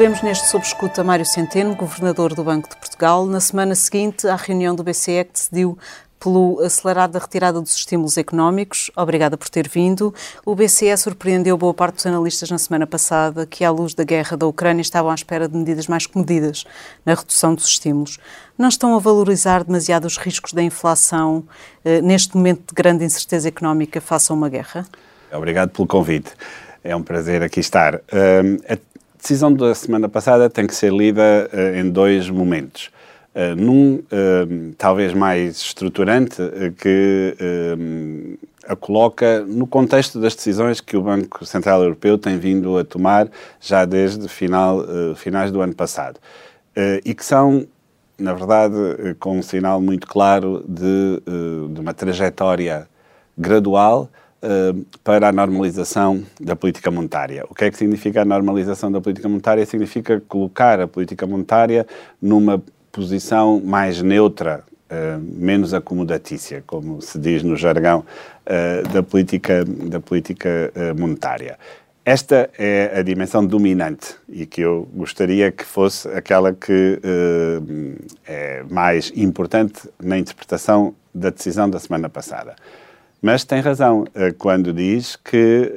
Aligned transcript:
Recebemos 0.00 0.22
neste 0.22 0.48
sob 0.48 0.64
escuta 0.64 1.04
Mário 1.04 1.26
Centeno, 1.26 1.74
governador 1.74 2.32
do 2.32 2.42
Banco 2.42 2.70
de 2.70 2.76
Portugal, 2.76 3.26
na 3.26 3.38
semana 3.38 3.74
seguinte 3.74 4.26
à 4.26 4.34
reunião 4.34 4.74
do 4.74 4.82
BCE 4.82 5.24
que 5.24 5.32
decidiu 5.34 5.78
pelo 6.18 6.58
acelerado 6.60 7.10
da 7.10 7.18
retirada 7.18 7.60
dos 7.60 7.76
estímulos 7.76 8.16
económicos. 8.16 8.90
Obrigada 8.96 9.36
por 9.36 9.50
ter 9.50 9.68
vindo. 9.68 10.14
O 10.42 10.54
BCE 10.54 10.96
surpreendeu 10.96 11.54
boa 11.58 11.74
parte 11.74 11.96
dos 11.96 12.06
analistas 12.06 12.50
na 12.50 12.56
semana 12.56 12.86
passada 12.86 13.44
que, 13.44 13.62
à 13.62 13.70
luz 13.70 13.92
da 13.92 14.02
guerra 14.02 14.38
da 14.38 14.46
Ucrânia, 14.46 14.80
estavam 14.80 15.10
à 15.10 15.14
espera 15.14 15.46
de 15.46 15.54
medidas 15.54 15.86
mais 15.86 16.06
comedidas 16.06 16.64
na 17.04 17.12
redução 17.12 17.54
dos 17.54 17.66
estímulos. 17.66 18.18
Não 18.56 18.70
estão 18.70 18.96
a 18.96 18.98
valorizar 18.98 19.64
demasiado 19.64 20.06
os 20.06 20.16
riscos 20.16 20.54
da 20.54 20.62
inflação 20.62 21.44
eh, 21.84 22.00
neste 22.00 22.34
momento 22.38 22.68
de 22.68 22.74
grande 22.74 23.04
incerteza 23.04 23.48
económica 23.48 24.00
face 24.00 24.32
a 24.32 24.34
uma 24.34 24.48
guerra? 24.48 24.86
Obrigado 25.30 25.68
pelo 25.68 25.86
convite. 25.86 26.32
É 26.82 26.96
um 26.96 27.02
prazer 27.02 27.42
aqui 27.42 27.60
estar. 27.60 27.96
Uh, 27.96 28.80
decisão 29.20 29.52
da 29.52 29.74
semana 29.74 30.08
passada 30.08 30.48
tem 30.48 30.66
que 30.66 30.74
ser 30.74 30.92
lida 30.92 31.48
uh, 31.52 31.78
em 31.78 31.88
dois 31.88 32.28
momentos. 32.28 32.90
Uh, 33.34 33.54
num 33.54 33.94
uh, 33.96 34.74
talvez 34.76 35.14
mais 35.14 35.58
estruturante, 35.58 36.36
que 36.78 37.36
a 38.66 38.74
coloca 38.74 39.40
no 39.46 39.66
contexto 39.66 40.20
das 40.20 40.34
decisões 40.34 40.80
que 40.80 40.96
o 40.96 41.02
Banco 41.02 41.44
Central 41.44 41.82
Europeu 41.82 42.18
tem 42.18 42.38
vindo 42.38 42.76
a 42.78 42.84
tomar 42.84 43.28
já 43.60 43.84
desde 43.84 44.28
final, 44.28 44.84
finais 45.16 45.50
do 45.50 45.60
ano 45.60 45.74
passado. 45.74 46.20
e 47.04 47.14
que 47.14 47.24
são, 47.24 47.66
na 48.18 48.32
verdade, 48.32 48.74
com 49.18 49.38
um 49.38 49.42
sinal 49.42 49.80
muito 49.80 50.06
claro 50.06 50.64
de, 50.68 51.22
de 51.72 51.80
uma 51.80 51.94
trajetória 51.94 52.86
gradual 53.36 54.08
para 55.04 55.28
a 55.28 55.32
normalização 55.32 56.22
da 56.40 56.56
política 56.56 56.90
monetária. 56.90 57.44
O 57.48 57.54
que 57.54 57.64
é 57.64 57.70
que 57.70 57.76
significa 57.76 58.22
a 58.22 58.24
normalização 58.24 58.90
da 58.90 59.00
política 59.00 59.28
monetária? 59.28 59.66
Significa 59.66 60.20
colocar 60.26 60.80
a 60.80 60.88
política 60.88 61.26
monetária 61.26 61.86
numa 62.20 62.62
posição 62.90 63.60
mais 63.60 64.00
neutra, 64.02 64.64
uh, 64.90 65.20
menos 65.20 65.74
acomodatícia, 65.74 66.64
como 66.66 67.02
se 67.02 67.18
diz 67.18 67.42
no 67.42 67.54
jargão 67.54 68.04
uh, 68.46 68.88
da 68.88 69.02
política, 69.02 69.64
da 69.64 70.00
política 70.00 70.72
monetária. 70.96 71.58
Esta 72.02 72.48
é 72.58 72.98
a 72.98 73.02
dimensão 73.02 73.46
dominante 73.46 74.16
e 74.26 74.46
que 74.46 74.62
eu 74.62 74.88
gostaria 74.94 75.52
que 75.52 75.64
fosse 75.64 76.08
aquela 76.08 76.52
que 76.52 76.98
é 78.26 78.64
mais 78.70 79.12
importante 79.14 79.88
na 80.02 80.18
interpretação 80.18 80.94
da 81.14 81.28
decisão 81.28 81.68
da 81.68 81.78
semana 81.78 82.08
passada. 82.08 82.56
Mas 83.22 83.44
tem 83.44 83.60
razão 83.60 84.04
quando 84.38 84.72
diz 84.72 85.16
que 85.16 85.72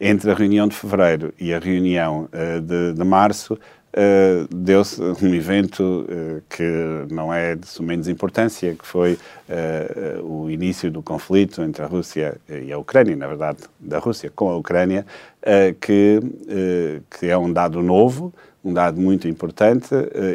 entre 0.00 0.30
a 0.30 0.34
reunião 0.34 0.66
de 0.66 0.74
fevereiro 0.74 1.34
e 1.38 1.52
a 1.52 1.58
reunião 1.58 2.28
de, 2.62 2.94
de 2.94 3.04
março 3.04 3.58
Uh, 3.98 4.46
deu-se 4.54 5.00
um 5.00 5.34
evento 5.34 5.82
uh, 5.82 6.42
que 6.48 6.62
não 7.10 7.32
é 7.32 7.56
de 7.56 7.66
sumenos 7.66 8.06
importância, 8.06 8.74
que 8.74 8.86
foi 8.86 9.14
uh, 9.48 10.22
o 10.22 10.50
início 10.50 10.90
do 10.90 11.02
conflito 11.02 11.62
entre 11.62 11.82
a 11.82 11.86
Rússia 11.86 12.38
e 12.48 12.70
a 12.70 12.76
Ucrânia, 12.76 13.16
na 13.16 13.26
verdade, 13.26 13.58
da 13.80 13.98
Rússia 13.98 14.30
com 14.34 14.50
a 14.50 14.56
Ucrânia, 14.56 15.06
que, 15.80 16.20
que 17.18 17.26
é 17.26 17.38
um 17.38 17.50
dado 17.50 17.82
novo, 17.82 18.32
um 18.62 18.72
dado 18.72 19.00
muito 19.00 19.26
importante 19.26 19.88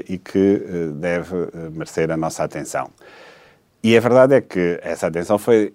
e 0.10 0.18
que 0.18 0.62
deve 0.96 1.36
merecer 1.72 2.10
a 2.10 2.18
nossa 2.18 2.44
atenção. 2.44 2.90
E 3.84 3.96
a 3.96 4.00
verdade 4.00 4.36
é 4.36 4.42
que 4.42 4.80
essa 4.82 5.08
atenção 5.08 5.38
foi 5.38 5.74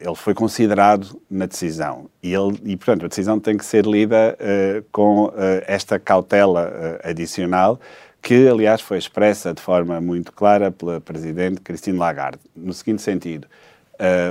ele 0.00 0.14
foi 0.14 0.32
considerado 0.32 1.20
na 1.28 1.46
decisão. 1.46 2.08
E, 2.22 2.32
ele, 2.32 2.60
e 2.64 2.76
portanto, 2.76 3.04
a 3.04 3.08
decisão 3.08 3.40
tem 3.40 3.56
que 3.56 3.64
ser 3.64 3.84
lida 3.84 4.36
uh, 4.38 4.84
com 4.92 5.26
uh, 5.26 5.32
esta 5.66 5.98
cautela 5.98 6.68
uh, 6.68 7.08
adicional 7.08 7.80
que, 8.22 8.48
aliás, 8.48 8.80
foi 8.80 8.98
expressa 8.98 9.52
de 9.52 9.62
forma 9.62 10.00
muito 10.00 10.32
clara 10.32 10.70
pela 10.70 11.00
Presidente 11.00 11.60
Christine 11.60 11.98
Lagarde, 11.98 12.40
no 12.54 12.72
seguinte 12.72 13.00
sentido, 13.00 13.46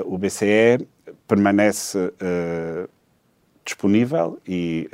o 0.05 0.17
BCE 0.17 0.85
permanece 1.25 1.97
disponível 3.63 4.37
e, 4.45 4.89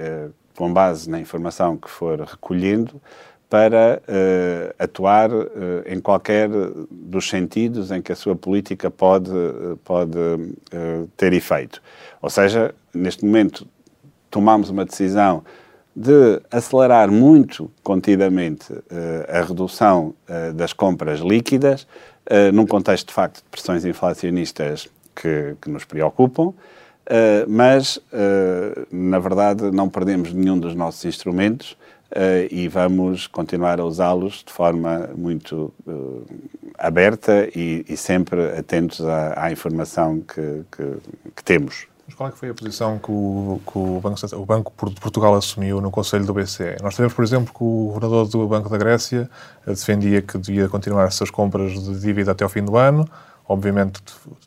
com 0.55 0.71
base 0.71 1.09
na 1.09 1.19
informação 1.19 1.75
que 1.75 1.89
for 1.89 2.21
recolhendo, 2.21 3.01
para 3.53 4.01
uh, 4.07 4.73
atuar 4.79 5.31
uh, 5.31 5.45
em 5.85 5.99
qualquer 5.99 6.49
dos 6.89 7.29
sentidos 7.29 7.91
em 7.91 8.01
que 8.01 8.11
a 8.11 8.15
sua 8.15 8.35
política 8.35 8.89
pode, 8.89 9.29
pode 9.83 10.17
uh, 10.17 11.07
ter 11.15 11.33
efeito. 11.33 11.79
Ou 12.19 12.31
seja, 12.31 12.73
neste 12.91 13.23
momento 13.23 13.67
tomamos 14.31 14.71
uma 14.71 14.83
decisão 14.83 15.43
de 15.95 16.41
acelerar 16.49 17.11
muito 17.11 17.69
contidamente 17.83 18.73
a 19.29 19.43
redução 19.43 20.15
das 20.55 20.73
compras 20.73 21.19
líquidas, 21.19 21.85
num 22.51 22.65
contexto 22.65 23.09
de 23.09 23.13
facto 23.13 23.43
de 23.43 23.49
pressões 23.51 23.85
inflacionistas 23.85 24.89
que, 25.15 25.55
que 25.61 25.69
nos 25.69 25.85
preocupam, 25.85 26.51
mas, 27.47 27.99
na 28.91 29.19
verdade, 29.19 29.69
não 29.69 29.87
perdemos 29.87 30.33
nenhum 30.33 30.57
dos 30.57 30.73
nossos 30.73 31.05
instrumentos 31.05 31.77
e 32.51 32.67
vamos 32.67 33.27
continuar 33.27 33.79
a 33.79 33.85
usá-los 33.85 34.43
de 34.45 34.53
forma 34.53 35.09
muito 35.15 35.73
uh, 35.87 36.25
aberta 36.77 37.47
e, 37.55 37.85
e, 37.87 37.97
sempre 37.97 38.57
atentos 38.57 39.01
à, 39.05 39.45
à 39.45 39.51
informação 39.51 40.19
que, 40.21 40.63
que, 40.71 40.97
que, 41.35 41.43
temos. 41.43 41.87
Mas 42.05 42.15
qual 42.15 42.29
é 42.29 42.31
foi 42.31 42.49
a 42.49 42.53
posição 42.53 42.99
que 42.99 43.11
o, 43.11 43.59
que 43.65 43.77
o, 43.77 43.99
Banco, 43.99 44.17
o 44.33 44.45
Banco 44.45 44.89
de 44.89 45.01
Portugal 45.01 45.33
assumiu 45.35 45.81
no 45.81 45.89
Conselho 45.89 46.25
do 46.25 46.33
BCE? 46.33 46.77
Nós 46.81 46.95
sabemos, 46.95 47.13
por 47.13 47.23
exemplo, 47.23 47.53
que 47.53 47.63
o 47.63 47.87
governador 47.87 48.27
do 48.27 48.47
Banco 48.47 48.69
da 48.69 48.77
Grécia 48.77 49.29
defendia 49.65 50.21
que 50.21 50.37
devia 50.37 50.67
continuar 50.67 51.05
as 51.05 51.15
suas 51.15 51.31
compras 51.31 51.71
de 51.71 51.99
dívida 51.99 52.31
até 52.31 52.43
ao 52.43 52.49
fim 52.49 52.63
do 52.63 52.77
ano, 52.77 53.07
obviamente 53.53 54.01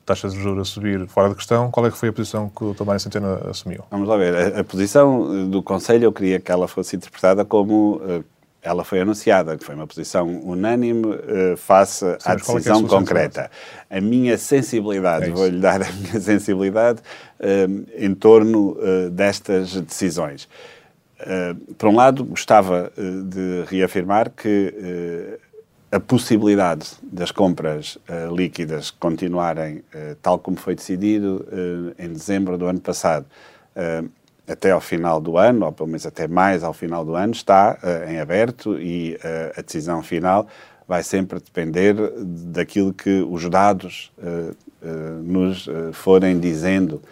taxas 0.05 0.33
de 0.33 0.41
juros 0.41 0.69
a 0.69 0.71
subir 0.71 1.07
fora 1.09 1.29
de 1.29 1.35
questão. 1.35 1.71
Qual 1.71 1.87
é 1.87 1.91
que 1.91 1.97
foi 1.97 2.11
a 2.11 2.13
posição 2.13 2.49
que 2.49 2.65
o 2.65 2.75
Tomás 2.75 3.03
Centeno 3.03 3.41
assumiu? 3.49 3.85
Vamos 3.91 4.09
lá 4.09 4.17
ver. 4.17 4.35
A, 4.57 4.61
a, 4.61 4.65
posição 4.65 5.49
do 5.49 5.63
Conselho, 5.63 6.05
eu 6.05 6.13
queria 6.13 6.41
que 6.41 6.51
ela 6.51 6.69
fosse 6.69 6.97
interpretada 6.97 7.45
como 7.45 7.97
uh, 7.97 8.25
ela 8.63 8.85
foi 8.85 9.01
anunciada, 9.01 9.57
que 9.57 9.65
foi 9.65 9.75
uma 9.75 9.87
posição 9.87 10.29
unânime 10.41 11.07
uh, 11.07 11.57
face 11.57 12.05
Sim, 12.05 12.17
à 12.25 12.35
decisão 12.35 12.81
é, 12.81 12.83
é 12.83 12.85
a 12.85 12.89
concreta. 12.89 13.51
A 13.89 14.01
minha 14.01 14.37
sensibilidade, 14.37 15.27
é 15.27 15.31
vou-lhe 15.31 15.61
dar 15.61 15.83
a 15.83 15.91
minha 15.93 16.21
sensibilidade 16.21 17.01
uh, 17.41 17.87
em 17.97 18.15
torno 18.15 18.77
destas 19.11 19.81
decisões. 19.81 20.49
por 21.79 21.89
um 21.89 21.97
lado, 21.97 22.25
gostava 22.25 22.93
de 22.97 23.65
reafirmar 23.69 24.31
que 24.31 25.39
a 25.97 26.01
possibilidade 26.01 26.91
das 27.03 27.31
compras 27.31 27.97
uh, 27.97 28.35
líquidas 28.35 28.91
continuarem 28.91 29.77
uh, 29.79 30.15
tal 30.21 30.39
como 30.39 30.59
foi 30.59 30.75
decidido 30.75 31.47
uh, 31.49 31.95
em 31.99 32.13
dezembro 32.13 32.59
do 32.59 32.67
ano 32.67 32.81
passado 32.81 33.25
até 34.49 34.71
ao 34.71 34.81
final 34.81 35.21
do 35.21 35.37
ano, 35.37 35.67
ou 35.67 35.73
pelo 35.73 35.89
menos 35.89 36.07
até 36.07 36.27
mais 36.27 36.65
ao 36.65 36.73
final 36.73 37.05
do 37.05 37.15
ano, 37.15 37.33
está 37.33 37.79
em 38.09 38.19
aberto 38.19 38.81
e 38.81 39.19
a 39.55 39.61
decisão 39.61 40.03
final 40.03 40.47
vai 40.89 41.03
sempre 41.03 41.39
depender 41.39 41.95
daquilo 42.23 42.95
que 42.95 43.21
os 43.29 43.47
dados 43.51 44.11
nos 45.23 45.69
forem 45.93 46.41
dizendo 46.41 47.03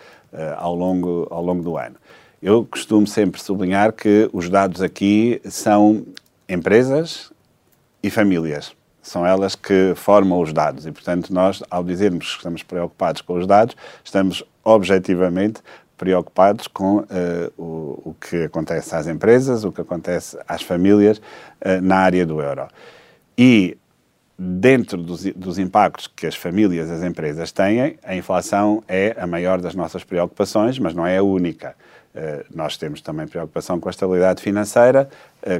ao, 0.56 0.74
longo, 0.74 1.28
ao 1.30 1.44
longo 1.44 1.62
do 1.62 1.76
ano. 1.76 1.96
Eu 2.40 2.64
costumo 2.64 3.06
sempre 3.06 3.42
sublinhar 3.42 3.92
que 3.92 4.30
os 4.32 4.48
dados 4.48 4.80
aqui 4.80 5.38
são 5.44 6.02
empresas 6.48 7.30
e 8.04 8.10
famílias. 8.10 8.76
São 9.02 9.26
elas 9.26 9.54
que 9.54 9.94
formam 9.96 10.40
os 10.40 10.52
dados 10.52 10.86
e, 10.86 10.92
portanto, 10.92 11.32
nós, 11.32 11.62
ao 11.70 11.82
dizermos 11.82 12.32
que 12.32 12.36
estamos 12.36 12.62
preocupados 12.62 13.22
com 13.22 13.34
os 13.34 13.46
dados, 13.46 13.74
estamos 14.04 14.44
objetivamente 14.62 15.62
preocupados 15.96 16.66
com 16.66 16.98
uh, 16.98 17.06
o, 17.56 18.10
o, 18.10 18.16
que 18.20 18.44
acontece 18.44 18.94
às 18.94 19.06
empresas, 19.06 19.64
o 19.64 19.72
que 19.72 19.80
acontece 19.80 20.38
às 20.46 20.60
famílias 20.60 21.18
uh, 21.18 21.80
na 21.82 21.96
área 21.96 22.26
do 22.26 22.42
euro. 22.42 22.68
E 23.38 23.78
dentro 24.38 25.02
dos, 25.02 25.24
dos, 25.24 25.58
impactos 25.58 26.06
que 26.06 26.26
as 26.26 26.34
famílias 26.34 26.90
as 26.90 27.02
empresas 27.02 27.52
têm, 27.52 27.96
a 28.02 28.14
inflação 28.14 28.82
é 28.86 29.16
a 29.18 29.26
maior 29.26 29.62
das 29.62 29.74
nossas 29.74 30.04
preocupações, 30.04 30.78
mas 30.78 30.92
não 30.92 31.06
é 31.06 31.16
a 31.16 31.22
única. 31.22 31.74
Uh, 32.14 32.44
nós 32.54 32.76
temos 32.76 33.00
também 33.00 33.26
preocupação 33.26 33.80
com 33.80 33.88
a 33.88 33.90
estabilidade 33.90 34.42
financeira, 34.42 35.08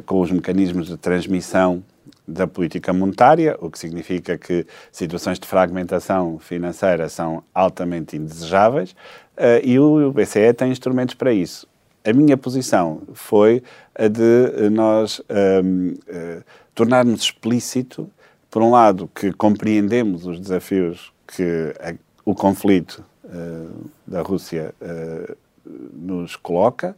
com 0.06 0.20
os 0.20 0.30
mecanismos 0.30 0.88
de 0.88 0.96
transmissão 0.96 1.82
da 2.26 2.46
política 2.46 2.92
monetária, 2.92 3.56
o 3.60 3.70
que 3.70 3.78
significa 3.78 4.38
que 4.38 4.66
situações 4.90 5.38
de 5.38 5.46
fragmentação 5.46 6.38
financeira 6.38 7.08
são 7.08 7.44
altamente 7.54 8.16
indesejáveis 8.16 8.92
uh, 8.92 9.60
e 9.62 9.78
o 9.78 10.10
BCE 10.10 10.54
tem 10.54 10.70
instrumentos 10.70 11.14
para 11.14 11.32
isso. 11.32 11.66
A 12.02 12.12
minha 12.12 12.36
posição 12.36 13.02
foi 13.12 13.62
a 13.94 14.08
de 14.08 14.70
nós 14.70 15.20
um, 15.20 15.34
ehm, 15.34 15.88
uh, 15.92 15.98
eh, 16.06 16.42
tornarmos 16.74 17.22
explícito, 17.22 18.10
por 18.50 18.60
um 18.60 18.72
lado, 18.72 19.08
que 19.14 19.32
compreendemos 19.32 20.26
os 20.26 20.38
desafios 20.38 21.10
que 21.26 21.74
a, 21.80 21.94
o 22.22 22.34
conflito 22.34 23.02
uh, 23.24 23.90
da 24.06 24.20
Rússia 24.20 24.74
nos 25.94 26.36
coloca 26.36 26.94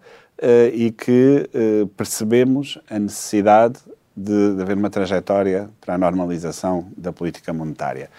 e 0.73 0.91
que 0.91 1.49
percebemos 1.97 2.81
a 2.91 2.99
necessidade 2.99 3.79
de, 4.17 4.55
de, 4.55 4.63
haver 4.63 4.77
uma 4.77 4.91
trajetória 4.91 5.69
para 5.81 5.95
a 5.95 5.99
normalização 5.99 6.89
da 6.97 7.13
política 7.13 7.53
monetária. 7.53 8.11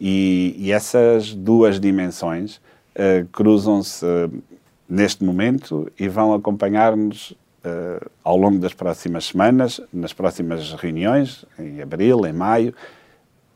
E, 0.00 0.54
e 0.56 0.72
essas 0.72 1.34
duas 1.34 1.78
dimensões 1.78 2.60
cruzam-se 3.32 4.04
neste 4.88 5.22
momento 5.22 5.90
e 5.98 6.08
vão 6.08 6.34
acompanhar-nos 6.34 7.30
uh, 7.30 8.10
ao 8.24 8.36
longo 8.36 8.58
das 8.58 8.74
próximas 8.74 9.26
semanas, 9.26 9.80
nas 9.92 10.12
próximas 10.12 10.72
reuniões, 10.72 11.44
em 11.58 11.80
abril, 11.80 12.26
em 12.26 12.32
maio, 12.32 12.74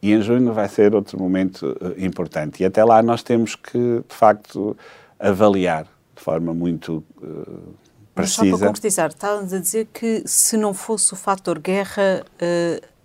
e 0.01 0.13
em 0.13 0.23
junho 0.23 0.53
vai 0.53 0.69
ser 0.69 0.95
outro 0.95 1.19
momento 1.19 1.77
uh, 1.81 1.95
importante. 2.05 2.63
E 2.63 2.67
até 2.67 2.85
lá 2.85 3.03
nós 3.03 3.23
temos 3.23 3.57
que, 3.57 4.03
de 4.09 4.15
facto, 4.15 4.77
avaliar 5.19 5.85
de 6.15 6.23
forma 6.23 6.55
muito 6.55 7.03
uh, 7.21 7.75
precisa. 8.15 8.43
Mas 8.43 8.51
só 8.51 8.59
para 8.59 8.67
concretizar, 8.69 9.09
estávamos 9.09 9.53
a 9.53 9.59
dizer 9.59 9.89
que 9.93 10.23
se 10.27 10.57
não 10.57 10.73
fosse 10.73 11.13
o 11.13 11.17
fator 11.17 11.59
guerra, 11.59 12.25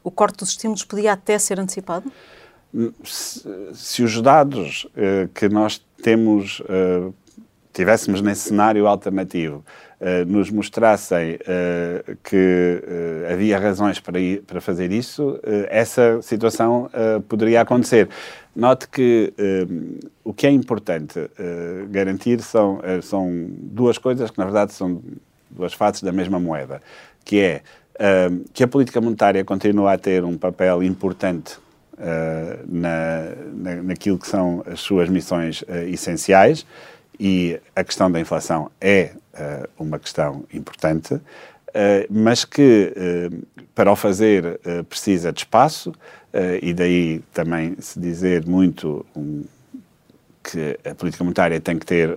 o 0.04 0.12
corte 0.12 0.38
dos 0.40 0.50
estímulos 0.50 0.84
podia 0.84 1.14
até 1.14 1.38
ser 1.40 1.60
antecipado? 1.60 2.12
Se, 3.04 3.44
se 3.74 4.04
os 4.04 4.22
dados 4.22 4.88
que 5.34 5.50
nós 5.50 5.84
temos 6.04 6.62
tivéssemos 7.74 8.22
nesse 8.22 8.50
cenário 8.50 8.88
alternativo, 8.88 9.64
uh, 10.00 10.26
nos 10.26 10.50
mostrassem 10.50 11.36
uh, 11.36 12.18
que 12.24 12.84
uh, 12.84 13.34
havia 13.34 13.60
razões 13.60 14.00
para, 14.00 14.20
ir, 14.20 14.42
para 14.42 14.60
fazer 14.60 14.92
isso, 14.92 15.40
essa 15.70 16.22
situação 16.22 16.90
poderia 17.28 17.62
acontecer. 17.62 18.10
Note 18.56 18.88
que 18.90 19.34
o 20.24 20.34
que 20.34 20.48
é 20.48 20.52
importante 20.52 21.30
garantir 21.90 22.42
são, 22.42 22.82
são 23.02 23.48
duas 23.50 23.98
coisas 23.98 24.32
que, 24.32 24.38
na 24.38 24.46
verdade, 24.46 24.74
são 24.74 25.02
duas 25.50 25.74
faces 25.74 26.04
da 26.04 26.12
mesma 26.12 26.40
moeda, 26.40 26.82
que 27.24 27.40
é 27.40 27.62
que 28.54 28.64
a 28.64 28.68
política 28.68 29.00
monetária 29.00 29.44
continua 29.46 29.94
a 29.94 29.98
ter 29.98 30.24
um 30.24 30.38
papel 30.38 30.84
importante 30.84 31.58
na, 32.68 33.36
na, 33.54 33.84
naquilo 33.84 34.18
que 34.18 34.28
são 34.28 34.64
as 34.66 34.80
suas 34.80 35.10
missões 35.10 35.64
essenciais, 35.88 36.66
e 37.20 37.60
a 37.76 37.84
questão 37.84 38.10
da 38.10 38.20
inflação 38.20 38.72
é 38.80 39.12
uh, 39.34 39.70
uma 39.78 40.00
questão 40.00 40.46
importante, 40.54 41.16
uh, 41.16 41.22
mas 42.10 42.46
que 42.46 42.94
uh, 42.96 43.66
para 43.76 43.92
o 43.92 43.96
fazer 43.96 44.60
precisa 44.90 45.32
de 45.32 45.40
espaço 45.40 45.94
e 46.62 46.74
daí 46.74 47.22
também 47.34 47.78
se 47.80 47.98
dizer 47.98 48.46
muito 48.46 49.06
um, 49.16 49.46
que 50.44 50.78
a 50.84 50.94
política 50.94 51.24
monetária 51.24 51.62
tem 51.62 51.80
que 51.80 51.86
ter 51.86 52.10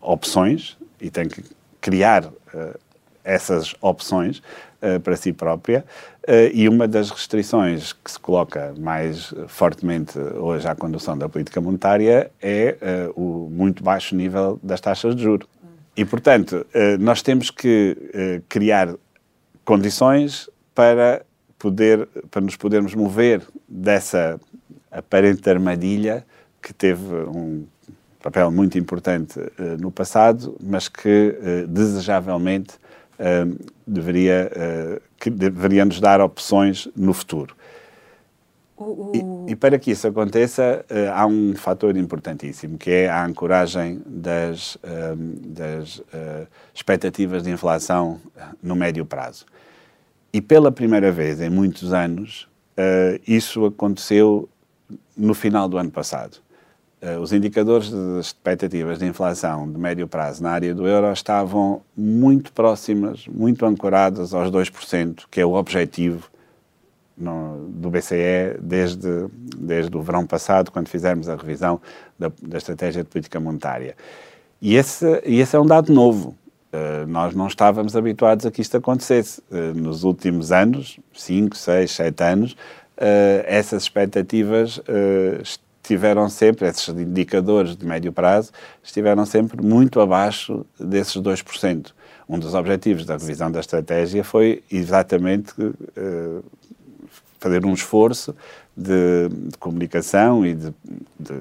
opções 0.00 0.78
e 1.00 1.10
tem 1.10 1.28
que 1.28 1.42
criar 1.80 2.30
essas 3.24 3.74
opções 3.80 4.40
para 5.02 5.16
si 5.16 5.32
própria 5.32 5.84
e 6.52 6.68
uma 6.68 6.88
das 6.88 7.10
restrições 7.10 7.92
que 7.92 8.10
se 8.10 8.18
coloca 8.18 8.74
mais 8.78 9.34
fortemente 9.48 10.18
hoje 10.18 10.66
à 10.66 10.74
condução 10.74 11.18
da 11.18 11.28
política 11.28 11.60
monetária 11.60 12.30
é 12.40 12.76
uh, 13.16 13.20
o 13.20 13.50
muito 13.50 13.82
baixo 13.82 14.14
nível 14.14 14.58
das 14.62 14.80
taxas 14.80 15.14
de 15.14 15.22
juros. 15.22 15.46
E, 15.96 16.04
portanto, 16.04 16.66
nós 16.98 17.22
temos 17.22 17.50
que 17.52 18.42
criar 18.48 18.96
condições 19.64 20.50
para, 20.74 21.24
poder, 21.56 22.08
para 22.32 22.40
nos 22.40 22.56
podermos 22.56 22.96
mover 22.96 23.42
dessa 23.68 24.40
aparente 24.90 25.48
armadilha 25.48 26.26
que 26.60 26.74
teve 26.74 27.14
um 27.28 27.64
papel 28.20 28.50
muito 28.50 28.76
importante 28.76 29.38
no 29.78 29.92
passado, 29.92 30.56
mas 30.60 30.88
que 30.88 31.36
desejavelmente 31.68 32.74
uh, 33.18 33.58
deveria, 33.86 34.50
uh, 34.54 35.02
que 35.24 35.30
deveria 35.30 35.86
nos 35.86 36.00
dar 36.00 36.20
opções 36.20 36.86
no 36.94 37.14
futuro. 37.14 37.56
O. 38.76 39.46
E, 39.46 39.52
e, 39.52 39.56
para 39.56 39.78
que 39.78 39.90
isso 39.90 40.06
aconteça, 40.06 40.84
uh, 40.90 41.12
há 41.14 41.26
um 41.26 41.54
fator 41.54 41.96
importantíssimo, 41.96 42.76
que 42.76 42.90
é 42.90 43.08
a 43.08 43.24
ancoragem 43.24 44.02
das, 44.04 44.76
das 45.46 46.02
expectativas 46.74 47.44
de 47.44 47.50
inflação 47.50 48.20
no 48.62 48.74
médio 48.74 49.06
prazo. 49.06 49.46
E 50.32 50.42
pela 50.42 50.70
primeira 50.70 51.10
vez 51.12 51.40
em 51.40 51.48
muitos 51.48 51.92
anos, 51.92 52.48
isso 53.26 53.64
aconteceu 53.66 54.48
no 55.16 55.32
final 55.32 55.68
do 55.68 55.78
ano 55.78 55.92
passado. 55.92 56.38
Eh, 57.04 57.18
os 57.18 57.34
indicadores 57.34 57.90
das 57.90 58.26
expectativas 58.26 58.98
de 58.98 59.04
inflação 59.04 59.70
de 59.70 59.78
médio 59.78 60.08
prazo 60.08 60.42
na 60.42 60.50
área 60.50 60.74
do 60.74 60.88
euro 60.88 61.12
estavam 61.12 61.82
muito 61.94 62.50
próximas, 62.50 63.26
muito 63.28 63.66
ancoradas 63.66 64.32
aos 64.32 64.50
2%, 64.50 65.24
que 65.30 65.38
é 65.38 65.44
o 65.44 65.52
objetivo 65.52 66.30
no, 67.14 67.68
do 67.68 67.90
BCE 67.90 68.56
desde, 68.58 69.26
desde 69.58 69.94
o 69.94 70.00
verão 70.00 70.26
passado, 70.26 70.70
quando 70.70 70.88
fizemos 70.88 71.28
a 71.28 71.36
revisão 71.36 71.78
da, 72.18 72.32
da 72.42 72.56
estratégia 72.56 73.02
de 73.02 73.10
política 73.10 73.38
monetária. 73.38 73.94
E 74.58 74.74
esse, 74.74 75.20
esse 75.24 75.54
é 75.54 75.60
um 75.60 75.66
dado 75.66 75.92
novo. 75.92 76.34
Uh, 76.72 77.06
nós 77.06 77.34
não 77.34 77.48
estávamos 77.48 77.94
habituados 77.94 78.46
a 78.46 78.50
que 78.50 78.62
isto 78.62 78.78
acontecesse. 78.78 79.42
Uh, 79.50 79.78
nos 79.78 80.04
últimos 80.04 80.50
anos, 80.50 80.98
5, 81.12 81.54
6, 81.54 81.90
7 81.90 82.24
anos, 82.24 82.52
uh, 82.52 83.44
essas 83.44 83.82
expectativas 83.82 84.80
tiveram 85.84 86.28
sempre, 86.28 86.66
esses 86.66 86.88
indicadores 86.88 87.76
de 87.76 87.86
médio 87.86 88.12
prazo, 88.12 88.50
estiveram 88.82 89.24
sempre 89.26 89.62
muito 89.62 90.00
abaixo 90.00 90.64
desses 90.80 91.16
2%. 91.16 91.92
Um 92.28 92.38
dos 92.38 92.54
objetivos 92.54 93.04
da 93.04 93.16
revisão 93.16 93.52
da 93.52 93.60
estratégia 93.60 94.24
foi 94.24 94.64
exatamente 94.70 95.52
uh, 95.60 96.44
fazer 97.38 97.66
um 97.66 97.74
esforço 97.74 98.34
de, 98.74 99.28
de 99.28 99.58
comunicação 99.58 100.44
e 100.44 100.54
de, 100.54 100.74
de, 101.20 101.34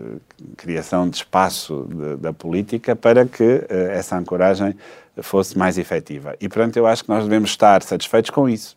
criação 0.58 1.10
de 1.10 1.16
espaço 1.16 1.88
de, 1.90 2.18
da 2.18 2.34
política 2.34 2.96
para 2.96 3.26
que 3.26 3.44
uh, 3.44 3.66
essa 3.70 4.18
ancoragem 4.18 4.76
fosse 5.22 5.58
mais 5.58 5.78
efetiva. 5.78 6.36
E, 6.42 6.50
portanto, 6.50 6.76
eu 6.76 6.86
acho 6.86 7.04
que 7.04 7.10
nós 7.10 7.24
devemos 7.24 7.52
estar 7.52 7.82
satisfeitos 7.82 8.30
com 8.30 8.50
isso. 8.50 8.76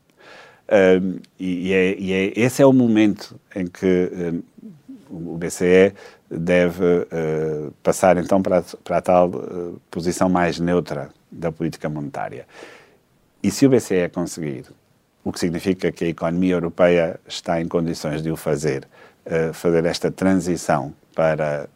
Uh, 0.68 1.20
e, 1.38 1.68
e, 1.68 1.72
é, 1.72 1.96
e 1.98 2.12
é, 2.12 2.32
esse 2.36 2.62
é 2.62 2.66
o 2.66 2.72
momento 2.72 3.34
em 3.54 3.66
que 3.66 4.42
o 5.10 5.36
BCE 5.36 5.94
deve 6.30 6.84
uh, 6.84 7.72
passar 7.82 8.16
então 8.16 8.42
para, 8.42 8.62
para 8.82 8.98
a 8.98 9.00
tal 9.00 9.28
uh, 9.28 9.80
posição 9.90 10.28
mais 10.28 10.58
neutra 10.58 11.10
da 11.30 11.52
política 11.52 11.88
monetária. 11.88 12.46
E 13.42 13.50
se 13.50 13.66
o 13.66 13.70
BCE 13.70 14.08
conseguir, 14.12 14.64
o 15.24 15.32
que 15.32 15.38
significa 15.38 15.92
que 15.92 16.04
a 16.04 16.08
economia 16.08 16.54
europeia 16.54 17.20
está 17.26 17.60
em 17.60 17.68
condições 17.68 18.22
de 18.22 18.30
o 18.30 18.36
fazer, 18.36 18.88
uh, 19.26 19.52
fazer 19.52 19.84
esta 19.84 20.10
transição 20.10 20.92
para 21.14 21.68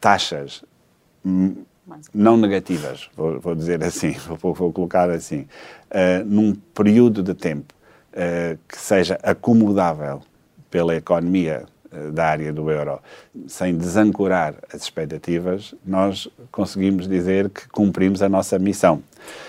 taxas 0.00 0.64
não 2.14 2.36
negativas, 2.36 3.10
vou, 3.16 3.40
vou 3.40 3.56
dizer 3.56 3.82
assim, 3.82 4.12
vou, 4.40 4.54
vou 4.54 4.72
colocar 4.72 5.10
assim, 5.10 5.48
num 6.24 6.54
período 6.54 7.24
de 7.24 7.34
tempo 7.34 7.74
que 8.68 8.78
seja 8.78 9.18
acomodável 9.20 10.22
pela 10.70 10.94
economia 10.94 11.66
da 12.12 12.26
área 12.26 12.52
do 12.52 12.70
euro, 12.70 13.00
sem 13.46 13.76
desancorar 13.76 14.54
as 14.72 14.82
expectativas, 14.82 15.74
nós 15.84 16.28
conseguimos 16.52 17.08
dizer 17.08 17.48
que 17.48 17.68
cumprimos 17.68 18.22
a 18.22 18.28
nossa 18.28 18.58
missão. 18.58 19.02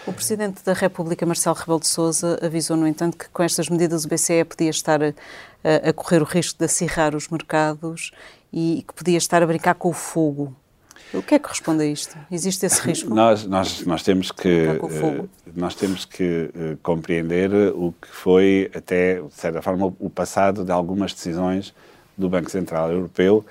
O 0.05 0.13
Presidente 0.13 0.63
da 0.63 0.73
República, 0.73 1.25
Marcelo 1.25 1.55
Rebelo 1.55 1.79
de 1.79 1.87
Sousa, 1.87 2.39
avisou, 2.41 2.75
no 2.77 2.87
entanto, 2.87 3.17
que 3.17 3.29
com 3.29 3.43
estas 3.43 3.69
medidas 3.69 4.05
o 4.05 4.07
BCE 4.07 4.43
podia 4.43 4.69
estar 4.69 5.01
a, 5.03 5.13
a 5.89 5.93
correr 5.93 6.21
o 6.21 6.25
risco 6.25 6.57
de 6.59 6.65
acirrar 6.65 7.15
os 7.15 7.27
mercados 7.27 8.11
e 8.51 8.83
que 8.87 8.93
podia 8.93 9.17
estar 9.17 9.43
a 9.43 9.47
brincar 9.47 9.75
com 9.75 9.89
o 9.89 9.93
fogo. 9.93 10.55
O 11.13 11.23
que 11.23 11.35
é 11.35 11.39
que 11.39 11.49
responde 11.49 11.83
a 11.83 11.87
isto? 11.87 12.15
Existe 12.29 12.65
esse 12.65 12.81
risco? 12.81 13.13
nós, 13.13 13.43
nós, 13.45 13.83
nós 13.85 14.03
temos 14.03 14.31
que, 14.31 14.67
uh, 14.67 15.29
nós 15.55 15.73
temos 15.73 16.05
que 16.05 16.51
uh, 16.53 16.77
compreender 16.83 17.51
o 17.73 17.93
que 17.99 18.07
foi, 18.07 18.69
até, 18.75 19.19
de 19.19 19.33
certa 19.33 19.61
forma, 19.61 19.93
o 19.99 20.09
passado 20.09 20.63
de 20.63 20.71
algumas 20.71 21.11
decisões 21.13 21.73
do 22.19 22.29
Banco 22.29 22.51
Central 22.51 22.91
Europeu 22.91 23.45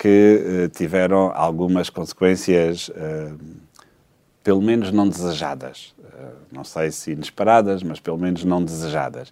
que 0.00 0.64
uh, 0.64 0.68
tiveram 0.70 1.30
algumas 1.34 1.90
consequências, 1.90 2.88
uh, 2.88 3.38
pelo 4.42 4.62
menos 4.62 4.90
não 4.90 5.06
desejadas. 5.06 5.94
Uh, 5.98 6.32
não 6.50 6.64
sei 6.64 6.90
se 6.90 7.12
inesperadas, 7.12 7.82
mas 7.82 8.00
pelo 8.00 8.16
menos 8.16 8.42
não 8.42 8.64
desejadas. 8.64 9.30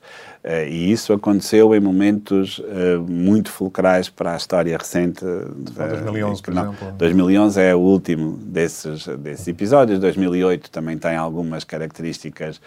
e 0.71 0.93
isso 0.93 1.13
aconteceu 1.13 1.75
em 1.75 1.81
momentos 1.81 2.63
muito 3.09 3.51
fulcrais 3.51 4.09
para 4.09 4.35
a 4.35 4.37
história 4.37 4.77
recente. 4.79 5.21
De, 5.21 5.73
2011, 5.73 6.43
por 6.43 6.55
não, 6.55 6.63
exemplo. 6.73 6.93
2011 6.93 7.61
é 7.61 7.75
o 7.75 7.81
último 7.81 8.37
desses, 8.37 9.07
desses 9.19 9.49
episódios. 9.49 9.99
2008 9.99 10.71
também 10.71 10.97
tem 10.97 11.17
algumas 11.17 11.65
características 11.65 12.61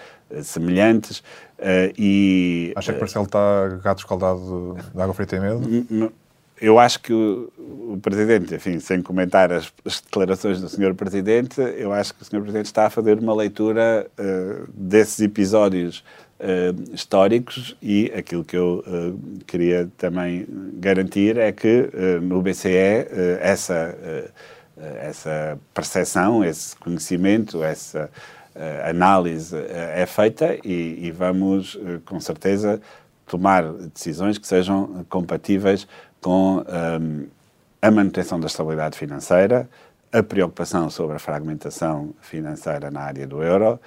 semelhantes. 0.44 1.24
Uh, 1.62 1.94
e, 1.96 2.74
Acha 2.76 2.92
que 2.92 3.00
Marcelo 3.00 3.26
está 3.26 3.68
gato 3.84 4.00
escaldado 4.00 4.76
de 4.96 5.00
água 5.00 5.14
frita 5.14 5.36
e 5.36 5.40
medo? 5.40 6.12
eu 6.60 6.80
acho 6.80 7.00
que 7.02 7.14
o, 7.14 7.52
o, 7.94 8.00
Presidente, 8.02 8.56
enfim, 8.56 8.80
sem 8.80 9.02
comentar 9.02 9.52
as, 9.52 9.72
as, 9.86 10.02
declarações 10.02 10.60
do 10.60 10.68
Sr. 10.68 10.96
Presidente, 10.96 11.62
eu 11.62 11.94
acho 11.94 12.16
que 12.16 12.22
o 12.24 12.26
Sr. 12.26 12.42
Presidente 12.42 12.66
está 12.66 12.88
a 12.88 12.90
fazer 12.90 13.20
uma 13.20 13.36
leitura 13.36 14.08
uh, 14.20 14.68
desses 14.74 15.20
episódios 15.20 16.04
uh, 16.40 16.94
históricos 16.94 17.76
e 17.80 18.12
aquilo 18.16 18.44
que 18.44 18.58
eu 18.58 18.84
queria 19.46 19.88
também 19.98 20.48
garantir 20.80 21.38
é 21.38 21.52
que 21.52 21.90
no 22.22 22.42
BCE 22.42 23.08
essa, 23.40 23.96
essa 25.00 25.60
percepção, 25.74 26.44
esse 26.44 26.76
conhecimento, 26.76 27.64
essa 27.64 28.10
análise 28.88 29.56
é 29.58 30.06
feita 30.06 30.58
e, 30.64 31.08
e 31.08 31.12
vamos, 31.12 31.80
com 32.06 32.20
certeza, 32.20 32.82
tomar 33.26 33.64
decisões 33.94 34.38
que 34.38 34.46
sejam 34.46 35.06
compatíveis 35.10 35.88
com 36.20 36.64
um, 37.02 37.28
a 37.82 37.90
manutenção 37.90 38.40
da 38.40 38.48
estabilidade 38.48 38.98
financeira, 38.98 39.70
a 40.12 40.22
preocupação 40.22 40.90
sobre 40.90 41.16
a 41.16 41.20
fragmentação 41.20 42.14
financeira 42.22 42.92
na 42.92 43.02
área 43.02 43.26
do 43.26 43.42
euro, 43.42 43.80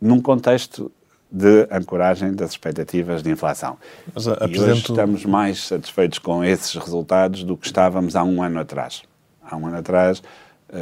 num 0.00 0.20
contexto 0.20 0.92
de 1.30 1.66
ancoragem 1.70 2.34
das 2.34 2.50
expectativas 2.50 3.22
de 3.22 3.30
inflação. 3.30 3.78
Mas, 4.14 4.28
a, 4.28 4.46
e 4.46 4.60
hoje 4.60 4.80
estamos 4.80 5.24
mais 5.24 5.66
satisfeitos 5.66 6.18
com 6.18 6.44
esses 6.44 6.74
resultados 6.74 7.42
do 7.42 7.56
que 7.56 7.66
estávamos 7.66 8.14
há 8.14 8.22
um 8.22 8.42
ano 8.42 8.60
atrás. 8.60 9.02
Há 9.42 9.56
um 9.56 9.66
ano 9.66 9.78
atrás, 9.78 10.22
eh, 10.22 10.26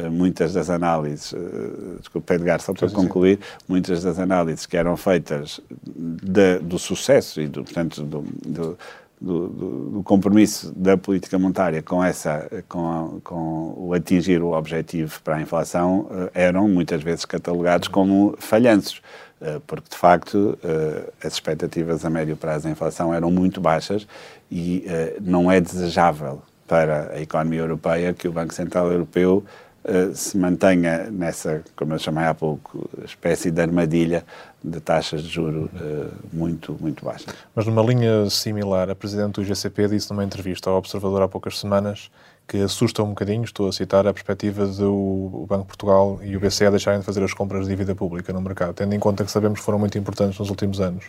muitas 0.09 0.53
das 0.53 0.69
análises, 0.69 1.33
uh, 1.33 1.97
desculpe 1.99 2.33
Edgar, 2.33 2.61
só 2.61 2.73
para 2.73 2.89
concluir, 2.89 3.39
muitas 3.67 4.03
das 4.03 4.19
análises 4.19 4.65
que 4.65 4.77
eram 4.77 4.95
feitas 4.95 5.59
de, 5.85 6.59
do 6.59 6.79
sucesso 6.79 7.41
e, 7.41 7.47
do, 7.47 7.63
portanto, 7.63 8.03
do, 8.03 8.23
do 8.45 8.77
do, 9.21 9.47
do, 9.47 9.89
do, 9.91 10.03
compromisso 10.03 10.73
da 10.75 10.97
política 10.97 11.37
monetária 11.37 11.83
com, 11.83 12.03
essa, 12.03 12.49
com, 12.67 12.89
a, 12.89 13.21
com 13.21 13.73
o 13.77 13.93
atingir 13.93 14.41
o 14.41 14.53
objetivo 14.53 15.21
para 15.23 15.35
a 15.35 15.41
inflação 15.41 16.07
uh, 16.09 16.31
eram 16.33 16.67
muitas 16.67 17.03
vezes 17.03 17.23
catalogados 17.23 17.87
como 17.87 18.35
falhanços, 18.39 18.99
uh, 19.39 19.61
porque 19.67 19.89
de 19.91 19.95
facto 19.95 20.57
uh, 20.63 21.13
as 21.23 21.33
expectativas 21.33 22.03
a 22.03 22.09
médio 22.09 22.35
prazo 22.35 22.63
da 22.63 22.71
inflação 22.71 23.13
eram 23.13 23.29
muito 23.29 23.61
baixas 23.61 24.07
e 24.51 24.85
não 25.21 25.49
é 25.49 25.61
desejável 25.61 26.41
para 26.67 27.11
a 27.13 27.21
economia 27.21 27.61
europeia 27.61 28.13
que 28.13 28.27
o 28.27 28.33
Banco 28.33 28.53
Central 28.53 28.91
Europeu 28.91 29.45
Uh, 29.83 30.13
se 30.13 30.37
mantenha 30.37 31.09
nessa, 31.09 31.63
como 31.75 31.95
eu 31.95 31.99
chamei 31.99 32.25
há 32.25 32.35
pouco, 32.35 32.87
espécie 33.03 33.49
de 33.49 33.59
armadilha 33.59 34.23
de 34.63 34.79
taxas 34.79 35.23
de 35.23 35.29
juro 35.29 35.71
uh, 35.73 36.11
muito, 36.31 36.77
muito 36.79 37.03
baixas. 37.03 37.33
Mas 37.55 37.65
numa 37.65 37.81
linha 37.81 38.29
similar, 38.29 38.91
a 38.91 38.95
Presidente 38.95 39.33
do 39.33 39.41
IGCP 39.41 39.87
disse 39.87 40.11
numa 40.11 40.23
entrevista 40.23 40.69
ao 40.69 40.77
Observador 40.77 41.23
há 41.23 41.27
poucas 41.27 41.57
semanas 41.59 42.11
que 42.47 42.57
assusta 42.57 43.01
um 43.01 43.09
bocadinho, 43.09 43.43
estou 43.43 43.69
a 43.69 43.71
citar, 43.71 44.05
a 44.05 44.13
perspectiva 44.13 44.67
do 44.67 45.45
Banco 45.47 45.63
de 45.63 45.67
Portugal 45.67 46.19
e 46.21 46.35
o 46.35 46.39
BCE 46.39 46.69
deixarem 46.69 46.99
de 46.99 47.05
fazer 47.05 47.23
as 47.23 47.33
compras 47.33 47.63
de 47.63 47.69
dívida 47.69 47.95
pública 47.95 48.31
no 48.33 48.41
mercado, 48.41 48.73
tendo 48.73 48.93
em 48.93 48.99
conta 48.99 49.23
que 49.23 49.31
sabemos 49.31 49.59
que 49.59 49.65
foram 49.65 49.79
muito 49.79 49.97
importantes 49.97 50.37
nos 50.37 50.49
últimos 50.49 50.79
anos. 50.81 51.05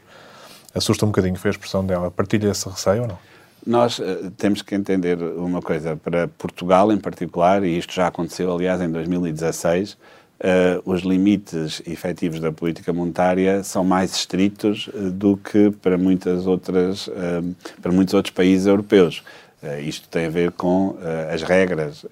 Assusta 0.75 1.05
um 1.05 1.09
bocadinho, 1.09 1.37
foi 1.37 1.51
a 1.51 1.53
expressão 1.53 1.85
dela. 1.85 2.11
Partilha 2.11 2.49
esse 2.51 2.67
receio 2.69 3.03
ou 3.03 3.09
não? 3.09 3.19
Nós 3.65 3.99
uh, 3.99 4.31
temos 4.37 4.61
que 4.61 4.75
entender 4.75 5.23
uma 5.23 5.63
coisa, 5.63 5.97
para 5.97 6.27
Portugal 6.27 6.93
em 6.93 6.99
particular, 6.99 7.63
e 7.63 7.79
isto 7.79 7.93
já 7.93 8.09
aconteceu, 8.09 8.53
aliás, 8.53 8.81
em 8.81 8.91
2016, 8.91 9.93
uh, 9.93 9.97
eh, 10.41 10.81
os 10.85 11.03
limites 11.03 11.81
efetivos 11.87 12.41
da 12.41 12.51
política 12.51 12.93
monetária 12.93 13.63
são 13.63 13.85
mais 13.85 14.13
estritos 14.13 14.89
uh, 14.89 15.11
do 15.11 15.37
que 15.37 15.71
para, 15.71 15.97
muitas 15.97 16.47
outras, 16.47 17.09
para 17.81 17.93
muitos 17.93 18.15
outros 18.15 18.35
países 18.35 18.67
europeus. 18.67 19.23
isto 19.85 20.09
tem 20.09 20.27
a 20.27 20.31
ver 20.31 20.51
com 20.51 20.97
as 21.33 21.43
regras, 21.43 22.05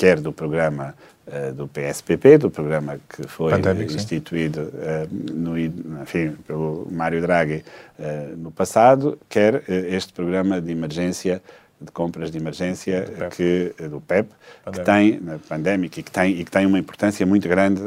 quer 0.00 0.18
do 0.18 0.32
programa 0.32 0.94
uh, 0.94 1.19
do 1.54 1.68
PSPP, 1.68 2.38
do 2.38 2.50
programa 2.50 2.98
que 3.08 3.26
foi 3.26 3.52
Pandemic, 3.52 3.94
instituído 3.94 4.60
uh, 4.60 5.32
no, 5.32 5.58
enfim, 5.58 6.36
pelo 6.46 6.88
Mário 6.90 7.20
Draghi 7.20 7.64
uh, 7.98 8.36
no 8.36 8.50
passado, 8.50 9.18
quer 9.28 9.62
este 9.68 10.12
programa 10.12 10.60
de 10.60 10.72
emergência 10.72 11.42
de 11.80 11.90
compras 11.92 12.30
de 12.30 12.36
emergência 12.36 13.06
do 13.06 13.16
PEP, 13.16 13.36
que, 13.36 13.88
do 13.88 14.00
PEP 14.02 14.28
que 14.70 14.80
tem, 14.84 15.18
na 15.18 15.38
pandémica, 15.38 15.98
e 15.98 16.02
que 16.02 16.10
tem, 16.10 16.38
e 16.38 16.44
que 16.44 16.50
tem 16.50 16.66
uma 16.66 16.78
importância 16.78 17.24
muito 17.24 17.48
grande, 17.48 17.80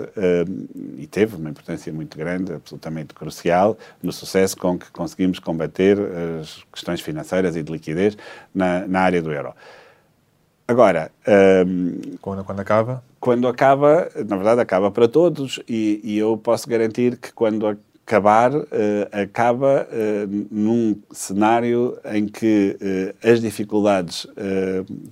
e 0.97 1.05
teve 1.05 1.35
uma 1.35 1.51
importância 1.51 1.93
muito 1.93 2.17
grande, 2.17 2.53
absolutamente 2.53 3.13
crucial, 3.13 3.77
no 4.01 4.12
sucesso 4.12 4.57
com 4.57 4.79
que 4.79 4.89
conseguimos 4.89 5.38
combater 5.38 6.00
as 6.41 6.63
questões 6.73 7.01
financeiras 7.01 7.55
e 7.55 7.62
de 7.62 7.71
liquidez 7.71 8.17
na, 8.51 8.88
na 8.88 9.01
área 9.01 9.21
do 9.21 9.31
euro. 9.31 9.53
Agora. 10.67 11.12
Quando, 12.19 12.43
quando 12.43 12.59
acaba? 12.62 13.03
Quando 13.23 13.47
acaba, 13.47 14.09
na 14.27 14.35
verdade, 14.35 14.59
acaba 14.59 14.91
para 14.91 15.07
todos 15.07 15.57
e, 15.65 16.01
e 16.03 16.17
eu 16.17 16.35
posso 16.35 16.67
garantir 16.67 17.15
que 17.15 17.31
quando 17.31 17.65
acabar, 18.05 18.53
uh, 18.53 18.65
acaba 19.13 19.87
uh, 19.89 20.47
num 20.51 20.97
cenário 21.09 21.97
em 22.03 22.27
que 22.27 22.75
uh, 22.81 23.15
as 23.25 23.39
dificuldades 23.39 24.27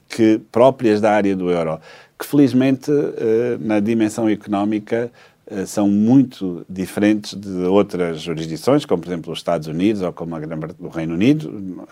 que 0.09 0.41
próprias 0.51 0.99
da 0.99 1.13
área 1.13 1.33
do 1.37 1.49
euro, 1.49 1.79
que 2.19 2.25
felizmente 2.25 2.91
na 3.61 3.79
dimensão 3.79 4.29
económica 4.29 5.09
são 5.65 5.87
muito 5.87 6.65
diferentes 6.69 7.33
de 7.33 7.65
outras 7.65 8.21
jurisdições, 8.21 8.85
como 8.85 9.01
por 9.01 9.09
exemplo 9.09 9.33
os 9.33 9.39
Estados 9.39 9.67
Unidos 9.67 10.01
ou 10.01 10.13
como 10.13 10.35
o 10.79 10.89
Reino 10.89 11.13
Unido. 11.13 11.87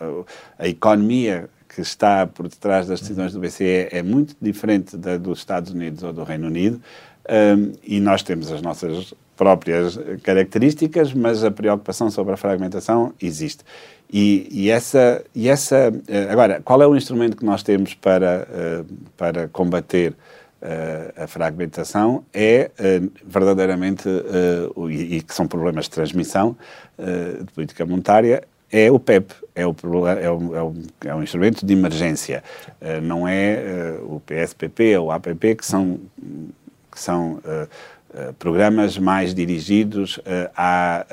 A 0.57 0.67
economia 0.67 1.49
que 1.67 1.81
está 1.81 2.25
por 2.25 2.47
detrás 2.47 2.87
das 2.87 2.99
decisões 2.99 3.33
do 3.33 3.39
BCE 3.39 3.89
é 3.91 4.01
muito 4.01 4.35
diferente 4.41 4.97
da 4.97 5.17
dos 5.17 5.39
Estados 5.39 5.71
Unidos 5.71 6.01
ou 6.01 6.11
do 6.11 6.23
Reino 6.23 6.47
Unido 6.47 6.81
um, 7.29 7.73
e 7.83 7.99
nós 7.99 8.23
temos 8.23 8.51
as 8.51 8.61
nossas 8.61 9.13
próprias 9.37 9.97
características, 10.23 11.13
mas 11.13 11.43
a 11.43 11.51
preocupação 11.51 12.09
sobre 12.09 12.33
a 12.33 12.37
fragmentação 12.37 13.13
existe. 13.21 13.63
E, 14.11 14.47
e, 14.51 14.69
essa, 14.69 15.23
e 15.35 15.47
essa. 15.47 15.93
Eh, 16.07 16.27
agora, 16.29 16.59
qual 16.65 16.81
é 16.81 16.87
o 16.87 16.95
instrumento 16.95 17.37
que 17.37 17.45
nós 17.45 17.61
temos 17.61 17.93
para, 17.93 18.47
uh, 18.49 18.93
para 19.15 19.47
combater 19.47 20.15
a 21.15 21.27
fragmentação? 21.27 22.23
É 22.33 22.71
uh, 22.79 23.11
verdadeiramente, 23.25 24.07
e, 24.89 25.17
e, 25.17 25.21
que 25.21 25.33
são 25.33 25.47
problemas 25.47 25.85
de 25.85 25.91
transmissão 25.91 26.55
de 26.97 27.53
política 27.53 27.85
monetária, 27.85 28.43
é 28.71 28.91
o 28.91 28.99
PEP, 28.99 29.33
é 29.55 29.65
o, 29.65 29.75
é 30.21 30.29
o, 30.29 30.55
é 30.55 30.61
o, 30.61 30.73
é 31.05 31.15
o 31.15 31.23
instrumento 31.23 31.65
de 31.65 31.73
emergência. 31.73 32.43
Não 33.01 33.27
é 33.27 33.97
o 34.03 34.19
PSPP 34.19 34.97
ou 34.97 35.07
o 35.07 35.11
APP, 35.11 35.55
que 35.55 35.65
são, 35.65 35.99
que 36.91 36.99
são 36.99 37.41
programas 38.37 38.97
mais 38.97 39.33
dirigidos 39.33 40.19
à, 40.55 41.05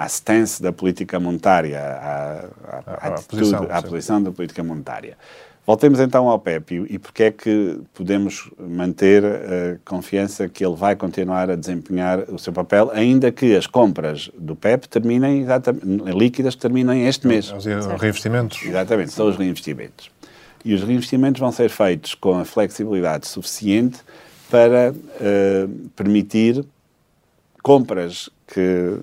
à 0.00 0.06
stance 0.06 0.62
da 0.62 0.72
política 0.72 1.20
monetária, 1.20 1.78
à, 1.78 2.44
à, 2.64 2.82
à, 2.86 3.06
atitude, 3.08 3.40
posição, 3.40 3.66
à 3.68 3.82
posição 3.82 4.22
da 4.22 4.32
política 4.32 4.64
monetária. 4.64 5.18
Voltemos 5.66 6.00
então 6.00 6.28
ao 6.28 6.38
PEP 6.38 6.74
e, 6.74 6.94
e 6.94 6.98
porque 6.98 7.24
é 7.24 7.30
que 7.30 7.78
podemos 7.94 8.50
manter 8.58 9.24
a 9.24 9.78
confiança 9.84 10.48
que 10.48 10.64
ele 10.64 10.74
vai 10.74 10.96
continuar 10.96 11.50
a 11.50 11.54
desempenhar 11.54 12.20
o 12.28 12.38
seu 12.38 12.52
papel, 12.52 12.90
ainda 12.92 13.30
que 13.30 13.54
as 13.54 13.66
compras 13.66 14.30
do 14.36 14.56
PEP 14.56 14.88
terminem, 14.88 15.46
líquidas 16.16 16.56
terminem 16.56 17.06
este 17.06 17.26
mês. 17.26 17.52
Os 17.52 17.64
reinvestimentos. 17.64 18.62
Exatamente, 18.64 19.12
são 19.12 19.28
os 19.28 19.36
reinvestimentos. 19.36 20.10
E 20.64 20.74
os 20.74 20.82
reinvestimentos 20.82 21.40
vão 21.40 21.52
ser 21.52 21.70
feitos 21.70 22.14
com 22.14 22.38
a 22.38 22.44
flexibilidade 22.44 23.26
suficiente 23.28 24.00
para 24.50 24.92
uh, 24.92 25.68
permitir 25.94 26.64
compras 27.62 28.28
que 28.46 28.98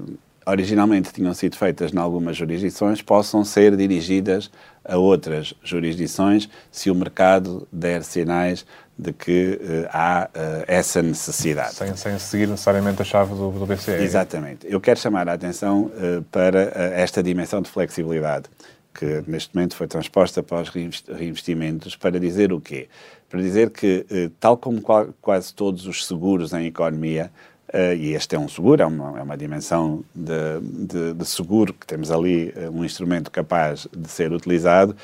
originalmente 0.46 1.12
tinham 1.12 1.34
sido 1.34 1.58
feitas 1.58 1.94
em 1.94 1.98
algumas 1.98 2.38
jurisdições 2.38 3.02
possam 3.02 3.44
ser 3.44 3.76
dirigidas 3.76 4.50
a 4.88 4.98
outras 4.98 5.54
jurisdições 5.64 6.50
se 6.72 6.90
o 6.90 6.96
mercado 6.96 7.68
der 7.72 8.04
sinais 8.04 8.66
de 8.98 9.14
que 9.14 9.60
uh, 9.62 9.90
há 9.92 10.30
uh, 10.34 10.64
essa 10.68 11.02
necessidade. 11.04 11.76
Sem, 11.76 11.96
sem, 11.96 12.18
seguir 12.18 12.48
necessariamente 12.48 13.02
a 13.02 13.06
chave 13.06 13.36
do, 13.36 13.52
do 13.52 13.66
BCE. 13.66 13.92
Exatamente. 13.92 14.66
Eu 14.68 14.82
quero 14.82 15.00
chamar 15.00 15.30
a 15.30 15.34
atenção 15.34 15.84
uh, 15.86 16.24
para 16.32 16.62
esta 16.96 17.22
dimensão 17.22 17.62
de 17.62 17.70
flexibilidade 17.70 18.46
que 18.94 19.24
neste 19.28 19.56
momento 19.56 19.76
foi 19.76 19.86
transposta 19.86 20.42
para 20.42 20.60
os 20.60 20.70
reinvestimentos 20.70 21.96
para 21.96 22.20
dizer 22.20 22.52
o 22.52 22.60
quê? 22.60 22.90
Para 23.30 23.40
dizer 23.40 23.70
que, 23.70 24.32
tal 24.40 24.58
como 24.58 24.82
quase 25.22 25.54
todos 25.54 25.86
os 25.86 26.08
seguros 26.08 26.52
em 26.52 26.66
economia, 26.66 27.30
Uh, 27.74 27.94
e 27.98 28.14
este 28.14 28.36
é 28.36 28.40
um 28.40 28.48
seguro, 28.48 28.82
é 28.82 28.86
uma, 28.86 29.20
é 29.20 29.24
uma 29.24 29.38
dimensão 29.38 30.04
de, 30.16 30.62
de, 30.62 31.14
de, 31.14 31.26
seguro 31.26 31.74
que 31.74 31.86
temos 31.86 32.10
ali 32.12 32.54
uh, 32.56 32.72
um 32.72 32.86
instrumento 32.86 33.30
capaz 33.30 33.88
de 33.96 34.10
ser 34.10 34.32
utilizado. 34.32 34.96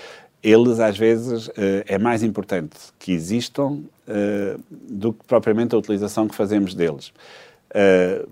Eles, 0.42 0.80
às 0.80 0.98
vezes, 0.98 1.48
uh, 1.48 1.54
é 1.86 1.98
mais 1.98 2.24
importante 2.24 2.78
que 2.98 3.12
existam 3.12 3.80
do 4.70 5.14
que 5.14 5.24
propriamente 5.26 5.74
a 5.74 5.78
utilização 5.78 6.28
que 6.28 6.36
fazemos 6.36 6.76
deles. 6.76 7.14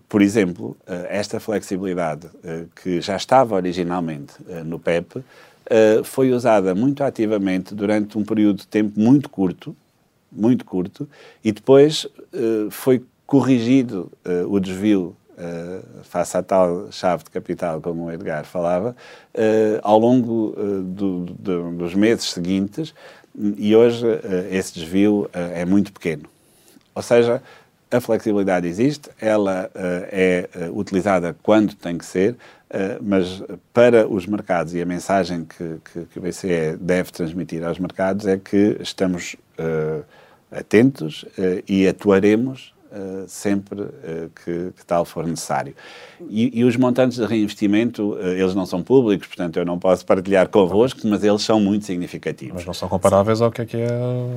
por 0.10 0.22
exemplo, 0.22 0.76
esta 1.08 1.40
flexibilidade 1.40 2.28
que 2.76 3.00
já 3.00 3.16
estava 3.16 3.56
originalmente 3.56 4.34
no 4.66 4.78
PEP 4.78 5.24
uh, 5.72 6.04
foi 6.04 6.32
usada 6.32 6.76
muito 6.76 7.04
ativamente 7.04 7.74
durante 7.74 8.18
um 8.18 8.24
período 8.24 8.60
de 8.60 8.68
tempo 8.68 9.00
muito 9.00 9.30
curto, 9.30 9.76
muito 10.32 10.66
curto, 10.66 11.08
e 11.44 11.52
depois 11.52 12.06
uh, 12.06 12.70
foi 12.70 13.04
corrigido 13.32 14.12
uh, 14.26 14.54
o 14.54 14.60
desvio 14.60 15.16
uh, 15.38 16.04
face 16.04 16.36
à 16.36 16.44
tal 16.44 16.92
chave 16.92 17.24
de 17.24 17.30
capital, 17.30 17.80
como 17.80 18.08
o 18.08 18.12
Edgar 18.12 18.44
falava, 18.44 18.94
ao 19.82 19.98
longo 19.98 20.54
do, 20.84 21.22
do, 21.40 21.72
dos 21.72 21.96
meses 21.96 22.26
seguintes, 22.26 22.94
e 23.58 23.74
hoje 23.74 24.06
esse 24.50 24.74
desvio 24.74 25.30
é 25.32 25.64
muito 25.64 25.94
pequeno. 25.94 26.24
Ou 26.94 27.02
seja, 27.02 27.42
a 27.92 28.00
flexibilidade 28.00 28.68
existe, 28.68 29.10
ela 29.20 29.70
uh, 29.76 30.08
é 30.12 30.50
uh, 30.56 30.78
utilizada 30.78 31.36
quando 31.44 31.76
tem 31.76 31.98
que 31.98 32.06
ser, 32.06 32.34
uh, 32.34 33.02
mas 33.02 33.44
para 33.74 34.08
os 34.08 34.26
mercados 34.26 34.74
e 34.74 34.82
a 34.82 34.86
mensagem 34.86 35.46
que, 35.46 35.78
que, 35.92 36.06
que, 36.06 36.20
o 36.20 36.22
BCE 36.22 36.78
deve 36.80 37.12
transmitir 37.12 37.64
aos 37.64 37.78
mercados 37.78 38.26
é 38.26 38.38
que 38.38 38.78
estamos 38.80 39.36
atentos 40.50 41.24
e 41.68 41.88
atuaremos 41.88 42.74
uh, 42.92 43.28
sempre 43.28 43.82
uh, 43.82 44.30
que, 44.44 44.72
que, 44.76 44.86
tal 44.86 45.06
for 45.06 45.26
necessário. 45.26 45.74
E, 46.30 46.60
e, 46.60 46.64
os 46.64 46.76
montantes 46.76 47.18
de 47.18 47.26
reinvestimento, 47.26 48.14
uh, 48.14 48.28
eles 48.28 48.54
não 48.54 48.66
são 48.66 48.84
públicos, 48.84 49.28
portanto 49.28 49.58
eu 49.58 49.66
não 49.66 49.80
posso 49.80 50.06
partilhar 50.06 50.50
convosco, 50.50 51.00
mas 51.06 51.24
eles 51.24 51.42
são 51.42 51.60
muito 51.60 51.86
significativos. 51.86 52.56
Mas 52.56 52.66
não 52.66 52.74
são 52.74 52.90
comparáveis 52.90 53.40
Sim. 53.40 53.44
ao 53.46 53.52
que 53.52 53.62
é, 53.62 53.66
que 53.66 53.78
é 53.78 53.92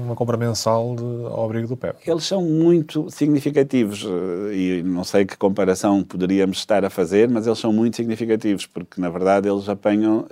uma 0.04 0.14
compra 0.14 0.37
mensal 0.37 0.94
de, 0.94 1.02
ao 1.26 1.44
abrigo 1.44 1.68
do 1.68 1.76
PEP? 1.76 1.96
Eles 2.06 2.25
são 2.25 2.42
muito 2.42 3.11
significativos 3.11 4.06
e 4.52 4.82
não 4.84 5.04
sei 5.04 5.25
que 5.25 5.37
comparação 5.37 6.02
poderíamos 6.02 6.58
estar 6.58 6.84
a 6.84 6.90
fazer, 6.90 7.28
mas 7.28 7.46
eles 7.46 7.58
são 7.58 7.73
muito 7.73 7.96
significativos, 7.96 8.66
porque 8.66 9.00
na 9.00 9.11
verdade 9.11 9.49
eles 9.49 9.68
apanham 9.68 10.26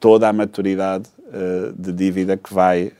toda 0.00 0.28
a 0.28 0.32
maturidade 0.32 1.08
de 1.76 1.92
dívida 1.92 2.36
que 2.36 2.52
vai, 2.52 2.92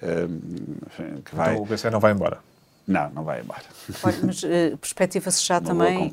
que 1.25 1.35
vai... 1.35 1.55
Então 1.55 1.63
o 1.63 1.67
BCE 1.67 1.91
não 1.91 2.01
vai 2.01 2.13
embora? 2.13 2.39
Não, 2.87 3.11
não 3.11 3.25
vai 3.25 3.41
embora. 3.41 3.63
Olha, 4.03 4.19
mas 4.23 4.43
uh, 4.43 4.77
perspectiva-se 4.79 5.43
já 5.43 5.59
Uma 5.59 5.67
também. 5.67 6.11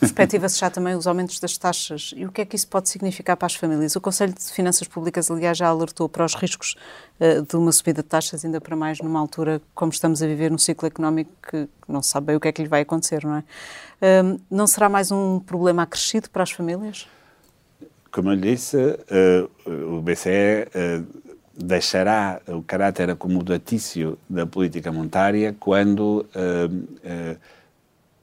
Perspectiva-se 0.00 0.58
já 0.58 0.68
também 0.70 0.96
os 0.96 1.06
aumentos 1.06 1.38
das 1.38 1.56
taxas. 1.56 2.12
E 2.16 2.26
o 2.26 2.32
que 2.32 2.40
é 2.40 2.44
que 2.44 2.56
isso 2.56 2.66
pode 2.66 2.88
significar 2.88 3.36
para 3.36 3.46
as 3.46 3.54
famílias? 3.54 3.94
O 3.94 4.00
Conselho 4.00 4.32
de 4.32 4.42
Finanças 4.52 4.88
Públicas, 4.88 5.30
aliás, 5.30 5.56
já 5.56 5.68
alertou 5.68 6.08
para 6.08 6.24
os 6.24 6.34
riscos 6.34 6.74
uh, 7.20 7.42
de 7.42 7.56
uma 7.56 7.70
subida 7.70 8.02
de 8.02 8.08
taxas, 8.08 8.44
ainda 8.44 8.60
para 8.60 8.74
mais 8.74 8.98
numa 8.98 9.20
altura 9.20 9.62
como 9.74 9.92
estamos 9.92 10.22
a 10.22 10.26
viver 10.26 10.50
num 10.50 10.58
ciclo 10.58 10.88
económico 10.88 11.30
que 11.48 11.68
não 11.86 12.02
se 12.02 12.10
sabe 12.10 12.28
bem 12.28 12.36
o 12.36 12.40
que 12.40 12.48
é 12.48 12.52
que 12.52 12.62
lhe 12.62 12.68
vai 12.68 12.80
acontecer, 12.80 13.24
não 13.24 13.36
é? 13.36 13.44
Uh, 14.22 14.40
não 14.50 14.66
será 14.66 14.88
mais 14.88 15.12
um 15.12 15.38
problema 15.38 15.82
acrescido 15.82 16.28
para 16.30 16.42
as 16.42 16.50
famílias? 16.50 17.06
Como 18.10 18.28
eu 18.28 18.34
lhe 18.34 18.52
disse, 18.52 18.76
eh, 18.76 19.48
o 19.64 20.02
BCE 20.02 20.68
deixará 21.56 22.40
o 22.48 22.62
caráter 22.62 23.10
acomodatício 23.10 24.18
da 24.28 24.46
política 24.46 24.90
monetária 24.90 25.54
quando 25.58 26.26
uh, 26.34 26.74
uh, 26.74 27.36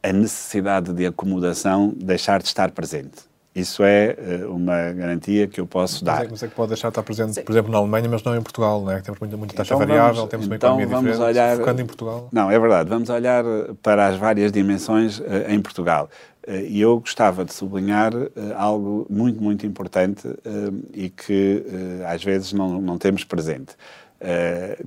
a 0.02 0.14
necessidade 0.14 0.94
de 0.94 1.06
acomodação 1.06 1.94
deixar 1.96 2.42
de 2.42 2.48
estar 2.48 2.72
presente. 2.72 3.30
Isso 3.54 3.84
é 3.84 4.16
uh, 4.46 4.56
uma 4.56 4.92
garantia 4.92 5.48
que 5.48 5.60
eu 5.60 5.68
posso 5.68 6.04
dar. 6.04 6.28
Mas 6.30 6.42
é, 6.42 6.48
que 6.48 6.56
pode 6.56 6.70
deixar 6.70 6.88
de 6.88 6.92
estar 6.92 7.04
presente, 7.04 7.36
Sim. 7.36 7.44
por 7.44 7.52
exemplo, 7.52 7.72
na 7.72 7.78
Alemanha, 7.78 8.08
mas 8.10 8.24
não 8.24 8.36
em 8.36 8.42
Portugal, 8.42 8.82
não 8.82 8.92
é? 8.92 9.02
Temos 9.02 9.20
muita, 9.20 9.38
muita 9.38 9.56
taxa 9.56 9.74
então 9.74 9.86
variável, 9.86 10.16
vamos, 10.16 10.30
temos 10.30 10.48
uma 10.48 10.56
então 10.56 10.70
economia 10.70 10.96
vamos 10.96 11.12
diferente, 11.12 11.38
olhar, 11.38 11.58
focando 11.58 11.82
em 11.82 11.86
Portugal. 11.86 12.30
Não, 12.32 12.50
é 12.50 12.60
verdade. 12.60 12.90
Vamos 12.90 13.10
olhar 13.10 13.44
para 13.84 14.08
as 14.08 14.16
várias 14.18 14.52
dimensões 14.52 15.22
em 15.48 15.60
Portugal. 15.62 16.10
Eh, 16.50 16.66
e 16.68 16.82
eu 16.82 17.00
gostava 17.00 17.46
de 17.46 17.54
sublinhar 17.54 18.12
eh, 18.16 18.30
algo 18.56 19.06
muito, 19.08 19.42
muito 19.42 19.66
importante 19.68 20.28
eh, 20.28 20.72
e 20.94 21.10
que 21.10 21.64
às 22.08 22.24
vezes 22.24 22.52
não, 22.54 22.82
não 22.82 22.98
temos 22.98 23.24
presente, 23.24 23.76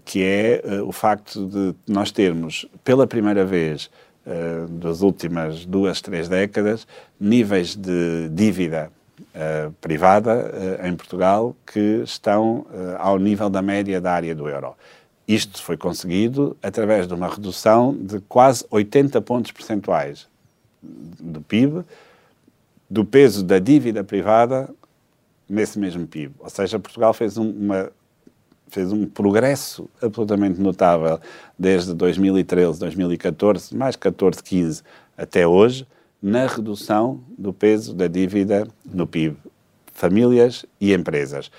que 0.04 0.22
é 0.22 0.62
o 0.84 0.92
facto 0.92 1.46
de 1.46 1.74
nós 1.86 2.10
termos, 2.10 2.66
pela 2.84 3.06
primeira 3.06 3.44
vez 3.44 3.90
das 4.68 5.00
últimas 5.00 5.64
duas, 5.64 6.00
três 6.00 6.28
décadas, 6.28 6.86
níveis 7.18 7.74
de 7.74 8.28
dívida 8.30 8.90
privada 9.80 10.52
em 10.84 10.94
Portugal 10.94 11.56
que 11.66 12.02
estão 12.04 12.66
ao 12.98 13.18
nível 13.18 13.48
da 13.48 13.62
média 13.62 14.00
da 14.00 14.12
área 14.12 14.34
do 14.34 14.48
euro. 14.48 14.74
Isto 15.26 15.62
foi 15.62 15.78
conseguido 15.78 16.56
através 16.62 17.06
de 17.06 17.14
uma 17.14 17.28
redução 17.28 17.96
de 17.98 18.20
quase 18.28 18.66
80 18.70 19.20
pontos 19.22 19.50
percentuais 19.50 20.28
do 20.82 21.40
PIB, 21.40 21.84
do 22.90 23.04
peso 23.04 23.44
da 23.44 23.58
dívida 23.58 24.02
privada 24.02 24.68
nesse 25.48 25.78
mesmo 25.78 26.06
PIB. 26.06 26.34
Ou 26.38 26.50
seja, 26.50 26.78
Portugal 26.78 27.14
fez 27.14 27.36
um, 27.36 27.50
uma 27.50 27.90
fez 28.72 28.90
um 28.90 29.06
progresso 29.06 29.88
absolutamente 30.00 30.58
notável 30.58 31.20
desde 31.58 31.92
2013, 31.92 32.80
2014, 32.80 33.76
mais 33.76 33.96
14, 33.96 34.42
15 34.42 34.82
até 35.16 35.46
hoje, 35.46 35.86
na 36.22 36.46
redução 36.46 37.20
do 37.36 37.52
peso 37.52 37.92
da 37.92 38.06
dívida 38.06 38.66
no 38.84 39.06
PIB, 39.06 39.36
famílias 39.92 40.64
e 40.80 40.94
empresas. 40.94 41.50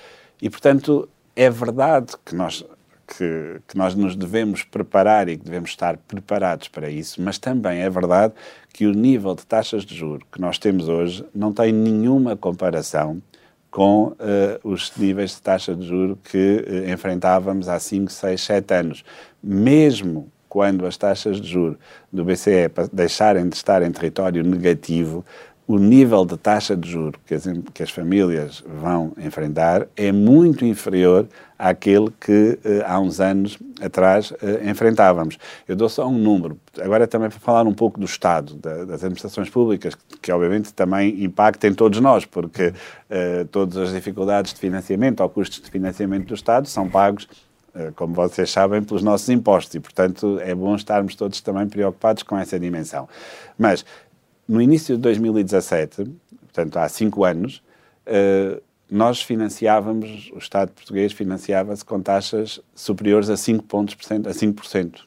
E, 0.42 0.50
portanto, 0.50 1.08
é 1.36 1.50
verdade 1.50 2.14
que 2.26 2.34
nós 2.34 2.66
que, 3.08 3.60
que, 3.68 3.78
nós 3.78 3.96
nos 3.96 4.16
devemos 4.16 4.64
preparar 4.64 5.28
e 5.30 5.38
que 5.38 5.44
devemos 5.44 5.72
estar 5.72 5.98
preparados 5.98 6.68
para 6.68 6.90
isso, 6.90 7.22
mas 7.22 7.38
também 7.38 7.82
é 7.82 7.90
verdade 7.90 8.34
que 8.74 8.86
o 8.86 8.94
nível 8.94 9.36
de 9.36 9.46
taxas 9.46 9.86
de 9.86 9.96
juros 9.96 10.26
que 10.32 10.40
nós 10.40 10.58
temos 10.58 10.90
hoje 10.90 11.26
não 11.34 11.52
tem 11.54 11.72
nenhuma 11.72 12.36
comparação 12.36 13.22
com 13.70 14.10
uh, 14.10 14.16
os 14.64 14.96
níveis 14.96 15.32
de 15.32 15.42
taxa 15.42 15.76
de 15.76 15.88
juros 15.88 16.18
que 16.24 16.64
uh, 16.68 16.92
enfrentávamos 16.92 17.68
há 17.68 17.80
5, 17.80 18.12
6, 18.12 18.42
7 18.42 18.74
anos. 18.74 19.06
Mesmo 19.42 20.32
quando 20.48 20.86
as 20.86 20.96
taxas 20.96 21.42
de 21.42 21.48
juros 21.48 21.78
do 22.12 22.24
BCE 22.24 22.70
deixarem 22.92 23.50
de 23.50 23.56
estar 23.56 23.82
em 23.82 23.92
território 23.92 24.44
negativo, 24.44 25.26
o 25.66 25.78
nível 25.78 26.26
de 26.26 26.36
taxa 26.38 26.76
de 26.76 26.90
juros 26.90 27.20
que 27.26 27.34
as, 27.34 27.44
que 27.74 27.84
as 27.84 27.90
famílias 27.90 28.64
vão 28.68 29.14
enfrentar 29.18 29.88
é 29.96 30.12
muito 30.12 30.66
inferior 30.66 31.26
àquele 31.58 32.12
que 32.20 32.60
uh, 32.66 32.84
há 32.86 33.00
uns 33.00 33.22
anos 33.22 33.58
atrás 33.82 34.32
uh, 34.32 34.70
enfrentávamos. 34.70 35.38
Eu 35.66 35.76
dou 35.76 35.88
só 35.88 36.06
um 36.08 36.18
número, 36.18 36.60
agora 36.82 37.08
também 37.08 37.30
para 37.30 37.40
falar 37.40 37.66
um 37.66 37.74
pouco 37.74 37.98
do 37.98 38.06
Estado, 38.06 38.56
da, 38.56 38.84
das 38.84 39.04
administrações 39.04 39.50
públicas, 39.50 39.96
que, 39.96 40.20
que, 40.24 40.32
obviamente 40.32 40.74
também 40.74 41.24
impacta 41.24 41.68
em 41.68 41.74
todos 41.74 42.00
nós, 42.02 42.26
porque 42.26 42.68
uh, 42.68 43.46
todas 43.50 43.78
as 43.78 43.94
dificuldades 43.94 44.54
de 44.54 44.60
financiamento 44.60 45.22
ou 45.22 45.30
custos 45.30 45.62
de 45.62 45.72
financiamento 45.72 46.28
do 46.28 46.34
Estado 46.34 46.68
são 46.68 46.90
pagos 46.90 47.28
como 47.96 48.14
vocês 48.14 48.52
sabem, 48.52 48.84
pelos 48.84 49.02
nossos 49.02 49.28
impostos 49.30 49.74
e, 49.74 49.80
portanto, 49.80 50.40
é 50.42 50.54
bom 50.54 50.76
estarmos 50.76 51.16
todos 51.16 51.42
também 51.42 51.68
preocupados 51.68 52.22
com 52.22 52.38
essa 52.38 52.60
dimensão. 52.60 53.10
Mas 53.58 53.84
no 54.48 54.62
início 54.62 54.96
de 54.96 55.02
2017, 55.02 56.06
portanto 56.42 56.78
há 56.78 56.88
cinco 56.90 57.24
anos, 57.24 57.64
uh, 58.08 58.62
nós 58.90 59.22
financiávamos, 59.22 60.30
o 60.34 60.38
Estado 60.38 60.72
português 60.72 61.14
financiava-se 61.14 61.84
com 61.84 62.00
taxas 62.00 62.62
superiores 62.76 63.30
a 63.30 63.38
5 63.38 63.64
pontos 63.64 63.96
por 63.96 64.06
cento, 64.06 64.30
a 64.30 64.32
5%. 64.32 65.00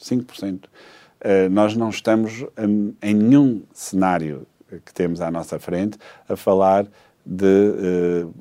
5%. 0.00 0.64
Uh, 0.64 1.50
nós 1.50 1.74
não 1.74 1.90
estamos 1.90 2.44
em, 2.56 2.96
em 3.02 3.14
nenhum 3.14 3.62
cenário 3.72 4.46
que 4.84 4.92
temos 4.92 5.20
à 5.20 5.30
nossa 5.30 5.58
frente 5.58 5.98
a 6.28 6.36
falar 6.36 6.86
de, 7.24 7.44
uh, 7.44 8.34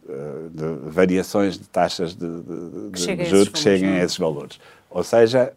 de 0.52 0.90
variações 0.92 1.58
de 1.58 1.68
taxas 1.68 2.14
de, 2.14 2.28
de, 2.28 2.90
de, 2.92 3.16
de 3.16 3.26
juros 3.26 3.50
que 3.50 3.58
cheguem 3.58 3.90
a 3.90 4.00
é? 4.00 4.04
esses 4.04 4.18
valores. 4.18 4.60
Ou 4.90 5.04
seja, 5.04 5.54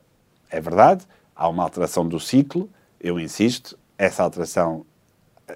é 0.51 0.61
verdade, 0.61 1.05
há 1.37 1.49
uma 1.49 1.63
alteração 1.63 2.09
do 2.09 2.19
ciclo, 2.19 2.71
eu 2.99 3.21
insisto, 3.21 3.79
essa 3.99 4.23
alteração 4.23 4.87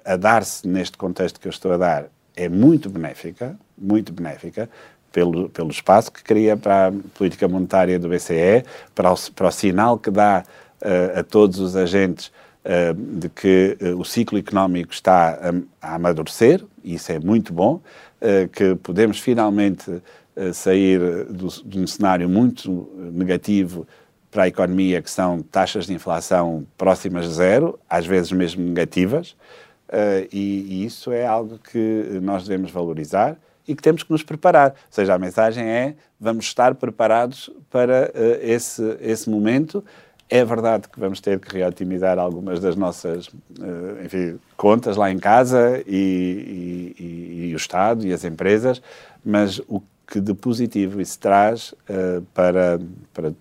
a 0.05 0.17
dar-se 0.17 0.67
neste 0.67 0.99
contexto 0.99 1.39
que 1.39 1.47
eu 1.47 1.51
estou 1.51 1.73
a 1.73 1.77
dar 1.77 2.07
é 2.35 2.49
muito 2.49 2.91
benéfica, 2.91 3.57
muito 3.77 4.13
benéfica, 4.13 4.69
pelo, 5.13 5.49
pelo 5.51 5.71
espaço 5.71 6.11
que 6.11 6.25
cria 6.25 6.57
para 6.57 6.89
a 6.89 6.93
política 7.15 7.47
monetária 7.47 7.99
do 7.99 8.09
BCE, 8.09 8.65
para 8.95 9.13
o, 9.13 9.33
para 9.33 9.49
o 9.49 9.51
sinal 9.53 9.99
que 9.99 10.11
dá 10.11 10.45
uh, 10.81 11.21
a 11.21 11.23
todos 11.23 11.59
os 11.59 11.77
agentes 11.77 12.33
uh, 12.65 12.95
de 12.95 13.29
que 13.29 13.77
uh, 13.81 14.01
o 14.01 14.05
ciclo 14.05 14.39
económico 14.39 14.93
está 14.93 15.39
a, 15.83 15.91
a, 15.91 15.95
amadurecer, 15.97 16.65
e 16.83 16.95
isso 16.95 17.13
é 17.13 17.19
muito 17.21 17.53
bom, 17.53 17.81
que 18.53 18.77
podemos 18.77 19.19
finalmente 19.19 20.01
sair 20.53 21.25
do, 21.25 21.49
de 21.49 21.81
um 21.81 21.87
cenário 21.89 22.29
muito 22.29 22.89
negativo 23.13 23.85
para 24.33 24.45
a 24.45 24.49
economia, 24.49 25.03
que 25.03 25.11
são 25.11 25.43
taxas 25.43 25.87
de 25.87 25.93
inflação 25.93 26.67
próximas 26.79 27.27
de 27.29 27.35
zero, 27.35 27.79
às 27.89 28.07
vezes 28.07 28.33
mesmo 28.33 28.65
negativas, 28.65 29.37
uh, 29.91 30.27
e, 30.33 30.67
e, 30.71 30.85
isso 30.87 31.13
é 31.13 31.27
algo 31.27 31.59
que 31.59 32.19
nós 32.23 32.45
devemos 32.49 32.71
valorizar 32.73 33.37
e 33.69 33.77
que 33.77 33.83
temos 33.83 34.03
que 34.03 34.11
nos 34.11 34.23
preparar. 34.23 34.71
Ou 34.71 34.77
seja, 34.91 35.15
a 35.15 35.19
mensagem 35.19 35.63
é 35.63 35.95
vamos 36.19 36.47
estar 36.47 36.75
preparados 36.75 37.51
para 37.71 38.11
uh, 38.15 38.39
esse, 38.41 38.97
esse 39.03 39.29
momento. 39.29 39.85
É 40.31 40.43
verdade 40.43 40.89
que 40.89 40.99
vamos 40.99 41.21
ter 41.21 41.39
que 41.39 41.55
reotimizar 41.55 42.19
algumas 42.19 42.59
das 42.59 42.75
nossas 42.75 43.27
uh, 43.29 44.03
enfim, 44.03 44.41
contas 44.57 44.97
lá 44.97 45.11
em 45.11 45.19
casa 45.19 45.83
e, 45.87 46.95
e, 46.99 47.49
e, 47.51 47.55
o 47.55 47.57
Estado 47.57 48.07
e 48.07 48.15
as 48.15 48.25
empresas, 48.25 48.81
mas 49.23 49.59
o 49.69 49.83
que 50.11 50.21
de 50.21 50.33
positivo 50.33 51.01
isso 51.01 51.19
traz 51.19 51.75
para, 52.35 52.79
para, 53.15 53.33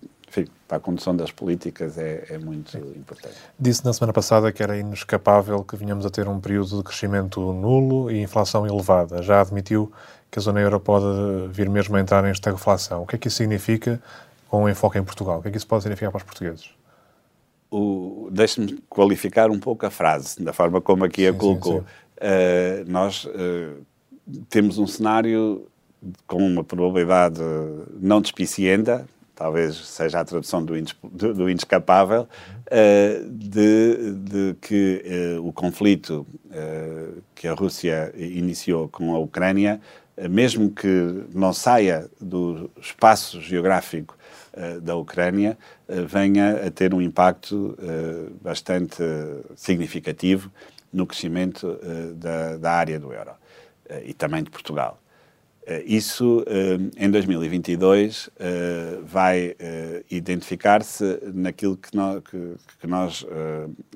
para 0.72 0.78
a 0.78 0.80
condução 0.80 1.14
das 1.14 1.30
políticas 1.30 1.98
é, 1.98 2.24
é 2.30 2.38
muito 2.38 2.70
Sim. 2.70 2.78
importante. 2.96 3.34
Disse 3.60 3.84
na 3.84 3.92
semana 3.92 4.10
passada 4.10 4.50
que 4.50 4.62
era 4.62 4.78
inescapável 4.78 5.62
que 5.62 5.76
vinhamos 5.76 6.06
a 6.06 6.08
ter 6.08 6.26
um 6.26 6.40
período 6.40 6.78
de 6.78 6.82
crescimento 6.82 7.40
nulo 7.52 8.10
e 8.10 8.22
inflação 8.22 8.66
elevada. 8.66 9.22
Já 9.22 9.42
admitiu 9.42 9.92
que 10.30 10.38
a 10.38 10.42
zona 10.42 10.60
euro 10.60 10.80
pode 10.80 11.04
vir 11.50 11.68
mesmo 11.68 11.94
a 11.96 12.00
entrar 12.00 12.26
em 12.26 12.32
estagflação. 12.32 13.02
O 13.02 13.06
que 13.06 13.16
é 13.16 13.18
que 13.18 13.28
isso 13.28 13.36
significa 13.36 14.02
com 14.48 14.64
um 14.64 14.68
enfoque 14.68 14.98
em 14.98 15.04
Portugal? 15.04 15.40
O 15.40 15.42
que 15.42 15.48
é 15.48 15.50
que 15.50 15.58
isso 15.58 15.66
pode 15.66 15.82
significar 15.82 16.10
para 16.10 16.18
os 16.20 16.24
portugueses? 16.24 16.70
Deixe-me 18.30 18.82
qualificar 18.88 19.50
um 19.50 19.60
pouco 19.60 19.84
a 19.84 19.90
frase, 19.90 20.42
da 20.42 20.54
forma 20.54 20.80
como 20.80 21.04
aqui 21.04 21.20
sim, 21.20 21.28
a 21.28 21.34
colocou. 21.34 21.80
Sim, 21.80 21.86
sim. 21.86 22.86
Uh, 22.86 22.90
nós 22.90 23.24
uh, 23.26 23.84
temos 24.48 24.78
um 24.78 24.86
cenário 24.86 25.66
com 26.26 26.38
uma 26.38 26.64
probabilidade 26.64 27.42
não 28.00 28.22
despicienda, 28.22 29.06
talvez 29.34 29.76
seja 29.76 30.20
a 30.20 30.24
tradução 30.24 30.64
do, 30.64 30.74
do, 31.02 31.34
do 31.34 31.50
inescapável, 31.50 32.22
uh, 32.22 33.30
de, 33.30 34.12
de, 34.12 34.56
que 34.60 35.02
uh, 35.38 35.46
o 35.46 35.52
conflito 35.52 36.26
uh, 36.46 37.22
que 37.34 37.48
a 37.48 37.54
Rússia 37.54 38.12
iniciou 38.16 38.88
com 38.88 39.14
a 39.14 39.18
Ucrânia, 39.18 39.80
mesmo 40.28 40.70
que 40.70 41.24
não 41.34 41.52
saia 41.52 42.08
do 42.20 42.70
espaço 42.80 43.40
geográfico 43.40 44.16
da 44.82 44.94
Ucrânia, 44.94 45.56
venha 46.06 46.66
a 46.66 46.70
ter 46.70 46.92
um 46.92 47.00
impacto 47.00 47.74
bastante 48.42 49.02
significativo 49.56 50.52
no 50.92 51.06
crescimento 51.06 51.78
da, 52.16 52.58
da 52.58 52.72
área 52.72 53.00
do 53.00 53.10
euro 53.10 53.30
e 54.04 54.12
também 54.12 54.44
de 54.44 54.50
Portugal. 54.50 55.01
Eh, 55.64 55.84
isso, 55.86 56.44
eh, 56.46 56.78
em 56.96 57.10
2022, 57.10 58.28
eh, 58.38 58.98
vai 59.04 59.54
identificar-se 60.10 61.20
naquilo 61.32 61.76
que 61.76 61.96
nós, 62.86 63.24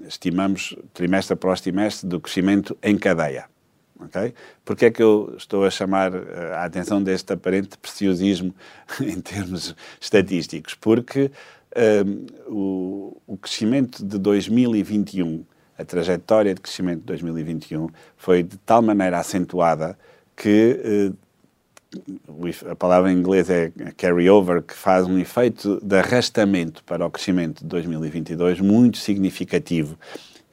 estimamos, 0.06 0.76
trimestre 0.94 1.34
após 1.34 1.60
trimestre, 1.60 2.08
do 2.08 2.20
crescimento 2.20 2.76
em 2.82 2.96
cadeia. 2.96 3.46
Okay? 3.98 4.34
Porque 4.64 4.86
é 4.86 4.90
que 4.90 5.02
eu 5.02 5.34
estou 5.36 5.64
a 5.64 5.70
chamar 5.70 6.12
a 6.52 6.64
atenção 6.64 7.02
deste 7.02 7.32
aparente 7.32 7.78
preciosismo 7.78 8.54
em 9.00 9.20
termos 9.20 9.74
estatísticos? 10.00 10.74
Porque 10.74 11.30
o, 12.48 13.16
o, 13.26 13.36
crescimento 13.36 14.04
de 14.04 14.18
2021, 14.18 15.44
a 15.78 15.84
trajetória 15.84 16.54
de 16.54 16.60
crescimento 16.60 17.00
de 17.00 17.06
2021, 17.06 17.88
foi 18.16 18.42
de 18.42 18.56
tal 18.58 18.80
maneira 18.82 19.18
acentuada 19.18 19.98
que 20.34 21.12
a 22.70 22.74
palavra 22.74 23.12
em 23.12 23.16
inglês 23.16 23.50
é 23.50 23.70
carry-over, 23.96 24.62
que 24.62 24.74
faz 24.74 25.06
um 25.06 25.18
efeito 25.18 25.80
de 25.82 25.96
arrastamento 25.96 26.82
para 26.84 27.06
o 27.06 27.10
crescimento 27.10 27.62
de 27.62 27.66
2022 27.66 28.60
muito 28.60 28.98
significativo, 28.98 29.98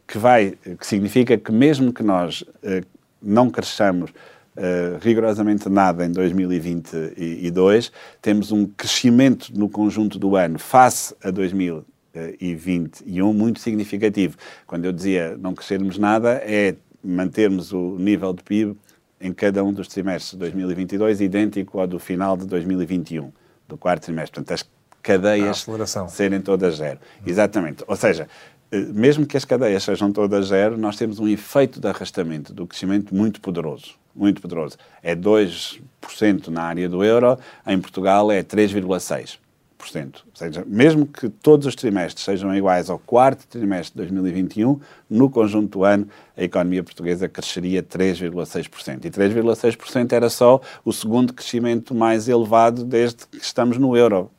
que, 0.08 0.17
vai, 0.17 0.53
que 0.79 0.86
significa 0.86 1.38
que 1.38 1.51
mesmo 1.51 1.93
que 1.93 2.03
nós 2.03 2.41
uh, 2.41 2.86
não 3.21 3.49
cresçamos 3.49 4.12
uh, 4.12 4.99
rigorosamente 5.01 5.69
nada 5.69 6.06
em 6.06 6.12
2022, 6.12 7.91
temos 8.21 8.51
um 8.51 8.65
crescimento 8.65 9.58
no 9.58 9.69
conjunto 9.69 10.19
do 10.19 10.36
ano 10.36 10.60
face 10.60 11.15
a 11.23 11.32
2021 11.32 13.34
muito 13.34 13.60
significativo. 13.60 14.38
Quando 14.67 14.86
eu 14.86 14.91
dizia 14.91 15.38
não 15.38 15.53
crescermos 15.53 15.97
nada, 15.97 16.41
é 16.43 16.75
mantermos 17.03 17.73
o 17.73 17.97
nível 17.99 18.34
de 18.34 18.43
PIB 18.43 18.77
em 19.23 19.31
cada 19.31 19.63
um 19.63 19.71
dos 19.71 19.88
trimestres 19.88 20.31
de 20.33 20.38
2022, 20.38 21.21
idêntico 21.21 21.79
ao 21.79 21.88
do 21.88 21.97
final 21.97 22.36
de 22.36 22.45
2021, 22.45 23.31
do 23.67 23.77
quarto 23.77 24.03
trimestre. 24.03 24.33
Portanto, 24.33 24.51
as 24.51 24.69
cadeias 25.01 25.65
serem 26.09 26.41
todas 26.41 26.75
zero. 26.75 26.99
Uhum. 26.99 27.31
Exatamente. 27.31 27.83
Ou 27.88 27.95
seja, 27.95 28.27
eh, 28.69 28.79
mesmo 28.79 29.25
que 29.25 29.38
as 29.38 29.45
cadeias 29.45 29.81
sejam 29.81 30.12
todas 30.12 30.47
zero, 30.47 30.77
nós 30.77 30.97
temos 30.97 31.19
um 31.19 31.27
efeito 31.27 31.79
de 31.79 31.88
arrastamento 31.88 32.53
do 32.53 32.67
crescimento 32.67 33.15
muito 33.15 33.39
poderoso. 33.39 33.95
Muito 34.13 34.41
poderoso. 34.41 34.77
É 35.01 35.15
2% 35.15 36.49
na 36.49 36.63
área 36.63 36.89
do 36.89 37.01
euro, 37.01 37.39
em 37.65 37.79
Portugal 37.79 38.29
é 38.29 38.43
3,6%. 38.43 39.42
Ou 39.85 40.35
seja, 40.35 40.63
mesmo 40.65 41.05
que 41.05 41.29
todos 41.29 41.65
os 41.67 41.75
trimestres 41.75 42.23
sejam 42.23 42.55
iguais 42.55 42.89
ao 42.89 42.99
quarto 42.99 43.47
trimestre 43.47 43.93
de 43.93 43.97
2021, 43.97 44.79
no 45.09 45.29
conjunto 45.29 45.79
do 45.79 45.83
ano 45.83 46.07
a 46.37 46.43
economia 46.43 46.83
portuguesa 46.83 47.27
cresceria 47.27 47.83
3,6%. 47.83 49.05
E 49.05 49.09
3,6% 49.09 50.13
era 50.13 50.29
só 50.29 50.61
o 50.83 50.91
segundo 50.91 51.33
crescimento 51.33 51.93
mais 51.93 52.27
elevado 52.27 52.83
desde 52.83 53.27
que 53.27 53.37
estamos 53.37 53.77
no 53.77 53.95
euro, 53.95 54.31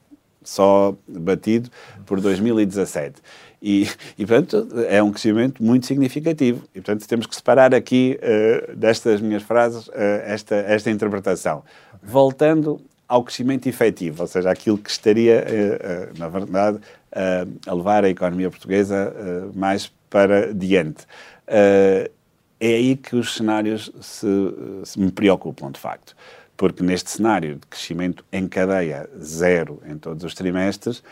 só 0.42 0.94
batido 1.08 1.70
por 2.06 2.20
2017. 2.20 3.20
E, 3.66 3.88
e, 4.18 4.26
portanto, 4.26 4.68
é 4.88 5.02
um 5.02 5.10
crescimento 5.10 5.64
muito 5.64 5.86
significativo. 5.86 6.64
E, 6.74 6.82
portanto, 6.82 7.08
temos 7.08 7.26
que 7.26 7.34
separar 7.34 7.74
aqui 7.74 8.20
uh, 8.20 8.76
destas 8.76 9.22
minhas 9.22 9.42
frases 9.42 9.88
uh, 9.88 9.92
esta, 10.24 10.54
esta 10.54 10.90
interpretação. 10.90 11.64
Voltando 12.02 12.78
ao 13.08 13.22
crescimento 13.22 13.68
efetivo, 13.68 14.22
ou 14.22 14.26
seja, 14.26 14.50
aquilo 14.50 14.78
que 14.78 14.90
estaria, 14.90 15.44
eh, 15.46 15.78
eh, 15.80 16.08
na 16.18 16.28
verdade, 16.28 16.78
a 17.66 17.72
levar 17.72 18.04
a 18.04 18.08
economia 18.08 18.50
portuguesa 18.50 19.14
eh, 19.16 19.50
mais 19.54 19.92
para 20.10 20.52
diante. 20.52 21.06
É 21.46 22.10
aí 22.60 22.96
que 22.96 23.14
os 23.14 23.34
cenários 23.34 23.92
se, 24.00 24.26
se 24.84 24.98
me 24.98 25.12
preocupam, 25.12 25.70
de 25.70 25.78
facto 25.78 26.16
porque 26.56 26.84
neste 26.84 27.10
cenário 27.10 27.56
de 27.56 27.66
crescimento 27.66 28.24
em 28.32 28.46
cadeia 28.46 29.10
zero 29.20 29.82
em 29.88 29.98
todos 29.98 30.22
os 30.22 30.34
trimestres, 30.34 31.02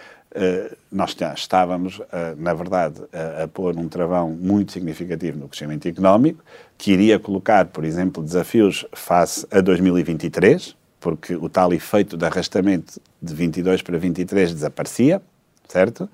nós 0.90 1.16
estávamos, 1.34 2.00
na 2.38 2.54
verdade, 2.54 3.02
a, 3.42 3.48
pôr 3.48 3.76
um 3.76 3.88
travão 3.88 4.30
muito 4.30 4.70
significativo 4.70 5.40
no 5.40 5.48
crescimento 5.48 5.88
económico, 5.88 6.44
que 6.78 6.92
iria 6.92 7.18
colocar, 7.18 7.66
por 7.66 7.84
exemplo, 7.84 8.22
desafios 8.22 8.86
face 8.92 9.44
a 9.50 9.60
2023, 9.60 10.76
porque 11.02 11.34
o 11.34 11.48
tal 11.48 11.74
efeito 11.74 12.16
de 12.16 12.24
arrastamento 12.24 13.00
de 13.20 13.34
22 13.34 13.82
para 13.82 13.98
23 13.98 14.54
desaparecia, 14.54 15.20
certo? 15.68 16.04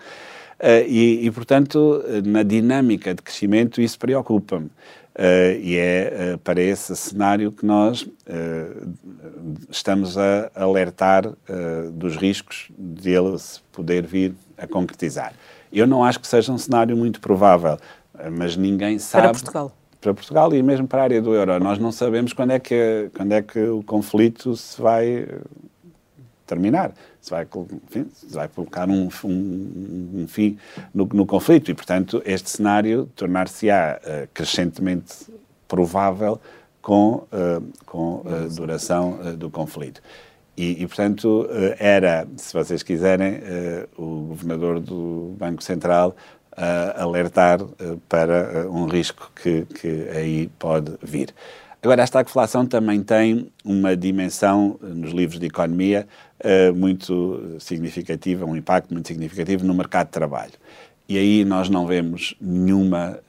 Uh, 0.59 0.83
e, 0.89 1.27
e, 1.27 1.31
portanto, 1.31 2.03
na 2.25 2.43
dinâmica 2.43 3.15
de 3.15 3.23
crescimento, 3.23 3.81
isso 3.81 3.99
preocupa-me. 3.99 4.67
Uh, 4.67 5.59
e 5.61 5.77
é 5.77 6.35
uh, 6.35 6.39
para 6.39 6.61
esse 6.61 6.97
cenário 6.97 7.53
que 7.53 7.67
nós 7.67 8.09
estamos 9.71 10.17
a 10.17 10.51
alertar 10.55 11.33
dos 11.93 12.17
riscos 12.17 12.69
de 12.79 13.11
ele 13.11 13.39
se 13.39 13.61
poder 13.73 14.07
vir 14.07 14.35
a 14.57 14.67
concretizar. 14.67 15.33
Eu 15.73 15.87
não 15.87 16.05
acho 16.05 16.21
que 16.21 16.27
seja 16.27 16.53
um 16.53 16.59
cenário 16.59 16.97
muito 16.97 17.21
provável, 17.21 17.79
mas 18.33 18.57
ninguém 18.57 18.99
sabe. 18.99 19.25
Para 19.25 19.33
Portugal 19.33 19.73
para 20.01 20.15
Portugal 20.15 20.55
e 20.55 20.63
mesmo 20.63 20.87
para 20.87 21.01
a 21.01 21.05
área 21.05 21.23
do 21.23 21.35
euro. 21.35 21.59
Nós 21.59 21.79
não 21.79 21.91
sabemos 21.91 22.33
quando 22.33 22.53
é 22.53 22.59
que, 22.59 23.11
quando 23.17 23.33
é 23.33 23.43
que 23.43 23.61
o 23.61 23.83
conflito 23.83 24.57
se 24.57 24.81
vai 24.81 25.27
terminar, 26.47 26.93
se 27.21 27.31
vai, 27.31 27.47
enfim, 27.87 28.07
se 28.13 28.35
vai 28.35 28.49
colocar 28.49 28.89
um, 28.89 29.09
um, 29.25 30.11
um 30.23 30.27
fim 30.27 30.57
no, 30.95 31.07
no, 31.13 31.27
conflito 31.27 31.71
e, 31.71 31.75
portanto, 31.75 32.23
este 32.25 32.49
cenário 32.49 33.07
tornar-se-á 33.15 34.01
uh, 34.01 34.29
crescentemente 34.33 35.27
provável 35.67 36.41
com, 36.81 37.27
uh, 37.33 37.63
com 37.85 38.23
duração 38.57 39.19
eh, 39.23 39.33
do 39.33 39.51
conflito. 39.51 40.01
E, 40.57 40.83
e 40.83 40.87
portanto, 40.87 41.47
era, 41.79 42.27
se 42.37 42.53
vocês 42.53 42.83
quiserem, 42.83 43.41
o 43.97 44.27
governador 44.29 44.81
do 44.81 45.37
Banco 45.39 45.63
Central 45.63 46.17
uh, 46.59 47.01
alertar 47.01 47.63
uh, 47.63 48.01
para 48.09 48.67
uh, 48.67 48.77
um 48.77 48.87
risco 48.87 49.31
que, 49.41 49.65
que 49.67 50.09
aí 50.11 50.51
pode 50.59 50.93
vir. 51.03 51.33
Agora, 51.81 52.03
esta 52.03 52.21
inflação 52.21 52.67
também 52.67 53.03
tem 53.03 53.53
uma 53.65 53.97
dimensão 53.97 54.77
nos 54.83 55.13
livros 55.13 55.39
de 55.39 55.47
economia 55.47 56.09
muito 56.75 57.57
significativa, 57.61 58.45
um 58.45 58.57
impacto 58.57 58.93
muito 58.93 59.07
significativo 59.07 59.65
no 59.65 59.73
mercado 59.73 60.07
de 60.07 60.13
trabalho. 60.13 60.55
E 61.09 61.17
aí 61.17 61.45
nós 61.45 61.69
não 61.69 61.87
vemos 61.87 62.35
nenhuma 62.41 63.21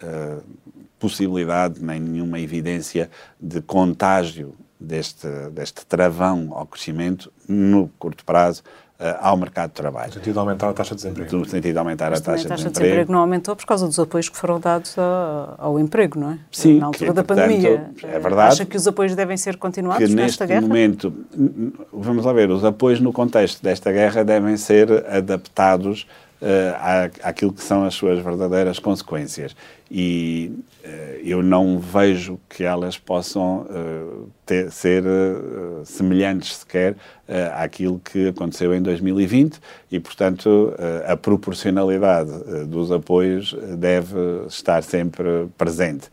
possibilidade, 0.99 1.79
nem 1.79 1.99
nenhuma 1.99 2.39
evidência 2.39 3.11
de 3.39 3.61
contágio 3.61 4.55
deste, 4.79 5.27
deste 5.51 5.85
travão 5.85 6.49
ao 6.51 6.65
crescimento 6.65 7.31
no 7.47 7.89
curto 7.99 8.23
prazo, 8.23 8.63
uh, 8.63 8.88
ao 9.21 9.37
mercado 9.37 9.69
de 9.69 9.75
trabalho. 9.75 10.07
No 10.07 10.13
sentido 10.13 10.33
de 10.33 10.39
aumentar 10.39 10.69
a 10.69 10.73
taxa 10.73 10.93
de 10.93 11.01
desemprego. 11.01 11.37
No 11.37 11.45
sentido 11.45 11.71
de 11.71 11.79
aumentar 11.79 12.09
Mas 12.09 12.19
a 12.19 12.23
taxa, 12.23 12.47
a 12.47 12.49
taxa 12.49 12.63
de, 12.63 12.69
de 12.73 12.79
desemprego 12.79 13.11
não 13.11 13.19
aumentou 13.19 13.55
por 13.55 13.65
causa 13.65 13.85
dos 13.85 13.97
apoios 13.97 14.27
que 14.27 14.35
foram 14.37 14.59
dados 14.59 14.97
a, 14.99 15.55
ao 15.57 15.79
emprego, 15.79 16.19
não 16.19 16.31
é? 16.31 16.39
Sim, 16.51 16.79
Na 16.79 16.87
altura 16.87 17.11
que, 17.11 17.15
da 17.15 17.23
pandemia. 17.23 17.89
É 18.03 18.19
verdade. 18.19 18.53
Acha 18.53 18.65
que 18.65 18.75
os 18.75 18.85
apoios 18.87 19.15
devem 19.15 19.37
ser 19.37 19.55
continuados 19.57 20.05
que 20.05 20.13
nesta 20.13 20.43
neste 20.43 20.47
guerra? 20.47 20.61
momento, 20.61 21.13
vamos 21.93 22.25
lá 22.25 22.33
ver, 22.33 22.49
os 22.49 22.65
apoios 22.65 22.99
no 22.99 23.13
contexto 23.13 23.63
desta 23.63 23.91
guerra 23.91 24.23
devem 24.23 24.57
ser 24.57 25.05
adaptados 25.09 26.05
uh, 26.41 26.75
à, 27.23 27.29
àquilo 27.29 27.53
que 27.53 27.63
são 27.63 27.83
as 27.83 27.93
suas 27.93 28.19
verdadeiras 28.19 28.79
consequências. 28.79 29.55
E 29.91 30.51
uh, 30.83 30.87
eu 31.23 31.41
não 31.41 31.79
vejo 31.79 32.39
que 32.49 32.63
elas 32.63 32.97
possam 32.97 33.61
uh, 33.61 34.29
ter, 34.45 34.71
ser 34.71 35.03
semelhantes 35.85 36.57
sequer 36.57 36.95
àquilo 37.53 37.99
que 37.99 38.29
aconteceu 38.29 38.73
em 38.73 38.81
2020 38.81 39.59
e, 39.91 39.99
portanto, 39.99 40.73
a 41.05 41.15
proporcionalidade 41.15 42.31
dos 42.65 42.91
apoios 42.91 43.55
deve 43.77 44.17
estar 44.47 44.81
sempre 44.81 45.47
presente. 45.55 46.09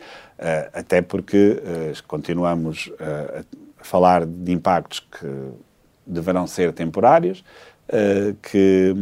até 0.75 1.01
porque 1.01 1.63
continuamos 2.07 2.93
a 3.01 3.43
falar 3.83 4.27
de 4.27 4.53
impactos 4.53 5.01
que 5.01 5.27
deverão 6.07 6.47
ser 6.47 6.73
temporários, 6.73 7.41
uh, 7.41 7.45
que, 8.43 8.95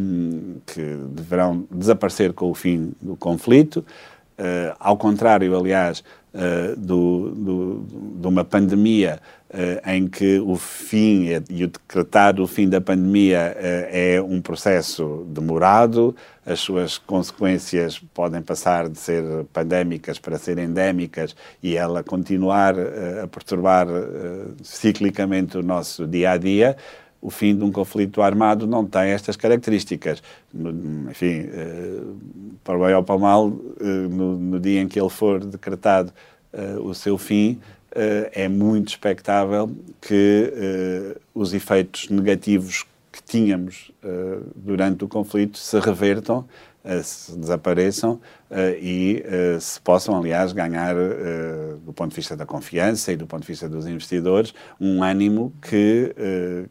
que, 0.66 0.96
deverão 1.10 1.66
desaparecer 1.70 2.32
com 2.32 2.50
o 2.50 2.54
fim 2.54 2.92
do 3.00 3.16
conflito, 3.16 3.78
uh, 4.38 4.76
ao 4.78 4.96
contrário, 4.96 5.56
aliás, 5.56 6.04
uh, 6.34 6.76
do, 6.76 7.30
do, 7.30 7.86
de 8.20 8.26
uma 8.26 8.44
pandemia 8.44 9.20
em 9.86 10.08
que 10.08 10.40
o 10.40 10.56
fim 10.56 11.28
e 11.48 11.62
o 11.62 11.68
decretar 11.68 12.40
o 12.40 12.46
fim 12.48 12.68
da 12.68 12.80
pandemia 12.80 13.56
é 13.56 14.20
um 14.20 14.40
processo 14.40 15.24
demorado, 15.28 16.12
as 16.44 16.58
suas 16.58 16.98
consequências 16.98 18.00
podem 18.12 18.42
passar 18.42 18.88
de 18.88 18.98
ser 18.98 19.22
pandémicas 19.52 20.18
para 20.18 20.38
ser 20.38 20.58
endémicas 20.58 21.36
e 21.62 21.76
ela 21.76 22.02
continuar 22.02 22.74
a 23.22 23.28
perturbar 23.28 23.86
ciclicamente 24.60 25.56
o 25.56 25.62
nosso 25.62 26.04
dia 26.04 26.32
a 26.32 26.36
dia 26.36 26.76
o 27.24 27.30
fim 27.30 27.56
de 27.56 27.64
um 27.64 27.72
conflito 27.72 28.20
armado 28.20 28.66
não 28.66 28.84
tem 28.84 29.04
estas 29.04 29.34
características. 29.34 30.22
Enfim, 31.08 31.48
eh, 31.50 32.02
para 32.62 32.76
o 32.76 32.84
bem 32.84 32.94
ou 32.94 33.02
para 33.02 33.14
o 33.14 33.18
mal, 33.18 33.50
eh, 33.80 33.84
no, 33.84 34.36
no 34.38 34.60
dia 34.60 34.82
em 34.82 34.86
que 34.86 35.00
ele 35.00 35.08
for 35.08 35.42
decretado 35.42 36.12
eh, 36.52 36.76
o 36.78 36.92
seu 36.92 37.16
fim, 37.16 37.58
é 38.32 38.48
muito 38.48 38.88
expectável 38.88 39.70
que 40.00 40.52
os 41.32 41.54
efeitos 41.54 42.08
negativos 42.10 42.84
que 43.14 43.22
tínhamos 43.22 43.92
durante 44.56 45.04
o 45.04 45.08
conflito 45.08 45.56
se 45.56 45.78
revertam 45.78 46.44
se 47.02 47.36
desapareçam 47.38 48.20
uh, 48.50 48.56
e 48.78 49.24
uh, 49.26 49.60
se 49.60 49.80
possam, 49.80 50.16
aliás, 50.18 50.52
ganhar, 50.52 50.94
uh, 50.94 51.78
do 51.78 51.92
ponto 51.92 52.10
de 52.10 52.16
vista 52.16 52.36
da 52.36 52.44
confiança 52.44 53.10
e 53.10 53.16
do 53.16 53.26
ponto 53.26 53.42
de 53.42 53.48
vista 53.48 53.68
dos 53.68 53.86
investidores, 53.86 54.54
um 54.78 55.02
ânimo 55.02 55.52
que, 55.62 56.14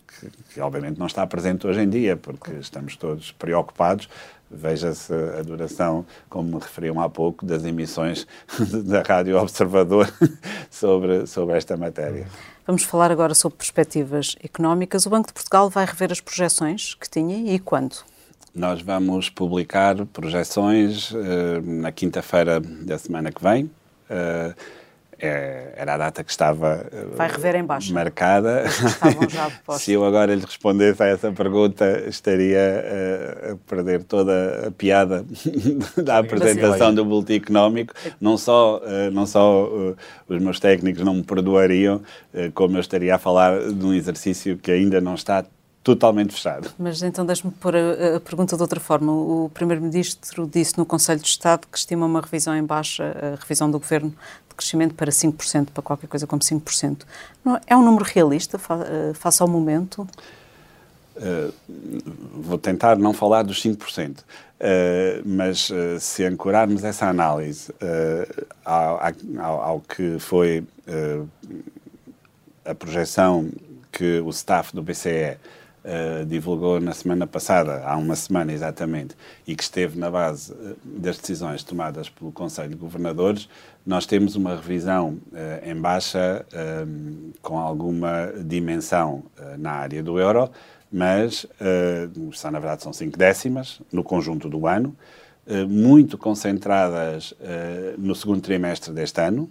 que, 0.08 0.30
que, 0.54 0.62
obviamente 0.62 1.00
não 1.00 1.08
está 1.08 1.26
presente 1.26 1.66
hoje 1.66 1.82
em 1.82 1.90
dia, 1.90 2.16
porque 2.16 2.52
estamos 2.54 2.96
todos 2.96 3.32
preocupados. 3.32 4.08
Veja-se 4.52 5.12
a 5.12 5.42
duração, 5.42 6.06
como 6.30 6.58
me 6.58 6.60
referiam 6.60 7.02
há 7.02 7.10
pouco, 7.10 7.44
das 7.44 7.66
emissões 7.66 8.28
da 8.86 9.02
Rádio 9.02 9.38
Observador 9.38 10.08
sobre, 10.70 11.26
sobre 11.26 11.58
esta 11.58 11.76
matéria. 11.76 12.28
Vamos 12.66 12.84
falar 12.84 13.12
agora 13.12 13.36
sobre 13.36 13.58
perspectivas 13.58 14.38
económicas. 14.42 15.06
O 15.06 15.10
Banco 15.10 15.28
de 15.28 15.34
Portugal 15.34 15.70
vai 15.70 15.86
rever 15.86 16.14
as 16.14 16.22
projeções 16.22 16.94
que 16.94 17.10
tinha 17.10 17.54
e 17.54 17.60
quando? 17.60 17.98
Nós 18.56 18.82
vamos 18.82 19.30
publicar 19.30 20.06
projeções 20.06 21.12
uh, 21.12 21.62
na 21.62 21.92
quinta-feira 21.92 22.62
da 22.62 22.98
semana 22.98 23.32
que 23.32 23.44
vem. 23.44 23.66
Uh, 23.66 24.56
era 25.20 25.96
a 25.96 25.98
data 25.98 26.24
que 26.24 26.32
estava 26.32 26.86
uh, 26.92 27.16
Vai 27.16 27.30
rever 27.30 27.56
em 27.56 27.64
baixo. 27.64 27.94
marcada. 27.94 28.64
Se 29.78 29.94
eu 29.94 30.06
agora 30.06 30.34
lhe 30.36 30.46
respondesse 30.46 31.02
a 31.04 31.08
essa 31.08 31.32
pergunta, 31.32 32.04
estaria 32.08 33.52
a 33.52 33.56
perder 33.70 34.04
toda 34.04 34.68
a 34.68 34.72
piada 34.72 35.26
da 36.04 36.20
apresentação 36.20 36.94
do 36.94 37.06
boletim 37.06 37.36
económico. 37.36 37.94
Não 38.20 38.38
só, 38.38 38.82
não 39.12 39.26
só 39.26 39.70
os 40.28 40.42
meus 40.42 40.60
técnicos 40.60 41.04
não 41.04 41.16
me 41.16 41.24
perdoariam, 41.24 42.02
como 42.54 42.78
eu 42.78 42.82
estaria 42.82 43.16
a 43.16 43.18
falar 43.18 43.72
de 43.72 43.86
um 43.86 43.94
exercício 43.94 44.58
que 44.58 44.72
ainda 44.72 45.00
não 45.00 45.16
está 45.16 45.46
totalmente 45.84 46.34
fechado. 46.34 46.72
Mas 46.80 47.04
então 47.04 47.26
deixe-me 47.26 47.52
pôr 47.52 47.76
a, 47.76 48.16
a, 48.16 48.20
pergunta 48.20 48.56
de 48.56 48.62
outra 48.62 48.80
forma. 48.80 49.12
O 49.12 49.52
Primeiro-Ministro 49.54 50.50
disse 50.52 50.78
no 50.78 50.86
Conselho 50.86 51.20
de 51.20 51.28
Estado 51.28 51.68
que 51.70 51.78
estima 51.78 52.06
uma 52.06 52.22
revisão 52.22 52.56
em 52.56 52.64
baixa, 52.64 53.04
a 53.34 53.40
revisão 53.40 53.70
do 53.70 53.78
Governo 53.78 54.14
de 54.54 54.58
crescimento 54.58 54.94
para 54.94 55.12
5%, 55.12 55.68
para 55.74 55.84
qualquer 55.84 56.08
coisa 56.08 56.28
como 56.28 56.42
5%. 56.42 57.04
Não, 57.44 57.60
é 57.68 57.76
um 57.76 57.84
número 57.84 58.06
realista 58.06 58.58
eh, 58.58 59.14
face 59.14 59.42
ao 59.42 59.48
momento? 59.48 60.08
Uh, 61.16 61.54
vou 62.42 62.58
tentar 62.58 62.98
não 62.98 63.14
falar 63.14 63.44
dos 63.44 63.62
5%, 63.62 64.20
uh, 64.20 64.24
mas 65.24 65.70
uh, 65.70 66.00
se 66.00 66.24
ancorarmos 66.24 66.84
essa 66.84 67.08
análise 67.08 67.72
ao, 68.66 69.00
ao, 69.40 69.62
ao, 69.62 69.80
que 69.82 70.18
foi 70.18 70.66
a 72.66 72.74
projeção 72.74 73.52
que 73.92 74.20
o 74.22 74.30
staff 74.32 74.74
do 74.74 74.82
BCE 74.82 75.38
uh, 75.84 76.26
divulgou 76.26 76.80
na 76.80 76.94
semana 76.94 77.28
passada, 77.28 77.84
há 77.86 77.96
uma 77.98 78.16
semana 78.16 78.52
exatamente, 78.52 79.16
e 79.46 79.56
que 79.56 79.64
esteve 79.64 80.00
na 80.00 80.10
base 80.10 80.52
uh, 80.52 80.76
das 80.84 81.18
decisões 81.18 81.64
tomadas 81.64 82.10
pelo 82.10 82.32
Conselho 82.32 82.70
de 82.70 82.76
Governadores, 82.76 83.50
nós 83.86 84.06
temos 84.06 84.36
uma 84.36 84.56
revisão 84.56 85.18
uh, 85.32 85.70
em 85.70 85.76
baixa 85.76 86.46
com 87.42 87.60
alguma 87.60 88.32
dimensão 88.46 89.24
na 89.58 89.72
área 89.72 90.02
do 90.02 90.20
euro, 90.20 90.50
mas 90.92 91.46
são, 92.34 92.52
na 92.52 92.60
verdade 92.60 92.84
são 92.84 92.94
cinco 92.94 93.18
décimas 93.18 93.82
no 93.92 94.04
conjunto 94.04 94.50
do 94.50 94.68
ano, 94.68 94.96
muito 95.68 96.18
concentradas 96.18 97.34
no 97.98 98.16
segundo 98.16 98.42
trimestre 98.42 98.94
deste 98.94 99.20
ano 99.20 99.50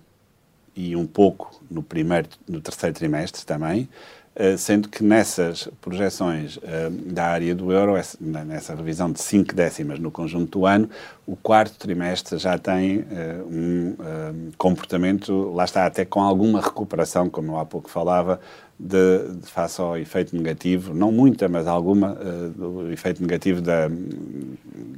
e 0.74 0.96
um 0.96 1.06
pouco 1.06 1.62
no 1.70 1.82
primeiro, 1.82 2.28
no 2.48 2.60
terceiro 2.60 2.94
trimestre 2.94 3.44
também, 3.44 3.82
eh, 3.82 4.21
sendo 4.56 4.88
que 4.88 5.04
nessas 5.04 5.68
projeções 5.80 6.58
eh, 6.62 6.88
da 6.90 7.26
área 7.26 7.54
do 7.54 7.70
euro, 7.70 7.92
nessa 8.20 8.74
revisão 8.74 9.12
de 9.12 9.20
5 9.20 9.54
décimas 9.54 9.98
no 9.98 10.10
conjunto 10.10 10.58
do 10.58 10.66
ano, 10.66 10.88
o 11.26 11.36
quarto 11.36 11.78
trimestre 11.78 12.38
já 12.38 12.56
tem 12.58 13.04
eh, 13.10 13.42
um 13.46 14.52
comportamento, 14.56 15.52
lá 15.52 15.64
está, 15.64 15.84
até 15.84 16.04
com 16.04 16.22
alguma 16.22 16.60
recuperação, 16.60 17.28
como 17.28 17.52
eu 17.52 17.58
há 17.58 17.66
pouco 17.66 17.90
falava, 17.90 18.40
de, 18.78 19.36
de 19.40 19.46
face 19.50 19.80
ao 19.80 19.98
efeito 19.98 20.34
negativo, 20.34 20.94
não 20.94 21.12
muita, 21.12 21.48
mas 21.48 21.66
alguma, 21.66 22.16
do 22.56 22.90
efeito 22.90 23.20
negativo 23.22 23.60
da, 23.60 23.88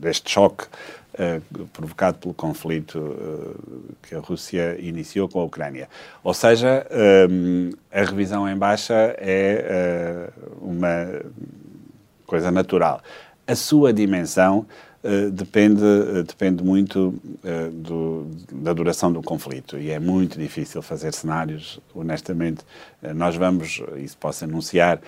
deste 0.00 0.30
choque 0.30 0.66
Uh, 1.14 1.66
provocado 1.66 2.18
pelo 2.18 2.34
conflito 2.34 2.98
uh, 2.98 3.94
que 4.02 4.16
a 4.16 4.18
Rússia 4.18 4.76
iniciou 4.80 5.28
com 5.28 5.38
a 5.38 5.44
Ucrânia. 5.44 5.88
Ou 6.24 6.34
seja, 6.34 6.84
um, 7.30 7.70
a 7.92 8.00
revisão 8.02 8.48
em 8.48 8.56
baixa 8.56 9.14
é 9.18 10.28
uh, 10.34 10.58
uma 10.60 11.22
coisa 12.26 12.50
natural. 12.50 13.00
A 13.46 13.54
sua 13.54 13.92
dimensão 13.92 14.66
depende, 15.32 15.84
depende 16.26 16.64
muito 16.64 17.14
do, 17.74 18.26
da 18.50 18.72
duração 18.72 19.12
do 19.12 19.22
conflito 19.22 19.78
e 19.78 19.90
é 19.90 19.98
muito 20.00 20.38
difícil 20.38 20.80
fazer 20.80 21.12
cenários, 21.12 21.78
honestamente. 21.94 22.64
nós 23.14 23.36
vamos, 23.36 23.82
isso 23.98 24.16
posso 24.16 24.44
anunciar, 24.44 24.98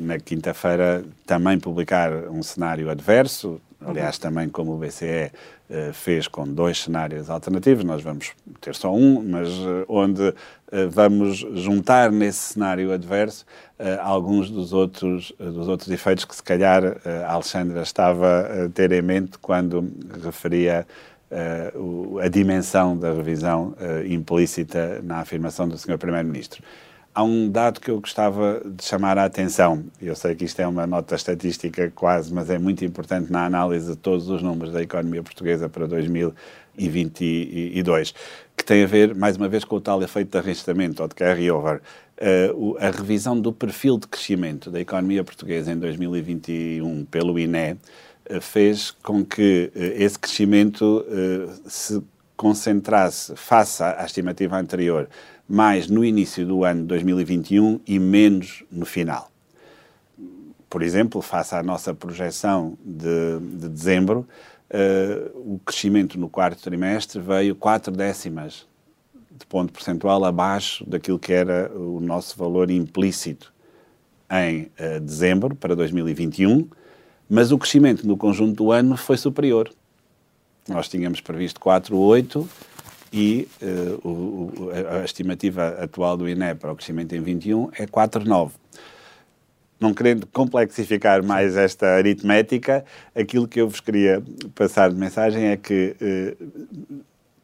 na 0.00 0.18
quinta-feira 0.18 1.04
também 1.24 1.60
publicar 1.60 2.12
um 2.28 2.42
cenário 2.42 2.90
adverso, 2.90 3.60
Aliás, 3.86 4.18
também 4.18 4.48
como 4.48 4.74
o 4.74 4.78
BCE 4.78 5.30
uh, 5.70 5.92
fez 5.92 6.26
com 6.26 6.44
dois 6.44 6.82
cenários 6.82 7.30
alternativos, 7.30 7.84
nós 7.84 8.02
vamos 8.02 8.32
ter 8.60 8.74
só 8.74 8.92
um, 8.92 9.22
mas 9.22 9.48
uh, 9.48 9.84
onde 9.88 10.28
uh, 10.28 10.34
vamos 10.90 11.36
juntar 11.54 12.10
nesse 12.10 12.54
cenário 12.54 12.92
adverso 12.92 13.46
alguns 14.00 14.50
dos 14.50 14.72
outros, 14.72 15.34
dos 15.38 15.68
outros 15.68 15.90
efeitos 15.90 16.24
que 16.24 16.34
se 16.34 16.42
calhar 16.42 16.82
a 17.28 17.30
Alexandra 17.30 17.82
estava 17.82 18.64
a 18.64 18.68
ter 18.70 18.90
em 18.90 19.02
mente 19.02 19.36
quando 19.38 19.92
referia 20.24 20.86
a 22.22 22.28
dimensão 22.28 22.96
da 22.96 23.12
revisão 23.12 23.74
implícita 24.08 25.02
na 25.02 25.18
afirmação 25.18 25.68
do 25.68 25.76
Sr. 25.76 25.98
Primeiro-Ministro 25.98 26.62
há 27.16 27.24
um 27.24 27.50
dado 27.50 27.80
que 27.80 27.90
eu 27.90 27.98
gostava 27.98 28.60
de 28.62 28.84
chamar 28.84 29.16
a 29.16 29.24
atenção. 29.24 29.86
Eu 30.00 30.14
sei 30.14 30.34
que 30.34 30.44
isto 30.44 30.60
é 30.60 30.66
uma 30.66 30.86
nota 30.86 31.14
estatística 31.14 31.90
quase, 31.94 32.32
mas 32.32 32.50
é 32.50 32.58
muito 32.58 32.84
importante 32.84 33.32
na 33.32 33.46
análise 33.46 33.92
de 33.92 33.96
todos 33.96 34.28
os 34.28 34.42
números 34.42 34.74
da 34.74 34.82
economia 34.82 35.22
portuguesa 35.22 35.66
para 35.66 35.86
2022, 35.86 38.14
que 38.54 38.62
tem 38.62 38.84
a 38.84 38.86
ver, 38.86 39.14
mais 39.14 39.38
uma 39.38 39.48
vez, 39.48 39.64
com 39.64 39.76
o 39.76 39.80
tal 39.80 40.02
efeito 40.02 40.32
de 40.32 40.36
arrestamento 40.36 41.00
ou 41.00 41.08
de 41.08 41.14
carry-over. 41.14 41.80
uh, 42.20 42.76
a 42.78 42.90
revisão 42.90 43.40
do 43.40 43.50
perfil 43.50 43.96
de 43.96 44.06
crescimento 44.06 44.70
da 44.70 44.78
economia 44.78 45.24
portuguesa 45.24 45.72
em 45.72 45.78
2021 45.78 47.06
pelo 47.06 47.38
INE 47.38 47.78
uh, 48.28 48.40
fez 48.42 48.90
com 48.90 49.24
que 49.24 49.72
uh, 49.74 49.78
esse 49.78 50.18
crescimento 50.18 51.02
se 51.64 52.02
concentrasse, 52.36 53.34
face 53.34 53.82
à 53.82 54.04
estimativa 54.04 54.58
anterior, 54.58 55.08
mais 55.48 55.88
no 55.88 56.04
início 56.04 56.46
do 56.46 56.64
ano 56.64 56.84
2021 56.84 57.80
e 57.86 57.98
menos 57.98 58.64
no 58.70 58.84
final. 58.84 59.30
Por 60.68 60.82
exemplo, 60.82 61.22
face 61.22 61.54
à 61.54 61.62
nossa 61.62 61.94
projeção 61.94 62.76
de, 62.84 63.38
de 63.40 63.68
dezembro, 63.68 64.26
o 65.34 65.60
crescimento 65.64 66.18
no 66.18 66.28
quarto 66.28 66.60
trimestre 66.62 67.20
veio 67.20 67.54
quatro 67.54 67.92
décimas 67.92 68.66
de 69.38 69.46
ponto 69.46 69.72
percentual 69.72 70.24
abaixo 70.24 70.84
daquilo 70.88 71.18
que 71.18 71.32
era 71.32 71.70
o 71.74 72.00
nosso 72.00 72.36
valor 72.36 72.70
implícito 72.70 73.52
em 74.30 74.62
uh, 74.62 75.00
dezembro 75.00 75.54
para 75.54 75.76
2021, 75.76 76.66
mas 77.28 77.52
o 77.52 77.58
crescimento 77.58 78.06
no 78.06 78.16
conjunto 78.16 78.54
do 78.56 78.72
ano 78.72 78.96
foi 78.96 79.16
superior. 79.16 79.70
Nós 80.68 80.88
tínhamos 80.88 81.20
previsto 81.20 81.60
4,8 81.60 82.46
e 83.12 83.48
uh, 83.62 84.08
o, 84.08 84.70
a, 85.00 85.04
estimativa 85.04 85.68
atual 85.80 86.16
do 86.16 86.28
INE 86.28 86.54
para 86.54 86.72
o 86.72 86.76
crescimento 86.76 87.14
em 87.14 87.20
21 87.20 87.70
é 87.78 87.86
4,9 87.86 88.52
não 89.78 89.92
querendo 89.92 90.26
complexificar 90.26 91.22
mais 91.22 91.56
esta 91.56 91.86
aritmética, 91.96 92.84
aquilo 93.14 93.46
que 93.46 93.60
eu 93.60 93.68
vos 93.68 93.80
queria 93.80 94.22
passar 94.54 94.90
de 94.90 94.96
mensagem 94.96 95.48
é 95.48 95.56
que 95.56 95.94
eh, 96.00 96.36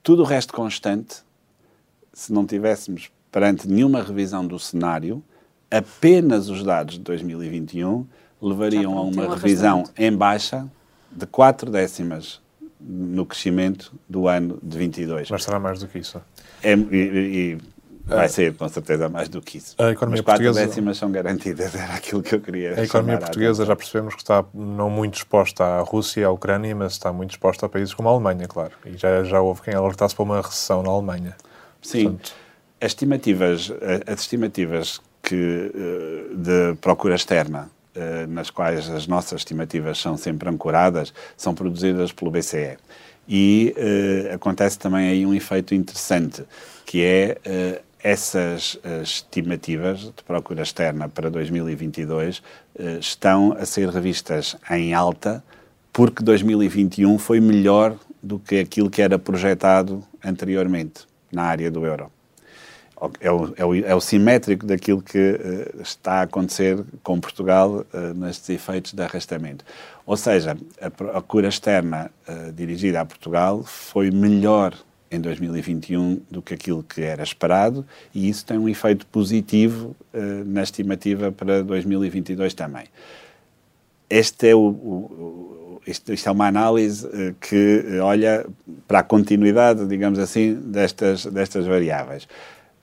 tudo 0.02 0.22
o 0.22 0.24
resto 0.24 0.52
constante, 0.52 1.16
se 2.12 2.32
não 2.32 2.46
tivéssemos 2.46 3.10
perante 3.30 3.68
nenhuma 3.68 4.02
revisão 4.02 4.46
do 4.46 4.58
cenário, 4.58 5.22
apenas 5.70 6.48
os 6.48 6.62
dados 6.62 6.94
de 6.94 7.00
2021 7.00 8.06
levariam 8.40 8.96
a 8.96 9.02
uma 9.02 9.34
revisão 9.34 9.84
em 9.96 10.12
baixa 10.12 10.66
de 11.10 11.26
4 11.26 11.70
décimas 11.70 12.40
no 12.84 13.24
crescimento 13.24 13.92
do 14.08 14.28
ano 14.28 14.58
de 14.62 14.78
22. 14.78 15.30
Mas 15.30 15.44
será 15.44 15.58
mais 15.58 15.78
do 15.78 15.86
que 15.86 15.98
isso? 15.98 16.20
É, 16.62 16.74
e, 16.74 16.96
e 16.96 17.58
vai 18.04 18.26
é. 18.26 18.28
ser, 18.28 18.54
com 18.54 18.68
certeza, 18.68 19.08
mais 19.08 19.28
do 19.28 19.40
que 19.40 19.58
isso. 19.58 19.74
A 19.78 19.90
economia 19.90 20.18
Mas 20.18 20.24
4 20.24 20.44
portuguesa... 20.44 20.66
décimas 20.66 20.96
são 20.96 21.10
garantidas, 21.10 21.74
era 21.76 21.94
aquilo 21.94 22.22
que 22.22 22.34
eu 22.34 22.40
queria 22.40 22.78
A 22.78 22.84
economia 22.84 23.18
portuguesa, 23.18 23.62
a 23.62 23.66
já 23.66 23.76
percebemos 23.76 24.14
que 24.14 24.22
está 24.22 24.44
não 24.52 24.90
muito 24.90 25.14
exposta 25.14 25.64
à 25.64 25.80
Rússia 25.80 26.20
e 26.20 26.24
à 26.24 26.30
Ucrânia, 26.30 26.74
mas 26.74 26.92
está 26.92 27.12
muito 27.12 27.30
exposta 27.30 27.66
a 27.66 27.68
países 27.68 27.94
como 27.94 28.08
a 28.08 28.12
Alemanha, 28.12 28.46
claro. 28.48 28.72
E 28.84 28.96
já, 28.96 29.22
já 29.24 29.40
houve 29.40 29.62
quem 29.62 29.74
alertasse 29.74 30.14
para 30.14 30.22
uma 30.24 30.40
recessão 30.40 30.82
na 30.82 30.90
Alemanha. 30.90 31.36
Sim. 31.80 32.04
Portanto, 32.04 32.32
as 32.80 32.90
estimativas, 32.90 33.72
as 34.06 34.20
estimativas 34.20 35.00
que, 35.22 35.72
eh, 35.72 36.34
de 36.34 36.74
procura 36.80 37.14
externa, 37.14 37.70
eh, 37.70 37.81
nas 38.28 38.50
quais 38.50 38.88
as 38.88 39.06
nossas 39.06 39.40
estimativas 39.40 39.98
são 39.98 40.16
sempre 40.16 40.48
ancoradas, 40.48 41.12
são 41.36 41.54
produzidas 41.54 42.12
pelo 42.12 42.30
BCE. 42.30 42.78
E 43.28 43.74
uh, 43.76 44.34
acontece 44.34 44.78
também 44.78 45.08
aí 45.08 45.26
um 45.26 45.34
efeito 45.34 45.74
interessante, 45.74 46.42
que 46.84 47.04
é 47.04 47.38
uh, 47.46 47.82
essas 48.02 48.78
estimativas 49.00 50.00
de 50.00 50.24
procura 50.26 50.62
externa 50.62 51.08
para 51.08 51.30
2022 51.30 52.42
estão 52.98 53.52
a 53.52 53.64
ser 53.64 53.88
revistas 53.90 54.56
em 54.68 54.92
alta, 54.92 55.40
porque 55.92 56.20
2021 56.20 57.16
foi 57.16 57.38
melhor 57.38 57.94
do 58.20 58.40
que 58.40 58.58
aquilo 58.58 58.90
que 58.90 59.00
era 59.00 59.20
projetado 59.20 60.02
anteriormente 60.24 61.06
na 61.30 61.44
área 61.44 61.70
do 61.70 61.86
euro 61.86 62.10
é 63.20 63.30
o, 63.30 63.54
é 63.56 63.64
o, 63.64 63.74
é 63.74 63.94
o 63.94 64.00
simétrico 64.00 64.64
daquilo 64.64 65.02
que 65.02 65.18
uh, 65.18 65.82
está 65.82 66.14
a 66.14 66.22
acontecer 66.22 66.78
com 67.02 67.18
Portugal 67.20 67.84
uh, 67.92 68.14
nestes 68.14 68.48
efeitos 68.50 68.92
de 68.92 69.02
arrastamento. 69.02 69.64
Ou 70.06 70.16
seja, 70.16 70.56
a, 70.80 71.18
a 71.18 71.22
cura 71.22 71.48
externa 71.48 72.10
uh, 72.28 72.52
dirigida 72.52 73.00
a 73.00 73.04
Portugal 73.04 73.62
foi 73.64 74.10
melhor 74.10 74.74
em 75.10 75.20
2021 75.20 76.22
do 76.30 76.40
que 76.40 76.54
aquilo 76.54 76.82
que 76.82 77.02
era 77.02 77.22
esperado 77.22 77.84
e 78.14 78.28
isso 78.28 78.46
tem 78.46 78.56
um 78.56 78.66
efeito 78.66 79.04
positivo 79.06 79.94
na 80.46 80.62
estimativa 80.62 81.30
para 81.30 81.62
2022 81.62 82.54
também. 82.54 82.84
Este 84.08 84.48
é 84.48 84.54
o, 84.54 84.60
o 84.60 85.82
isto, 85.86 86.10
é 86.12 86.30
uma 86.30 86.46
análise 86.46 87.06
que 87.42 87.98
olha 88.02 88.46
para 88.88 89.00
a 89.00 89.02
continuidade, 89.02 89.86
digamos 89.86 90.18
assim, 90.18 90.54
destas, 90.54 91.26
destas 91.26 91.66
variáveis. 91.66 92.26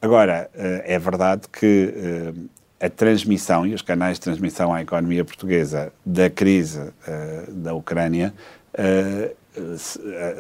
Agora, 0.02 0.50
eh, 0.56 0.96
é 0.96 1.00
verdade 1.00 1.42
que 1.52 1.94
eh, 1.94 2.86
a 2.86 2.90
transmissão 2.90 3.68
e 3.68 3.74
os 3.74 3.82
canais 3.82 4.16
de 4.16 4.22
transmissão 4.22 4.74
à 4.74 4.82
economia 4.82 5.26
portuguesa 5.26 5.92
da 6.06 6.30
crise 6.30 6.94
eh, 7.06 7.44
da 7.50 7.74
Ucrânia 7.74 8.34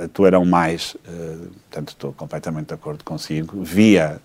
atuarão 0.01 0.45
mais, 0.45 0.95
portanto 1.63 1.89
estou 1.89 2.13
completamente 2.13 2.67
de 2.67 2.73
acordo 2.75 3.03
consigo, 3.03 3.61
via, 3.63 4.21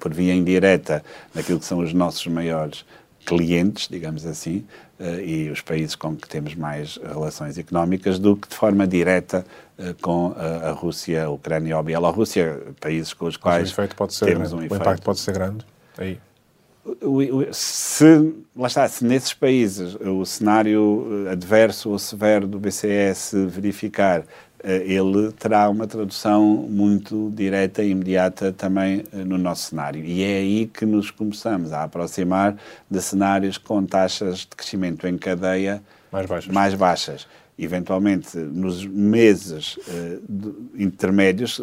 por 0.00 0.12
via 0.12 0.34
indireta 0.34 1.02
naquilo 1.32 1.60
que 1.60 1.64
são 1.64 1.78
os 1.78 1.94
nossos 1.94 2.26
maiores 2.26 2.84
clientes, 3.24 3.88
digamos 3.88 4.26
assim, 4.26 4.64
e 5.24 5.50
os 5.50 5.60
países 5.60 5.94
com 5.94 6.14
que 6.14 6.28
temos 6.28 6.54
mais 6.54 6.96
relações 6.96 7.58
económicas, 7.58 8.18
do 8.18 8.36
que 8.36 8.48
de 8.48 8.54
forma 8.54 8.86
direta 8.86 9.44
eh, 9.76 9.92
com 10.00 10.32
a, 10.36 10.68
a 10.68 10.72
Rússia, 10.72 11.24
a 11.24 11.30
Ucrânia 11.30 11.74
ou 11.74 11.80
a 11.80 11.82
Bielorrússia, 11.82 12.62
países 12.80 13.12
com 13.12 13.26
os 13.26 13.36
quais 13.36 13.72
o 13.72 14.10
ser 14.12 14.26
temos 14.26 14.52
um 14.52 14.58
efeito. 14.58 14.72
O 14.72 14.76
impacto 14.76 15.02
pode 15.02 15.18
ser 15.18 15.34
grande 15.34 15.66
aí. 15.98 16.18
Se, 17.50 18.34
lá 18.54 18.68
está, 18.68 18.86
se 18.86 19.04
nesses 19.04 19.32
países 19.32 19.96
o 19.96 20.24
cenário 20.24 21.26
eh, 21.26 21.32
adverso 21.32 21.90
ou 21.90 21.98
severo 21.98 22.46
do 22.46 22.60
BCE 22.60 23.12
se 23.14 23.46
verificar, 23.46 24.20
eh, 24.20 24.24
ele 24.64 25.30
terá 25.32 25.68
uma 25.68 25.86
tradução 25.86 26.42
muito 26.42 27.30
direta 27.34 27.82
e 27.82 27.90
imediata 27.90 28.52
também 28.52 29.04
no 29.12 29.36
nosso 29.36 29.70
cenário. 29.70 30.04
E 30.04 30.22
é 30.22 30.38
aí 30.38 30.66
que 30.66 30.86
nos 30.86 31.10
começamos 31.10 31.72
a 31.72 31.82
aproximar 31.84 32.56
de 32.90 33.02
cenários 33.02 33.58
com 33.58 33.84
taxas 33.84 34.38
de 34.38 34.48
crescimento 34.48 35.06
em 35.06 35.18
cadeia 35.18 35.82
mais 36.10 36.26
baixas. 36.26 36.54
Mais 36.54 36.74
baixas 36.74 37.26
eventualmente 37.58 38.36
nos 38.36 38.84
meses 38.84 39.76
uh, 39.76 40.70
intermédios, 40.76 41.60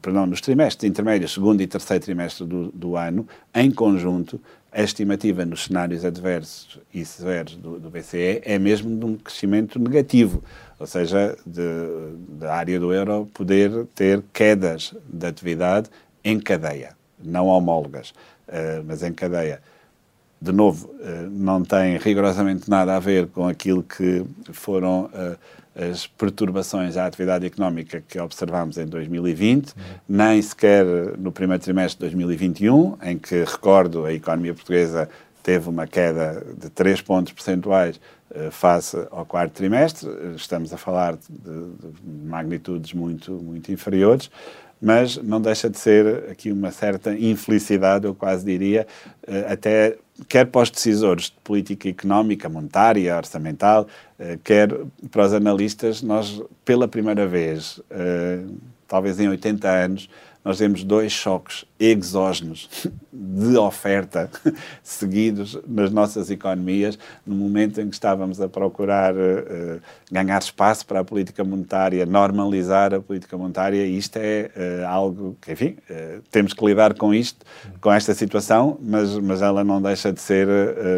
perdão, 0.00 0.26
nos 0.26 0.40
trimestres 0.40 0.88
intermédios, 0.88 1.34
segundo 1.34 1.60
e 1.60 1.66
terceiro 1.66 2.04
trimestre 2.04 2.46
do, 2.46 2.70
do, 2.70 2.96
ano, 2.96 3.26
em 3.52 3.70
conjunto, 3.70 4.40
a 4.70 4.82
estimativa 4.82 5.44
nos 5.44 5.64
cenários 5.64 6.04
adversos 6.04 6.78
e 6.94 7.04
severos 7.04 7.56
do, 7.56 7.78
do 7.78 7.90
BCE 7.90 8.40
é 8.42 8.58
mesmo 8.58 8.96
de 8.96 9.04
um 9.04 9.16
crescimento 9.16 9.78
negativo, 9.78 10.42
ou 10.82 10.86
seja, 10.88 11.36
da 11.46 12.54
área 12.54 12.78
do 12.80 12.92
euro 12.92 13.28
poder 13.32 13.86
ter 13.94 14.22
quedas 14.32 14.92
de 15.06 15.26
atividade 15.26 15.88
em 16.24 16.40
cadeia, 16.40 16.96
não 17.22 17.46
homólogas, 17.46 18.10
uh, 18.48 18.82
mas 18.84 19.02
em 19.02 19.12
cadeia 19.12 19.60
de 20.40 20.50
novo, 20.50 20.92
eh, 21.00 21.28
não 21.30 21.62
tem 21.62 21.96
rigorosamente 21.98 22.68
nada 22.68 22.96
a 22.96 22.98
ver 22.98 23.28
com 23.28 23.46
aquilo 23.46 23.80
que 23.80 24.24
foram 24.52 25.08
eh, 25.14 25.90
as 25.92 26.04
perturbações 26.08 26.96
à 26.96 27.06
atividade 27.06 27.46
económica 27.46 28.02
que 28.08 28.18
observamos 28.18 28.76
em 28.76 28.84
2020, 28.84 29.68
uhum. 29.68 29.74
nem 30.08 30.42
sequer 30.42 30.84
no 31.16 31.30
primeiro 31.30 31.62
trimestre 31.62 31.98
de 31.98 32.16
2021, 32.16 32.98
em 33.04 33.16
que, 33.16 33.44
recordo, 33.44 34.04
a 34.04 34.12
economia 34.12 34.52
portuguesa 34.52 35.08
teve 35.44 35.68
uma 35.68 35.86
queda 35.86 36.44
de 36.58 36.68
3 36.70 37.00
pontos 37.02 37.32
percentuais 37.32 38.00
eh, 38.21 38.21
face 38.50 38.96
ao 39.10 39.24
quarto 39.24 39.52
trimestre. 39.52 40.08
Estamos 40.36 40.72
a 40.72 40.76
falar 40.76 41.16
de, 41.16 41.28
de 41.28 42.26
magnitudes 42.26 42.92
muito, 42.92 43.32
muito 43.32 43.70
inferiores 43.70 44.30
mas 44.84 45.16
não 45.16 45.40
deixa 45.40 45.70
de 45.70 45.78
ser 45.78 46.28
aqui 46.28 46.50
uma 46.50 46.72
certa 46.72 47.14
infelicidade, 47.14 48.04
eu 48.04 48.16
quase 48.16 48.44
diria, 48.44 48.84
até 49.48 49.96
quer 50.28 50.46
para 50.46 50.62
os 50.62 50.70
decisores 50.70 51.26
de 51.26 51.36
política 51.44 51.88
económica, 51.88 52.48
monetária, 52.48 53.16
orçamental, 53.16 53.86
eh, 54.18 54.38
quer 54.42 54.68
para 55.10 55.24
os 55.24 55.32
analistas, 55.32 56.02
nós, 56.02 56.42
pela 56.64 56.88
primeira 56.88 57.26
vez, 57.26 57.80
eh, 57.90 58.40
talvez 58.88 59.20
em 59.20 59.28
80 59.28 59.68
anos, 59.68 60.10
nós 60.44 60.58
temos 60.58 60.82
dois 60.82 61.12
choques 61.12 61.64
exógenos 61.82 62.68
de 63.12 63.56
oferta 63.56 64.30
seguidos 64.82 65.58
nas 65.66 65.90
nossas 65.90 66.30
economias, 66.30 66.98
no 67.26 67.34
momento 67.34 67.80
em 67.80 67.88
que 67.88 67.94
estávamos 67.94 68.40
a 68.40 68.48
procurar 68.48 69.14
uh, 69.14 69.80
ganhar 70.10 70.38
espaço 70.38 70.86
para 70.86 71.00
a 71.00 71.04
política 71.04 71.42
monetária, 71.42 72.06
normalizar 72.06 72.94
a 72.94 73.00
política 73.00 73.36
monetária, 73.36 73.84
isto 73.84 74.16
é 74.16 74.50
uh, 74.56 74.86
algo 74.86 75.36
que, 75.40 75.52
enfim, 75.52 75.76
uh, 75.90 76.22
temos 76.30 76.54
que 76.54 76.64
lidar 76.64 76.94
com 76.94 77.12
isto, 77.12 77.44
com 77.80 77.92
esta 77.92 78.14
situação, 78.14 78.78
mas, 78.80 79.18
mas 79.18 79.42
ela 79.42 79.64
não 79.64 79.82
deixa 79.82 80.12
de 80.12 80.20
ser 80.20 80.48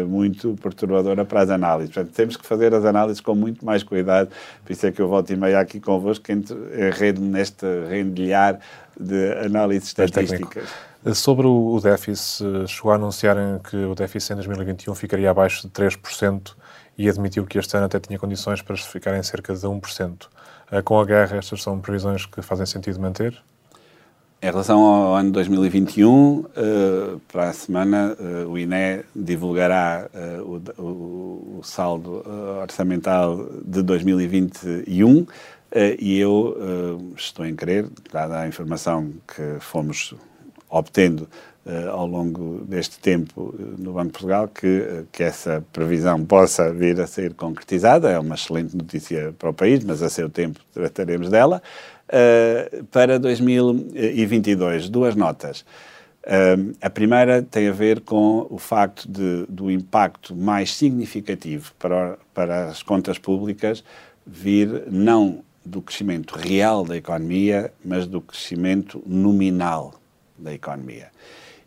muito 0.07 0.55
perturbadora 0.61 1.25
para 1.25 1.41
as 1.41 1.49
análises. 1.49 1.93
Portanto, 1.93 2.13
temos 2.13 2.37
que 2.37 2.45
fazer 2.45 2.73
as 2.73 2.85
análises 2.85 3.21
com 3.21 3.33
muito 3.33 3.65
mais 3.65 3.83
cuidado, 3.83 4.29
por 4.63 4.71
isso 4.71 4.85
é 4.85 4.91
que 4.91 5.01
eu 5.01 5.07
volto 5.07 5.31
e 5.31 5.35
meio 5.35 5.57
aqui 5.57 5.79
convosco, 5.79 6.31
entre, 6.31 6.55
rede 6.91 7.21
neste 7.21 7.65
rendilhar 7.89 8.59
de 8.99 9.33
análises 9.45 9.89
estatísticas. 9.89 10.69
Sobre 11.13 11.45
o 11.45 11.79
déficit, 11.79 12.67
chegou 12.67 12.91
a 12.91 12.95
anunciarem 12.95 13.59
que 13.59 13.75
o 13.77 13.93
déficit 13.93 14.33
em 14.33 14.35
2021 14.37 14.95
ficaria 14.95 15.29
abaixo 15.29 15.61
de 15.61 15.69
3% 15.71 16.55
e 16.97 17.07
admitiu 17.07 17.45
que 17.45 17.59
este 17.59 17.77
ano 17.77 17.85
até 17.85 17.99
tinha 17.99 18.17
condições 18.17 18.63
para 18.63 18.75
ficar 18.75 19.15
em 19.15 19.21
cerca 19.21 19.53
de 19.53 19.67
1%. 19.67 20.27
Com 20.83 20.99
a 20.99 21.05
guerra, 21.05 21.37
estas 21.37 21.61
são 21.61 21.79
previsões 21.79 22.25
que 22.25 22.41
fazem 22.41 22.65
sentido 22.65 22.99
manter? 22.99 23.39
Em 24.41 24.47
relação 24.47 24.79
ao 24.79 25.15
ano 25.15 25.31
2021, 25.31 26.45
eh, 26.55 27.17
para 27.31 27.49
a 27.49 27.53
semana, 27.53 28.17
eh, 28.19 28.45
o 28.45 28.57
INE 28.57 29.03
divulgará 29.15 30.09
o, 30.77 31.61
saldo 31.61 32.23
orçamental 32.61 33.47
de 33.63 33.81
2021 33.81 35.25
e 35.99 36.19
eu 36.19 37.13
estou 37.15 37.45
em 37.45 37.55
crer, 37.55 37.87
dada 38.11 38.39
a 38.39 38.47
informação 38.47 39.11
que 39.27 39.57
fomos 39.59 40.15
obtendo 40.69 41.27
ao 41.91 42.05
longo 42.05 42.63
deste 42.65 42.99
tempo 42.99 43.53
no 43.77 43.93
Banco 43.93 44.07
de 44.07 44.11
Portugal, 44.11 44.47
que, 44.47 45.05
que 45.11 45.23
essa 45.23 45.65
previsão 45.73 46.23
possa 46.23 46.71
vir 46.71 46.99
a 47.01 47.07
ser 47.07 47.33
concretizada. 47.33 48.09
É 48.11 48.19
uma 48.19 48.35
excelente 48.35 48.77
notícia 48.77 49.33
para 49.39 49.49
o 49.49 49.53
país, 49.53 49.83
mas 49.83 50.03
a 50.03 50.09
seu 50.09 50.29
tempo 50.29 50.59
trataremos 50.73 51.29
dela. 51.29 51.61
Uh, 52.07 52.83
para 52.85 53.17
2022, 53.17 54.89
duas 54.89 55.15
notas. 55.15 55.65
Uh, 56.23 56.75
a 56.79 56.89
primeira 56.89 57.41
tem 57.41 57.67
a 57.67 57.71
ver 57.71 58.01
com 58.01 58.45
o 58.49 58.59
facto 58.59 59.09
de, 59.09 59.45
do 59.49 59.71
impacto 59.71 60.35
mais 60.35 60.73
significativo 60.73 61.73
para, 61.79 62.17
para 62.31 62.65
as 62.65 62.83
contas 62.83 63.17
públicas 63.17 63.83
vir 64.25 64.83
não 64.91 65.43
do 65.63 65.81
crescimento 65.81 66.35
real 66.35 66.85
da 66.85 66.95
economia, 66.95 67.71
mas 67.83 68.05
do 68.05 68.21
crescimento 68.21 69.01
nominal 69.05 69.95
da 70.37 70.53
economia. 70.53 71.09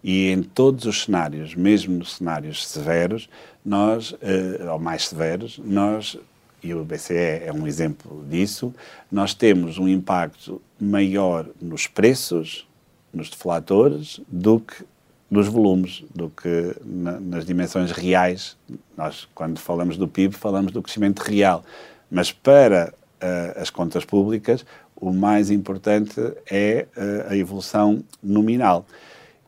E 0.02 0.30
em 0.30 0.42
todos 0.42 0.84
os 0.84 1.04
cenários, 1.04 1.54
mesmo 1.54 1.98
nos 1.98 2.16
cenários 2.16 2.66
severos, 2.66 3.28
nós, 3.64 4.12
uh, 4.12 4.70
ou 4.72 4.78
mais 4.78 5.08
severos, 5.08 5.58
nós 5.58 6.18
e 6.62 6.74
o 6.74 6.84
BCE 6.84 7.44
é 7.44 7.52
um 7.52 7.66
exemplo 7.66 8.24
disso, 8.28 8.74
nós 9.10 9.32
temos 9.32 9.78
um 9.78 9.88
impacto 9.88 10.60
maior 10.80 11.46
nos 11.60 11.86
preços, 11.86 12.66
nos 13.12 13.30
deflatores, 13.30 14.20
do 14.28 14.60
que 14.60 14.84
nos 15.30 15.46
volumes, 15.46 16.04
do 16.14 16.30
que 16.30 16.74
na, 16.84 17.20
nas 17.20 17.44
dimensões 17.44 17.92
reais. 17.92 18.56
Nós, 18.96 19.28
quando 19.34 19.58
falamos 19.58 19.96
do 19.96 20.08
PIB, 20.08 20.34
falamos 20.34 20.72
do 20.72 20.82
crescimento 20.82 21.20
real. 21.20 21.64
Mas 22.10 22.32
para 22.32 22.92
uh, 23.22 23.60
as 23.60 23.70
contas 23.70 24.04
públicas, 24.04 24.64
o 25.00 25.12
mais 25.12 25.50
importante 25.50 26.20
é 26.50 26.86
uh, 26.96 27.32
a 27.32 27.36
evolução 27.36 28.02
nominal. 28.22 28.86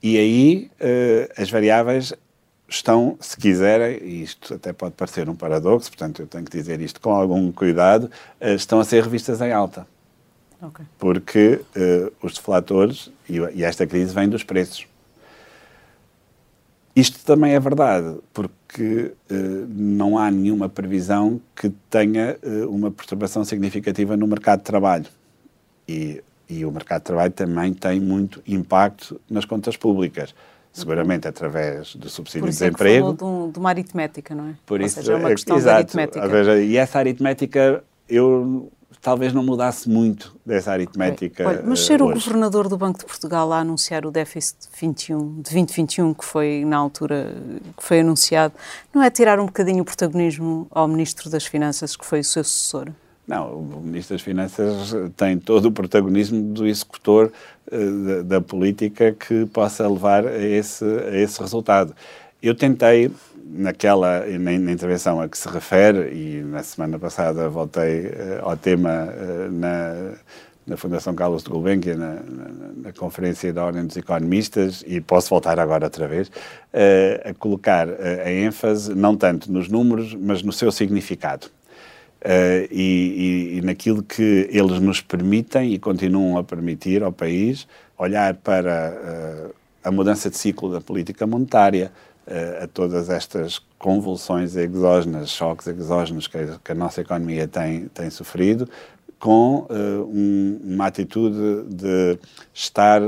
E 0.03 0.17
aí 0.17 0.71
uh, 0.81 1.33
as 1.41 1.51
variáveis 1.51 2.15
estão, 2.71 3.17
se 3.21 3.37
quiserem, 3.37 3.99
e 4.03 4.23
isto 4.23 4.55
até 4.55 4.73
pode 4.73 4.95
parecer 4.95 5.29
um 5.29 5.35
paradoxo, 5.35 5.91
portanto 5.91 6.23
eu 6.23 6.27
tenho 6.27 6.45
que 6.45 6.57
dizer 6.57 6.81
isto 6.81 7.01
com 7.01 7.11
algum 7.11 7.51
cuidado, 7.51 8.09
eh, 8.41 8.55
estão 8.55 8.79
a 8.79 8.85
ser 8.85 9.03
revistas 9.03 9.41
em 9.41 9.53
alta. 9.53 9.87
Okay. 10.63 10.87
Porque 10.99 11.63
uh, 11.75 12.13
os 12.23 12.35
deflatores, 12.35 13.11
e, 13.29 13.39
e, 13.55 13.65
esta 13.65 13.87
crise 13.87 14.15
vem 14.15 14.29
dos 14.29 14.45
preços. 14.45 14.87
Isto 16.95 17.19
também 17.25 17.55
é 17.55 17.61
verdade, 17.61 18.19
porque 18.33 19.13
uh, 19.31 19.67
não 19.69 20.19
há 20.19 20.31
nenhuma 20.31 20.69
previsão 20.69 21.41
que 21.57 21.71
tenha 21.89 22.37
uh, 22.43 22.69
uma 22.69 22.91
perturbação 22.91 23.43
significativa 23.43 24.19
no 24.19 24.27
mercado 24.27 24.59
de 24.59 24.65
trabalho. 24.65 25.07
E, 25.91 26.23
e 26.49 26.65
o 26.65 26.71
mercado 26.71 27.01
de 27.01 27.07
trabalho 27.07 27.33
também 27.33 27.75
tem 27.75 28.01
muito 28.01 28.43
impacto 28.47 29.21
nas 29.29 29.45
contas 29.45 29.77
públicas 29.77 30.35
seguramente 30.73 31.27
através 31.27 31.97
do 31.97 32.09
subsídio 32.09 32.49
de 32.49 32.53
desemprego. 32.53 33.07
Por 33.07 33.15
isso 33.15 33.19
falou 33.19 33.51
de, 33.51 33.59
uma 33.59 33.69
aritmética, 33.71 34.35
não 34.35 34.49
é? 34.51 34.55
Por 34.65 34.81
Ou 34.81 34.87
isso, 34.87 34.97
seja, 34.97 35.15
é 35.15 35.17
uma 35.17 35.31
questão 35.31 35.57
exato, 35.57 35.93
de 35.93 36.01
aritmética. 36.01 36.29
Veja, 36.29 36.61
e 36.61 36.77
essa 36.77 36.99
aritmética, 36.99 37.85
eu 38.09 38.71
talvez 39.01 39.33
não 39.33 39.43
mudasse 39.43 39.89
muito 39.89 40.37
dessa 40.45 40.73
aritmética. 40.73 41.49
Olha, 41.49 41.63
mas 41.65 41.81
ser 41.81 42.03
hoje. 42.03 42.13
o 42.13 42.15
governador 42.15 42.69
do 42.69 42.77
Banco 42.77 42.99
de 42.99 43.07
Portugal 43.07 43.53
a 43.53 43.59
anunciar 43.59 44.05
o 44.05 44.11
déficit 44.11 44.69
de 44.71 44.81
21, 44.81 45.19
de 45.37 45.43
2021, 45.43 46.15
que 46.15 46.25
foi 46.25 46.65
na 46.65 46.77
altura 46.77 47.35
que 47.77 47.83
foi 47.83 48.01
anunciado, 48.01 48.55
não 48.95 49.03
é 49.03 49.11
tirar 49.11 49.41
um 49.41 49.47
bocadinho 49.47 49.83
o 49.83 49.85
protagonismo 49.85 50.67
ao 50.71 50.87
Ministro 50.87 51.31
das 51.31 51.47
Finanças, 51.47 51.97
que 51.97 52.05
foi 52.05 52.21
o 52.21 52.25
seu 52.25 52.45
sucessor? 52.45 52.91
Não, 53.31 53.53
o 53.53 53.81
Ministro 53.81 54.17
das 54.17 54.23
Finanças 54.23 54.93
tem 55.17 55.39
todo 55.39 55.67
o 55.67 55.71
protagonismo 55.71 56.53
do 56.53 56.67
executor 56.67 57.31
uh, 57.71 58.05
da, 58.05 58.23
da, 58.23 58.41
política 58.41 59.13
que 59.13 59.47
possa 59.47 59.89
levar 59.89 60.27
a 60.27 60.37
esse, 60.37 60.85
a 60.85 61.17
esse 61.17 61.41
resultado. 61.41 61.95
Eu 62.43 62.57
tentei, 62.57 63.09
naquela, 63.47 64.27
na, 64.27 64.59
na, 64.59 64.73
intervenção 64.73 65.21
a 65.21 65.29
que 65.29 65.39
se 65.39 65.49
refere, 65.49 66.13
e 66.13 66.43
na 66.43 66.65
semana 66.65 66.99
passada 66.99 67.49
voltei 67.49 68.07
uh, 68.07 68.13
ao 68.43 68.57
tema 68.57 69.07
uh, 69.07 69.53
na, 69.53 70.15
na 70.67 70.77
Fundação 70.77 71.15
Carlos 71.15 71.45
de 71.45 71.51
Gulbenkian, 71.51 71.99
na, 71.99 72.17
na, 72.79 72.93
Conferência 72.93 73.53
da 73.53 73.65
Ordem 73.65 73.87
dos 73.87 73.97
Economistas, 73.97 74.83
e 74.85 75.01
posso 75.01 75.31
voltar 75.31 75.61
agora 75.61 75.85
outra 75.85 76.09
vez, 76.09 76.33
a 77.25 77.33
colocar 77.35 77.89
a 77.89 78.29
ênfase 78.29 78.93
não 78.93 79.17
tanto 79.17 79.53
nos 79.53 79.69
números, 79.69 80.17
mas 80.17 80.43
no 80.43 80.53
seu 80.53 80.73
significado. 80.73 81.49
Uh, 82.21 82.69
e, 82.71 83.55
e, 83.55 83.57
e, 83.57 83.61
naquilo 83.63 84.03
que 84.03 84.47
eles 84.53 84.79
nos 84.79 85.01
permitem 85.01 85.73
e 85.73 85.79
continuam 85.79 86.37
a 86.37 86.45
permitir 86.45 87.03
ao 87.03 87.11
país 87.11 87.67
olhar 87.97 88.35
para 88.35 89.49
uh, 89.51 89.55
a 89.83 89.91
mudança 89.91 90.29
de 90.29 90.37
ciclo 90.37 90.71
da 90.71 90.83
política 90.83 91.27
monetária, 91.27 91.91
uh, 92.27 92.65
a 92.65 92.67
todas 92.67 93.09
estas 93.09 93.59
convulsões 93.79 94.55
exógenas, 94.55 95.31
choques 95.31 95.67
exógenos 95.67 96.27
que, 96.27 96.39
que 96.63 96.73
a 96.73 96.75
nossa 96.75 97.01
economia 97.01 97.49
tem, 97.49 97.87
tem 97.89 98.11
sofrido, 98.11 98.69
com 99.19 99.67
um, 99.71 100.61
uma 100.65 100.87
atitude 100.87 101.65
de 101.69 102.19
estar 102.55 103.03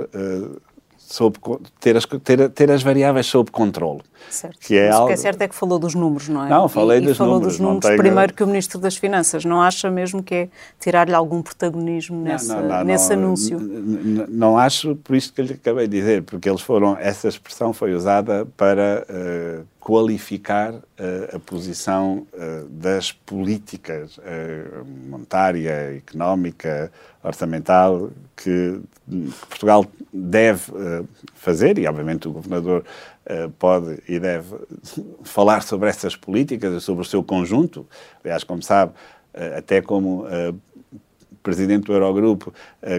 sob, 1.13 1.39
ter, 1.79 1.95
as, 1.95 2.07
ter, 2.07 2.49
ter 2.49 2.71
as 2.71 2.83
variáveis 2.83 3.27
sob 3.27 3.51
controle. 3.51 4.01
Certo. 4.31 4.59
Que 4.59 4.79
é 4.79 4.87
Mas 4.87 4.95
algo... 4.95 5.05
o 5.05 5.09
que 5.09 5.13
é 5.13 5.17
certo 5.17 5.43
é 5.43 5.49
que 5.49 5.55
falou 5.55 5.79
dos 5.79 5.95
números, 5.95 6.27
não 6.27 6.47
é? 6.47 6.49
Não, 6.49 6.69
falei 6.71 6.99
e, 6.99 7.01
dos 7.03 7.11
e 7.11 7.15
falou 7.15 7.35
números. 7.35 7.53
dos 7.53 7.61
números 7.61 7.85
tenho... 7.85 7.99
primeiro 7.99 8.33
que 8.33 8.43
o 8.43 8.47
Ministro 8.47 8.81
das 8.81 8.97
Finanças. 8.97 9.45
Não 9.45 9.61
acha 9.61 9.91
mesmo 9.91 10.23
que 10.23 10.35
é 10.35 10.49
tirar-lhe 10.81 11.15
algum 11.15 11.43
protagonismo 11.43 12.19
nessa, 12.19 12.63
não, 12.63 12.69
não, 12.69 12.85
nesse 12.85 13.15
não, 13.15 13.25
anúncio? 13.25 13.59
Não 13.61 14.57
acho, 14.57 14.97
por 14.97 15.15
isto 15.15 15.35
que 15.35 15.43
lhe 15.43 15.53
acabei 15.53 15.87
de 15.87 15.99
dizer, 15.99 16.23
porque 16.23 16.49
eles 16.49 16.63
foram, 16.63 16.97
essa 16.99 17.29
expressão 17.29 17.75
foi 17.75 17.93
usada 17.93 18.47
para 18.57 19.07
uh, 19.07 19.67
qualificar 19.83 20.75
uh, 20.75 20.83
a 21.37 21.41
posição 21.41 22.25
uh, 22.33 22.69
das 22.69 23.11
políticas 23.11 24.17
monetária, 25.11 25.97
económica, 25.97 26.93
orçamental 27.23 28.11
que 28.37 28.81
Portugal 29.49 29.85
deve 30.13 30.73
fazer, 31.35 31.79
e 31.79 31.87
obviamente 31.87 32.29
o 32.29 32.33
Governador 32.33 32.85
pode 33.59 34.03
e 34.09 34.19
deve 34.19 34.57
falar 35.23 35.63
sobre 35.63 35.89
essas 35.89 36.17
políticas 36.17 36.75
e 36.75 36.81
sobre 36.81 37.03
o 37.03 37.05
seu 37.05 37.23
conjunto. 37.23 37.87
Aliás, 38.23 38.45
como 38.45 38.63
sabe, 38.63 38.93
até 39.57 39.81
como 39.81 40.25
presidente 41.43 41.87
do 41.87 41.93
Eurogrupo, 41.93 42.53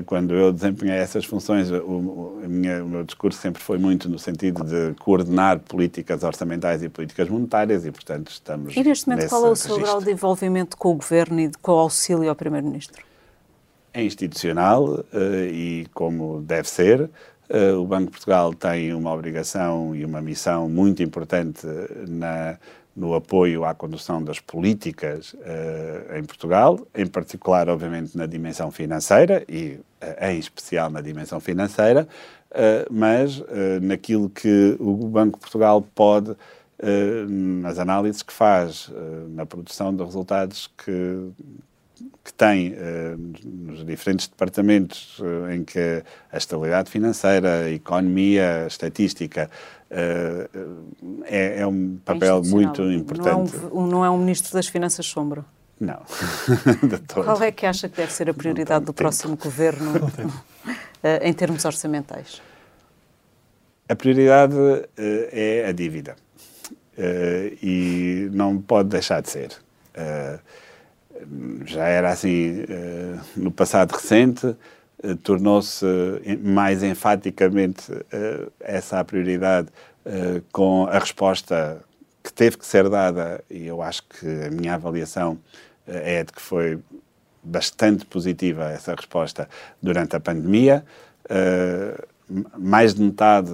quando 0.05 0.33
eu 0.33 0.51
desempenhei 0.51 0.97
essas 0.97 1.25
funções, 1.25 1.71
o, 1.71 2.41
minha, 2.47 2.83
o, 2.83 2.87
meu 2.87 3.03
discurso 3.03 3.39
sempre 3.39 3.61
foi 3.61 3.77
muito 3.77 4.09
no 4.09 4.19
sentido 4.19 4.63
de 4.63 4.93
coordenar 4.99 5.59
políticas 5.59 6.23
orçamentais 6.23 6.83
e 6.83 6.89
políticas 6.89 7.29
monetárias 7.29 7.85
e, 7.85 7.91
portanto, 7.91 8.31
estamos. 8.31 8.75
E 8.75 8.83
neste 8.83 9.07
momento, 9.07 9.29
qual 9.29 9.45
é 9.45 9.49
o 9.49 9.55
seu 9.55 9.77
grau 9.79 10.01
de 10.01 10.11
envolvimento 10.11 10.77
com 10.77 10.91
o 10.91 10.95
governo 10.95 11.39
e 11.39 11.51
com 11.61 11.71
o 11.71 11.79
auxílio 11.79 12.29
ao 12.29 12.35
Primeiro-Ministro? 12.35 13.03
É 13.93 14.03
institucional 14.03 15.03
e 15.13 15.85
como 15.93 16.41
deve 16.41 16.67
ser. 16.67 17.09
Uh, 17.49 17.77
o 17.77 17.85
Banco 17.85 18.05
de 18.05 18.11
Portugal 18.11 18.53
tem 18.53 18.93
uma 18.93 19.13
obrigação 19.13 19.93
e 19.93 20.05
uma 20.05 20.21
missão 20.21 20.69
muito 20.69 21.03
importante 21.03 21.67
na, 22.07 22.57
no 22.95 23.15
apoio 23.15 23.65
à 23.65 23.73
condução 23.73 24.23
das 24.23 24.39
políticas 24.39 25.33
uh, 25.33 26.17
em 26.17 26.23
Portugal, 26.23 26.79
em 26.93 27.07
particular, 27.07 27.67
obviamente, 27.67 28.15
na 28.15 28.25
dimensão 28.25 28.71
financeira 28.71 29.43
e, 29.49 29.79
uh, 30.01 30.25
em 30.25 30.37
especial, 30.37 30.89
na 30.89 31.01
dimensão 31.01 31.39
financeira, 31.39 32.07
mas 32.91 33.41
naquilo 33.81 34.29
que 34.29 34.77
o 34.79 35.07
Banco 35.07 35.39
de 35.39 35.41
Portugal 35.41 35.81
pode, 35.95 36.37
nas 37.27 37.79
análises 37.79 38.21
que 38.21 38.31
faz, 38.31 38.91
na 39.29 39.43
produção 39.43 39.91
de 39.91 40.03
resultados 40.03 40.69
que 40.77 41.31
que 42.23 42.33
tem 42.33 42.73
uh, 42.73 43.33
nos 43.43 43.85
diferentes 43.85 44.27
departamentos 44.27 45.19
uh, 45.19 45.51
em 45.51 45.63
que 45.63 46.03
a 46.31 46.37
estabilidade 46.37 46.89
financeira, 46.89 47.65
a 47.65 47.71
economia, 47.71 48.63
a 48.63 48.67
estatística 48.67 49.49
uh, 49.91 51.23
é, 51.25 51.59
é, 51.59 51.67
um 51.67 51.97
papel 52.03 52.37
é 52.37 52.47
muito 52.47 52.81
importante. 52.83 53.57
Não 53.57 53.69
é, 53.69 53.73
um, 53.73 53.87
não 53.87 54.05
é 54.05 54.09
um 54.09 54.17
ministro 54.17 54.53
das 54.53 54.67
Finanças 54.67 55.05
sombra? 55.05 55.43
Não. 55.79 56.01
Qual 57.13 57.41
é 57.43 57.51
que 57.51 57.65
acha 57.65 57.89
que 57.89 57.97
deve 57.97 58.13
ser 58.13 58.29
a 58.29 58.33
prioridade 58.33 58.85
do 58.85 58.93
tempo. 58.93 58.97
próximo 58.97 59.35
governo 59.35 60.09
em 61.21 61.33
termos 61.33 61.65
orçamentais? 61.65 62.41
A 63.89 63.95
prioridade 63.95 64.55
é 64.97 65.65
a 65.67 65.73
dívida. 65.73 66.15
E 67.61 68.29
não 68.31 68.61
pode 68.61 68.89
deixar 68.89 69.21
de 69.21 69.29
ser. 69.29 69.49
Já 71.65 71.85
era 71.85 72.11
assim 72.11 72.65
no 73.35 73.51
passado 73.51 73.91
recente, 73.91 74.55
tornou-se 75.23 75.85
mais 76.41 76.81
enfaticamente 76.83 77.91
essa 78.59 78.99
a 78.99 79.03
prioridade 79.03 79.67
com 80.51 80.85
a 80.85 80.99
resposta 80.99 81.81
que 82.23 82.31
teve 82.31 82.57
que 82.57 82.65
ser 82.65 82.89
dada, 82.89 83.43
e 83.49 83.67
eu 83.67 83.81
acho 83.81 84.03
que 84.03 84.25
a 84.47 84.49
minha 84.49 84.75
avaliação 84.75 85.37
é 85.85 86.23
de 86.23 86.31
que 86.31 86.41
foi 86.41 86.79
bastante 87.43 88.05
positiva 88.05 88.71
essa 88.71 88.95
resposta 88.95 89.49
durante 89.81 90.15
a 90.15 90.19
pandemia. 90.19 90.85
Mais 92.57 92.93
de 92.95 93.01
metade 93.01 93.51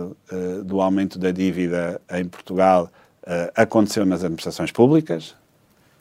do 0.64 0.80
aumento 0.80 1.18
da 1.18 1.32
dívida 1.32 2.00
em 2.12 2.26
Portugal 2.26 2.92
aconteceu 3.56 4.06
nas 4.06 4.24
administrações 4.24 4.72
públicas, 4.72 5.36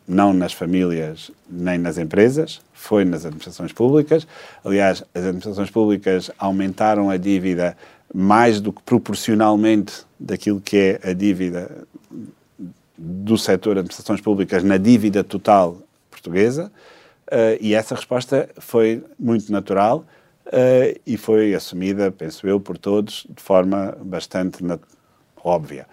não 0.09 0.33
nas 0.33 0.53
famílias 0.53 1.31
nem 1.49 1.79
nas 1.79 1.99
empresas, 1.99 2.61
foi 2.73 3.05
nas 3.05 3.27
administrações 3.27 3.73
públicas. 3.73 4.27
Aliás, 4.65 5.05
as 5.15 5.23
administrações 5.23 5.71
públicas 5.71 6.31
aumentaram 6.39 7.11
a 7.11 7.17
dívida 7.17 7.77
mais 8.13 8.61
do 8.61 8.73
que 8.73 8.83
proporcionalmente 8.83 10.05
daquilo 10.19 10.61
que 10.61 10.99
é 11.03 11.11
a 11.11 11.13
dívida 11.13 11.87
do 12.97 13.37
setor 13.37 13.79
administrações 13.79 14.21
públicas 14.21 14.65
na 14.65 14.79
dívida 14.79 15.23
total 15.23 15.79
portuguesa. 16.11 16.73
Uh, 17.27 17.61
e 17.61 17.75
essa 17.75 17.95
resposta 17.95 18.49
foi 18.59 19.05
muito 19.19 19.53
natural 19.53 20.07
uh, 20.47 21.01
e 21.07 21.19
foi 21.19 21.55
assumida, 21.55 22.11
penso 22.11 22.49
eu, 22.49 22.59
por 22.59 22.79
todos 22.79 23.27
de 23.29 23.43
forma 23.43 23.97
bastante 24.01 24.65
óbvia. 25.45 25.87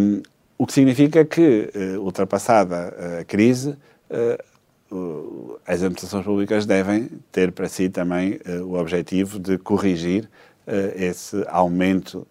Um, 0.00 0.20
o 0.58 0.66
que 0.66 0.72
significa 0.72 1.24
que, 1.24 1.70
uh, 1.74 2.00
ultrapassada 2.00 3.20
a 3.20 3.24
crise, 3.24 3.76
as 5.66 5.82
administrações 5.82 6.24
públicas 6.24 6.64
devem 6.64 7.10
ter 7.30 7.52
para 7.52 7.68
si 7.68 7.90
também 7.90 8.40
o 8.64 8.72
objetivo 8.72 9.38
de 9.38 9.58
corrigir 9.58 10.28
esse 10.96 11.44
aumento 11.48 12.26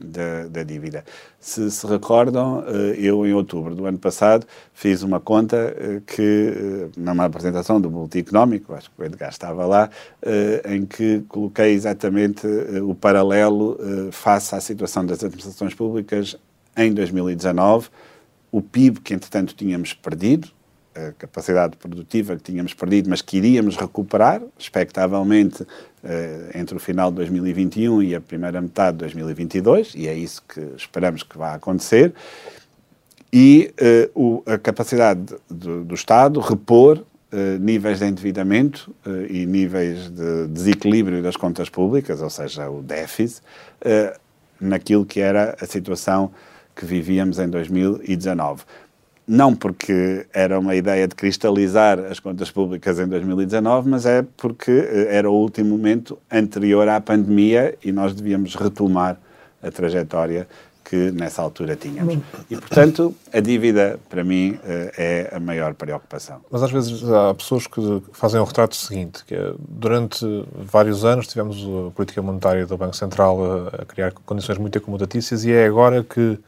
da, 0.00 0.48
da, 0.48 0.62
dívida. 0.64 1.04
Se 1.38 1.70
se 1.70 1.86
recordam, 1.86 2.64
eu 2.98 3.24
em 3.24 3.32
outubro 3.32 3.74
do 3.76 3.86
ano 3.86 3.98
passado 3.98 4.44
fiz 4.74 5.02
uma 5.04 5.20
conta 5.20 5.76
que, 6.04 6.90
numa 6.96 7.24
apresentação 7.24 7.80
do 7.80 7.88
Boletim 7.88 8.18
Económico, 8.18 8.74
acho 8.74 8.90
que 8.90 9.00
o 9.00 9.04
Edgar 9.04 9.30
estava 9.30 9.64
lá, 9.64 9.88
em 10.68 10.84
que 10.84 11.22
coloquei 11.28 11.72
exatamente 11.72 12.46
o 12.82 12.96
paralelo 12.96 13.78
face 14.10 14.56
à 14.56 14.60
situação 14.60 15.06
das 15.06 15.22
administrações 15.22 15.72
públicas 15.72 16.36
em 16.76 16.92
2019, 16.92 17.88
o 18.50 18.60
PIB 18.60 19.00
que 19.00 19.14
entretanto 19.14 19.54
tínhamos 19.54 19.94
perdido, 19.94 20.48
a 20.94 21.12
capacidade 21.12 21.76
produtiva 21.76 22.36
que 22.36 22.42
tínhamos 22.42 22.74
perdido, 22.74 23.08
mas 23.08 23.22
que 23.22 23.38
iríamos 23.38 23.76
recuperar, 23.76 24.42
expectavelmente, 24.58 25.66
eh, 26.04 26.50
entre 26.54 26.76
o 26.76 26.78
final 26.78 27.10
de 27.10 27.16
2021 27.16 28.02
e 28.02 28.14
a 28.14 28.20
primeira 28.20 28.60
metade 28.60 28.98
de 28.98 29.04
2022, 29.04 29.94
e 29.94 30.06
é 30.06 30.14
isso 30.14 30.42
que 30.46 30.60
esperamos 30.76 31.22
que 31.22 31.38
vá 31.38 31.54
acontecer, 31.54 32.12
e 33.32 33.72
uh, 34.14 34.20
o, 34.22 34.42
a 34.44 34.58
capacidade 34.58 35.34
do, 35.48 35.84
do 35.84 35.94
Estado 35.94 36.38
repor 36.38 36.98
uh, 36.98 37.58
níveis 37.58 38.00
de 38.00 38.04
endividamento 38.04 38.94
uh, 39.06 39.24
e 39.26 39.46
níveis 39.46 40.10
de 40.10 40.48
desequilíbrio 40.48 41.22
das 41.22 41.34
contas 41.34 41.70
públicas, 41.70 42.20
ou 42.20 42.28
seja, 42.28 42.68
o 42.68 42.82
déficit, 42.82 43.40
naquilo 44.60 45.04
que 45.06 45.18
era 45.18 45.56
a 45.60 45.66
situação 45.66 46.30
que 46.74 46.84
vivíamos 46.84 47.38
em 47.38 47.48
2019 47.48 48.64
não 49.26 49.54
porque 49.54 50.26
era 50.32 50.58
uma 50.58 50.74
ideia 50.74 51.06
de 51.06 51.14
cristalizar 51.14 51.98
as 51.98 52.18
contas 52.18 52.50
públicas 52.50 52.98
em 52.98 53.06
2019, 53.06 53.88
mas 53.88 54.04
é 54.04 54.24
porque 54.36 54.70
eh, 54.70 55.16
era 55.16 55.30
o 55.30 55.34
último 55.34 55.70
momento 55.70 56.18
anterior 56.30 56.88
à 56.88 57.00
pandemia 57.00 57.76
e 57.84 57.92
nós 57.92 58.14
devíamos 58.14 58.54
retomar 58.54 59.18
a 59.62 59.70
trajetória 59.70 60.48
que 60.84 61.10
nessa 61.12 61.40
altura 61.40 61.76
tínhamos. 61.76 62.18
E, 62.50 62.56
portanto, 62.56 63.14
a 63.32 63.40
dívida, 63.40 63.98
para 64.10 64.24
mim, 64.24 64.58
eh, 64.64 65.30
é 65.30 65.36
a 65.36 65.40
maior 65.40 65.72
preocupação. 65.72 66.40
Mas 66.50 66.62
às 66.62 66.70
vezes 66.70 67.02
há 67.04 67.32
pessoas 67.32 67.66
que 67.66 67.80
fazem 68.12 68.40
o 68.40 68.44
retrato 68.44 68.74
seguinte, 68.76 69.24
que 69.24 69.34
é, 69.34 69.54
durante 69.58 70.26
vários 70.52 71.04
anos 71.04 71.28
tivemos 71.28 71.56
a 71.88 71.90
política 71.92 72.20
monetária 72.20 72.66
do 72.66 72.76
Banco 72.76 72.96
Central 72.96 73.38
a, 73.72 73.86
criar 73.86 74.12
condições 74.12 74.58
muito 74.58 74.76
acomodatícias 74.76 75.44
e 75.44 75.52
é 75.52 75.64
agora 75.64 76.02
que 76.02 76.38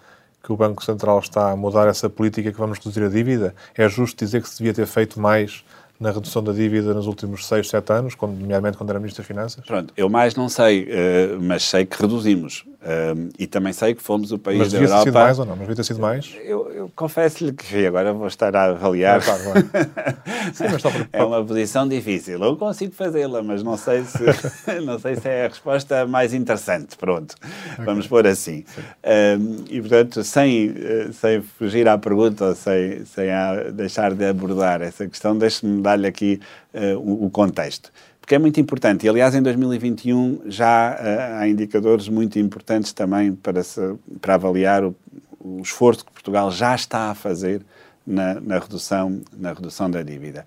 que 0.45 0.53
o 0.53 0.57
Banco 0.57 0.85
Central 0.85 1.19
está 1.19 1.51
a 1.51 1.57
mudar 1.57 1.89
essa 1.89 2.09
política 2.11 2.53
que 2.53 2.59
vamos 2.59 2.79
reduzir 2.79 3.03
a 3.03 3.09
dívida? 3.09 3.55
É 3.75 3.89
justo 3.89 4.23
dizer 4.23 4.43
que 4.43 4.49
se 4.49 4.59
devia 4.59 4.75
ter 4.75 4.87
feito 4.87 5.19
mais 5.19 5.65
na 5.99 6.11
redução 6.11 6.43
da 6.43 6.53
dívida 6.53 6.93
nos 6.93 7.07
últimos 7.07 7.47
6, 7.47 7.69
7 7.69 7.93
anos, 7.93 8.15
nomeadamente 8.21 8.77
quando 8.77 8.91
era 8.91 8.99
Ministro 8.99 9.23
das 9.23 9.27
Finanças? 9.27 9.65
Pronto, 9.65 9.95
eu 9.97 10.11
mais 10.11 10.35
não 10.35 10.49
sei, 10.49 10.83
uh, 10.85 11.41
mas 11.41 11.63
sei 11.63 11.87
que 11.87 12.01
reduzimos. 12.01 12.65
Uh, 12.85 13.30
e 13.39 13.47
também 13.47 13.72
sei 13.72 13.95
que 13.95 14.03
fomos 14.03 14.30
o 14.30 14.39
país 14.39 14.59
mas 14.59 14.72
da 14.72 14.78
Europa... 14.78 14.95
Mas 14.95 15.05
devia 15.05 15.05
ter 15.05 15.11
sido 15.11 15.24
mais 15.24 15.39
ou 15.39 15.47
não? 15.47 15.53
Mas 15.57 15.61
devia 15.61 15.76
ter 15.76 15.85
sido 15.85 16.01
mais? 16.01 16.37
Eu, 16.45 16.70
eu 16.70 16.93
confesso-lhe 16.95 17.53
que 17.55 17.87
agora 17.87 18.12
vou 18.12 18.26
estar 18.26 18.55
a 18.55 18.64
avaliar. 18.64 19.22
claro, 19.22 19.43
claro. 19.43 19.70
Sim, 20.53 20.64
mas 20.70 20.82
para... 20.82 21.09
É 21.11 21.24
uma 21.24 21.43
posição 21.43 21.89
difícil. 21.89 22.43
Eu 22.45 22.57
consigo 22.59 22.93
fazê-la, 22.93 23.43
mas 23.43 23.62
não 23.62 23.78
sei 23.78 24.05
se 24.05 24.22
não 24.85 24.99
sei 24.99 25.16
se 25.16 25.26
é 25.26 25.47
a 25.47 25.49
resposta 25.49 26.07
mais 26.07 26.35
interessante. 26.35 26.95
Pronto, 26.99 27.35
okay. 27.72 27.85
vamos 27.87 28.07
pôr 28.07 28.26
assim. 28.26 28.66
Uh, 29.03 29.64
e, 29.70 29.80
portanto, 29.80 30.22
sem, 30.22 30.74
eh, 30.76 31.09
sem 31.11 31.41
fugir 31.41 31.89
à 31.89 31.97
pergunta, 31.97 32.55
sem, 32.55 33.03
sem 33.07 33.30
a, 33.30 33.70
deixar 33.70 34.12
de 34.12 34.26
abordar 34.26 34.82
essa 34.82 35.09
questão, 35.09 35.39
deixe-me 35.39 35.80
dar-lhe 35.80 36.07
aqui 36.07 36.39
uh, 36.74 36.99
o, 36.99 37.26
o 37.26 37.30
contexto 37.30 37.91
porque 38.25 38.37
é 38.37 38.39
muito 38.39 38.59
importante. 38.59 39.05
E, 39.05 39.09
aliás, 39.09 39.35
em 39.35 39.43
2021 39.43 40.45
já 40.47 40.95
uh, 40.95 41.41
há 41.41 41.47
indicadores 41.47 42.09
muito 42.09 42.39
importantes 42.39 42.91
também 42.91 43.35
para, 43.35 43.62
se, 43.62 43.81
para 44.18 44.33
avaliar 44.33 44.83
o, 44.83 44.97
o, 45.39 45.61
esforço 45.61 46.07
que 46.07 46.11
Portugal 46.11 46.51
já 46.51 46.75
está 46.75 47.11
a 47.11 47.14
fazer 47.14 47.61
na, 48.07 48.41
na 48.41 48.59
redução, 48.59 49.20
na 49.31 49.53
redução 49.53 49.91
da 49.91 50.03
dívida. 50.03 50.47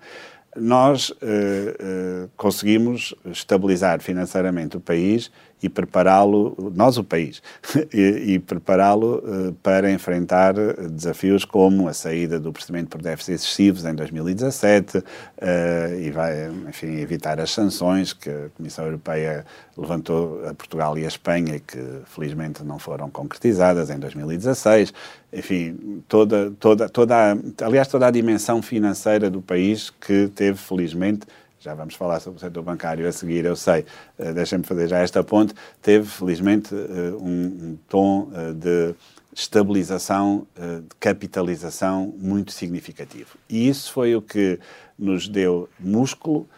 Nós 0.56 1.10
uh, 1.10 1.14
uh, 1.14 2.30
conseguimos 2.36 3.14
estabilizar 3.26 4.00
financeiramente 4.00 4.76
o 4.76 4.80
país 4.80 5.30
e 5.62 5.68
prepará-lo, 5.68 6.56
nós 6.74 6.96
o 6.98 7.04
país, 7.04 7.42
e, 7.92 8.34
e 8.34 8.38
prepará-lo 8.38 9.18
uh, 9.18 9.52
para 9.62 9.90
enfrentar 9.90 10.54
desafios 10.90 11.44
como 11.44 11.88
a 11.88 11.92
saída 11.92 12.38
do 12.38 12.52
procedimento 12.52 12.90
por 12.90 13.02
déficits 13.02 13.42
excessivos 13.42 13.84
em 13.84 13.94
2017 13.94 14.98
uh, 14.98 15.02
eh, 15.40 16.02
e 16.02 16.10
vai, 16.10 16.50
enfim, 16.68 16.98
evitar 16.98 17.40
as 17.40 17.50
sanções 17.50 18.12
que 18.12 18.30
a 18.30 18.48
Comissão 18.56 18.84
Europeia 18.84 19.44
levantou 19.76 20.46
a 20.46 20.54
Portugal 20.54 20.96
e 20.98 21.04
a 21.04 21.08
Espanha 21.08 21.60
que 21.60 21.78
felizmente 22.06 22.64
não 22.64 22.78
foram 22.78 23.08
concretizadas 23.10 23.90
em 23.90 23.98
2016. 23.98 24.92
Enfim, 25.32 26.02
toda, 26.08 26.50
toda, 26.58 26.88
toda 26.88 27.14
a, 27.14 27.64
aliás, 27.64 27.88
toda 27.88 28.06
a 28.06 28.10
dimensão 28.10 28.62
financeira 28.62 29.30
do 29.30 29.42
país 29.42 29.90
que 29.90 30.28
teve, 30.34 30.58
felizmente, 30.58 31.26
já 31.60 31.74
vamos 31.74 31.94
falar 31.94 32.20
sobre 32.20 32.38
o 32.38 32.40
setor 32.40 32.62
bancário 32.62 33.06
a 33.06 33.12
seguir, 33.12 33.44
eu 33.44 33.56
sei, 33.56 33.84
uh, 34.18 34.32
deixem-me 34.32 34.64
fazer 34.64 34.88
já 34.88 34.98
esta 34.98 35.22
ponte, 35.24 35.54
teve 35.82 36.06
felizmente 36.06 36.74
uh, 36.74 37.18
um, 37.20 37.44
um, 37.70 37.78
tom 37.88 38.30
uh, 38.32 38.54
de 38.54 38.94
estabilização, 39.34 40.48
de 40.56 40.96
capitalização 40.98 42.12
muito 42.18 42.50
significativo. 42.50 43.36
E 43.48 43.68
isso 43.68 43.92
foi 43.92 44.16
o 44.16 44.20
que 44.20 44.58
nos 44.98 45.28
deu 45.28 45.68
músculo 45.78 46.48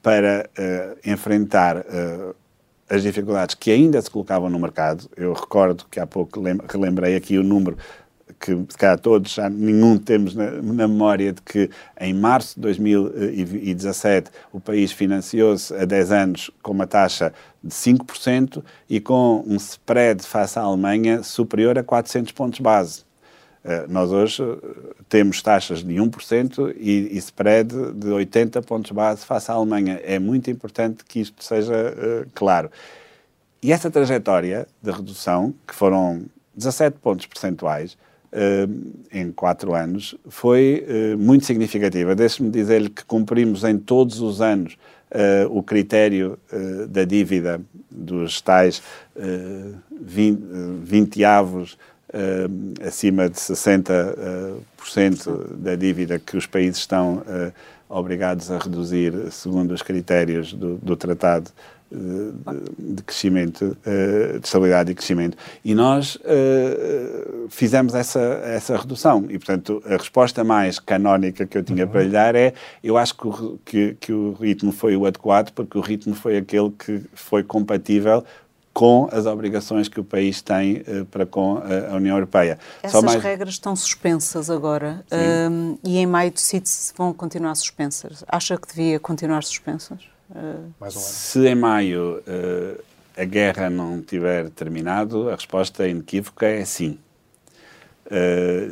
para 0.00 0.48
enfrentar 1.04 1.84
as 2.88 3.02
dificuldades 3.02 3.54
que 3.54 3.70
ainda 3.70 4.00
se 4.00 4.10
colocavam 4.10 4.48
no 4.48 4.58
mercado. 4.58 5.06
Eu 5.14 5.34
recordo 5.34 5.84
que 5.90 6.00
há 6.00 6.06
pouco 6.06 6.40
relembrei 6.66 7.14
aqui 7.14 7.36
o 7.36 7.42
número 7.42 7.76
que 8.42 8.76
calhar 8.76 8.98
todos, 8.98 9.34
já 9.34 9.48
nenhum 9.48 9.96
temos 9.96 10.34
na, 10.34 10.50
na, 10.50 10.88
memória 10.88 11.32
de 11.32 11.40
que 11.40 11.70
em 12.00 12.12
março 12.12 12.56
de 12.56 12.62
2017 12.62 14.30
o 14.52 14.60
país 14.60 14.90
financiou-se 14.90 15.72
a 15.72 15.84
10 15.84 16.10
anos 16.10 16.50
com 16.60 16.72
uma 16.72 16.86
taxa 16.86 17.32
de 17.62 17.70
5% 17.70 18.62
e 18.90 19.00
com 19.00 19.44
um 19.46 19.54
spread 19.54 20.26
face 20.26 20.58
à 20.58 20.62
Alemanha 20.62 21.22
superior 21.22 21.78
a 21.78 21.84
400 21.84 22.32
pontos 22.32 22.58
base. 22.58 23.04
Uh, 23.64 23.88
nós 23.88 24.10
hoje 24.10 24.42
uh, 24.42 24.60
temos 25.08 25.40
taxas 25.40 25.84
de 25.84 25.94
1% 25.94 26.74
e, 26.76 27.14
e 27.14 27.18
spread 27.18 27.72
de 27.92 28.08
80 28.08 28.60
pontos 28.62 28.90
base 28.90 29.24
face 29.24 29.52
à 29.52 29.54
Alemanha. 29.54 30.00
É 30.02 30.18
muito 30.18 30.50
importante 30.50 31.04
que 31.04 31.20
isto 31.20 31.44
seja 31.44 31.72
uh, 31.72 32.28
claro. 32.34 32.68
E 33.62 33.70
essa 33.70 33.88
trajetória 33.88 34.66
de 34.82 34.90
redução, 34.90 35.54
que 35.64 35.72
foram 35.72 36.24
17 36.56 36.98
pontos 36.98 37.26
percentuais, 37.26 37.96
em 39.12 39.30
quatro 39.30 39.74
anos 39.74 40.14
foi 40.28 40.86
muito 41.18 41.44
significativa. 41.44 42.14
Deixe-me 42.14 42.50
dizer-lhe 42.50 42.88
que 42.88 43.04
cumprimos 43.04 43.62
em 43.62 43.76
todos 43.76 44.20
os 44.20 44.40
anos 44.40 44.78
o 45.50 45.62
critério 45.62 46.38
da 46.88 47.04
dívida 47.04 47.60
dos 47.90 48.40
tais 48.40 48.82
20, 50.00 50.40
20 50.82 51.24
avos 51.24 51.76
uh, 52.12 52.86
acima 52.86 53.28
de 53.28 53.36
60% 53.36 55.26
uh, 55.26 55.54
da 55.56 55.74
dívida 55.74 56.18
que 56.18 56.36
os 56.36 56.46
países 56.46 56.78
estão 56.78 57.18
uh, 57.18 57.52
obrigados 57.88 58.50
a 58.50 58.58
reduzir 58.58 59.12
segundo 59.30 59.72
os 59.72 59.82
critérios 59.82 60.52
do, 60.52 60.76
do 60.76 60.96
Tratado 60.96 61.50
de, 61.92 62.94
de 62.94 63.02
crescimento, 63.02 63.76
de 63.84 64.40
estabilidade 64.42 64.92
e 64.92 64.94
crescimento. 64.94 65.36
E 65.64 65.74
nós 65.74 66.18
fizemos 67.48 67.94
essa, 67.94 68.20
essa 68.44 68.76
redução. 68.76 69.26
E, 69.28 69.38
portanto, 69.38 69.82
a 69.86 69.96
resposta 69.96 70.42
mais 70.42 70.78
canónica 70.78 71.46
que 71.46 71.56
eu 71.56 71.62
tinha 71.62 71.84
uhum. 71.84 71.90
para 71.90 72.02
lhe 72.02 72.10
dar 72.10 72.34
é: 72.34 72.54
eu 72.82 72.96
acho 72.96 73.16
que 73.16 73.26
o, 73.26 73.58
que, 73.64 73.96
que 74.00 74.12
o 74.12 74.32
ritmo 74.32 74.72
foi 74.72 74.96
o 74.96 75.06
adequado, 75.06 75.50
porque 75.52 75.76
o 75.76 75.80
ritmo 75.80 76.14
foi 76.14 76.36
aquele 76.36 76.70
que 76.70 77.02
foi 77.14 77.42
compatível 77.42 78.24
com 78.72 79.06
as 79.12 79.26
obrigações 79.26 79.86
que 79.86 80.00
o 80.00 80.04
país 80.04 80.40
tem 80.40 80.78
uh, 80.78 81.04
para 81.10 81.26
com 81.26 81.58
a, 81.58 81.92
a 81.92 81.96
União 81.96 82.16
Europeia. 82.16 82.58
Essas 82.82 83.02
mais... 83.02 83.22
regras 83.22 83.54
estão 83.54 83.76
suspensas 83.76 84.48
agora 84.48 85.04
um, 85.50 85.76
e 85.84 85.98
em 85.98 86.06
maio 86.06 86.30
decide 86.30 86.68
se 86.68 86.92
vão 86.96 87.12
continuar 87.12 87.54
suspensas. 87.54 88.24
Acha 88.26 88.56
que 88.56 88.66
devia 88.68 88.98
continuar 88.98 89.44
suspensas? 89.44 90.11
Uh... 90.34 90.72
Um 90.80 90.90
se 90.90 91.46
em 91.46 91.54
maio 91.54 92.22
uh, 92.26 92.82
a 93.16 93.24
guerra 93.24 93.70
não 93.70 94.00
tiver 94.00 94.50
terminado, 94.50 95.28
a 95.28 95.34
resposta 95.34 95.86
inequívoca 95.86 96.46
é 96.46 96.64
sim. 96.64 96.98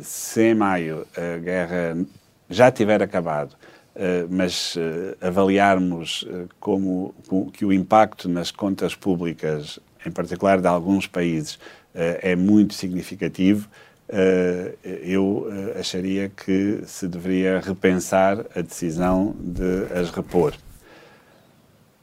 se 0.03 0.41
em 0.41 0.55
maio 0.55 1.05
a 1.15 1.37
guerra 1.37 1.97
já 2.49 2.71
tiver 2.71 3.01
acabado, 3.01 3.55
Uh, 3.93 4.23
mas 4.29 4.77
uh, 4.77 5.17
avaliarmos 5.19 6.21
uh, 6.21 6.47
como, 6.61 7.13
como, 7.27 7.51
que 7.51 7.65
o 7.65 7.73
impacto 7.73 8.29
nas 8.29 8.49
contas 8.49 8.95
públicas 8.95 9.79
em 10.05 10.09
particular 10.09 10.61
de 10.61 10.67
alguns 10.67 11.05
países, 11.05 11.59
é 11.93 12.35
muito 12.35 12.73
significativo, 12.73 13.69
eu 15.03 15.47
acharia 15.79 16.27
que 16.27 16.81
se 16.87 17.07
deveria 17.07 17.59
repensar 17.59 18.45
a 18.55 18.61
decisão 18.61 19.35
de 19.39 19.85
as 19.93 20.09
repor. 20.09 20.55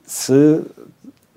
Se 0.09 0.64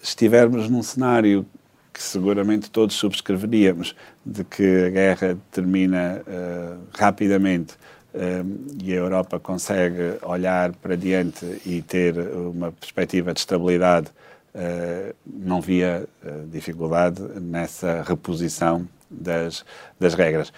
estivermos 0.02 0.70
num 0.70 0.82
cenário 0.82 1.46
que 1.92 2.02
seguramente 2.02 2.72
todos 2.72 2.96
subscreveríamos, 2.96 3.94
de 4.26 4.46
que 4.46 4.86
a 4.86 4.90
guerra 4.90 5.38
termina 5.52 6.22
uh, 6.22 6.80
rapidamente 6.98 7.74
uh, 8.14 8.80
e 8.82 8.94
a 8.94 8.96
Europa 8.96 9.38
consegue 9.42 10.18
olhar 10.22 10.72
para 10.72 10.96
diante 10.96 11.62
e 11.66 11.82
ter 11.82 12.18
uma 12.18 12.72
perspectiva 12.72 13.34
de 13.34 13.42
estabilidade 13.42 14.08
Uh, 14.54 15.16
não 15.26 15.62
via 15.62 16.06
dificuldade 16.52 17.22
nessa 17.40 18.04
reposição 18.06 18.86
das, 19.10 19.64
das 19.98 20.14
regras. 20.14 20.52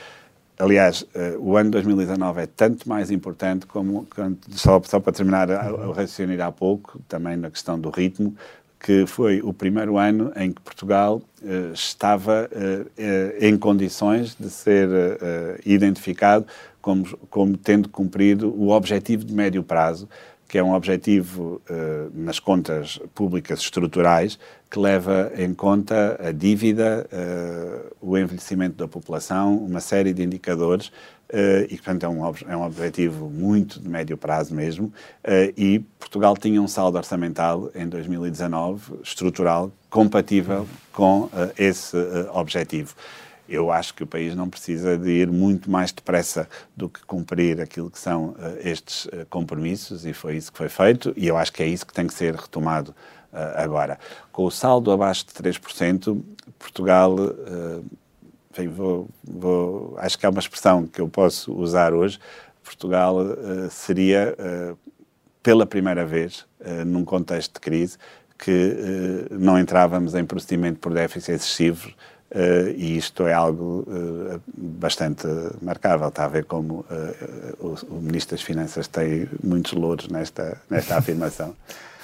Aliás, 0.57 1.01
uh, 1.01 1.39
o 1.39 1.57
ano 1.57 1.71
2019 1.71 2.41
é 2.41 2.45
tanto 2.45 2.87
mais 2.87 3.11
importante 3.11 3.65
como, 3.65 4.07
só, 4.51 4.81
só 4.83 4.99
para 4.99 5.13
terminar 5.13 5.49
o 5.49 5.91
raciocínio 5.91 6.41
há 6.43 6.51
pouco, 6.51 6.99
também 7.07 7.35
na 7.35 7.49
questão 7.49 7.79
do 7.79 7.89
ritmo, 7.89 8.35
que 8.79 9.05
foi 9.05 9.41
o 9.41 9.53
primeiro 9.53 9.97
ano 9.97 10.31
em 10.35 10.51
que 10.51 10.59
Portugal 10.59 11.21
estava 11.73 12.49
em 13.39 13.57
condições 13.57 14.35
de 14.37 14.49
ser 14.49 14.89
identificado 15.65 16.45
como, 16.81 17.17
como 17.29 17.55
tendo 17.55 17.87
cumprido 17.87 18.53
o 18.53 18.71
objetivo 18.71 19.23
de 19.23 19.33
médio 19.33 19.63
prazo, 19.63 20.09
que 20.53 20.59
é 20.59 20.63
um 20.63 20.75
objetivo 20.75 21.59
uh, 21.67 22.11
nas 22.13 22.39
contas 22.39 22.99
públicas 23.15 23.59
estruturais 23.59 24.37
que 24.69 24.77
leva 24.77 25.31
em 25.35 25.51
conta 25.51 26.15
a 26.23 26.31
dívida, 26.31 27.07
uh, 27.11 27.95
o 27.99 28.15
envelhecimento 28.15 28.75
da 28.75 28.87
população, 28.87 29.57
uma 29.57 29.79
série 29.79 30.13
de 30.13 30.21
indicadores 30.21 30.89
uh, 30.89 31.65
e, 31.67 31.75
portanto, 31.77 32.03
é 32.03 32.07
um, 32.07 32.33
é 32.47 32.55
um 32.55 32.61
objetivo 32.61 33.31
muito 33.31 33.79
de 33.79 33.89
médio 33.89 34.15
prazo 34.15 34.53
mesmo. 34.53 34.93
e 35.57 35.79
Portugal 35.97 36.37
tinha 36.37 36.61
um 36.61 36.67
saldo 36.67 36.99
orçamental 36.99 37.71
em 37.73 37.87
2019 37.87 38.99
estrutural 39.01 39.71
compatível 39.89 40.67
com 40.91 41.31
esse 41.57 41.97
objetivo 42.31 42.93
eu 43.47 43.71
acho 43.71 43.93
que 43.93 44.03
o 44.03 44.07
país 44.07 44.35
não 44.35 44.49
precisa 44.49 44.97
de 44.97 45.09
ir 45.09 45.31
muito 45.31 45.69
mais 45.69 45.91
depressa 45.91 46.47
do 46.75 46.87
que 46.87 47.05
cumprir 47.05 47.59
aquilo 47.59 47.89
que 47.89 47.99
são 47.99 48.29
uh, 48.29 48.35
estes 48.63 49.05
uh, 49.05 49.25
compromissos 49.29 50.05
e 50.05 50.13
foi 50.13 50.37
isso 50.37 50.51
que 50.51 50.57
foi 50.57 50.69
feito 50.69 51.13
e 51.15 51.27
eu 51.27 51.37
acho 51.37 51.51
que 51.51 51.61
é 51.61 51.67
isso 51.67 51.85
que 51.85 51.93
tem 51.93 52.07
que 52.07 52.13
ser 52.13 52.35
retomado 52.35 52.91
uh, 53.31 53.37
agora. 53.55 53.99
Com 54.31 54.45
o 54.45 54.51
saldo 54.51 54.91
abaixo 54.91 55.25
de 55.25 55.33
3%, 55.33 56.21
Portugal, 56.57 57.15
enfim, 58.51 58.69
vou, 58.69 59.09
vou, 59.23 59.95
acho 59.97 60.17
que 60.17 60.25
é 60.25 60.29
uma 60.29 60.39
expressão 60.39 60.87
que 60.87 61.01
eu 61.01 61.09
posso 61.09 61.53
usar 61.53 61.93
hoje, 61.93 62.19
Portugal 62.63 63.17
seria, 63.69 64.35
pela 65.41 65.65
primeira 65.65 66.05
vez, 66.05 66.45
num 66.85 67.03
contexto 67.03 67.55
de 67.55 67.59
crise, 67.59 67.97
que 68.37 69.27
não 69.31 69.59
entrávamos 69.59 70.15
em 70.15 70.23
procedimento 70.23 70.79
por 70.79 70.93
déficit 70.93 71.33
excessivo 71.33 71.93
Uh, 72.31 72.73
e 72.75 72.97
isto 72.97 73.27
é 73.27 73.33
algo 73.33 73.85
uh, 73.87 74.41
bastante 74.47 75.27
marcável. 75.61 76.07
Está 76.07 76.25
a 76.25 76.27
ver 76.27 76.45
como 76.45 76.79
uh, 76.79 76.85
o, 77.59 77.95
o, 77.95 78.01
Ministro 78.01 78.35
das 78.35 78.43
Finanças 78.43 78.87
tem 78.87 79.29
muitos 79.43 79.73
louros 79.73 80.07
nesta, 80.07 80.57
nesta 80.67 80.97
afirmação. 80.97 81.55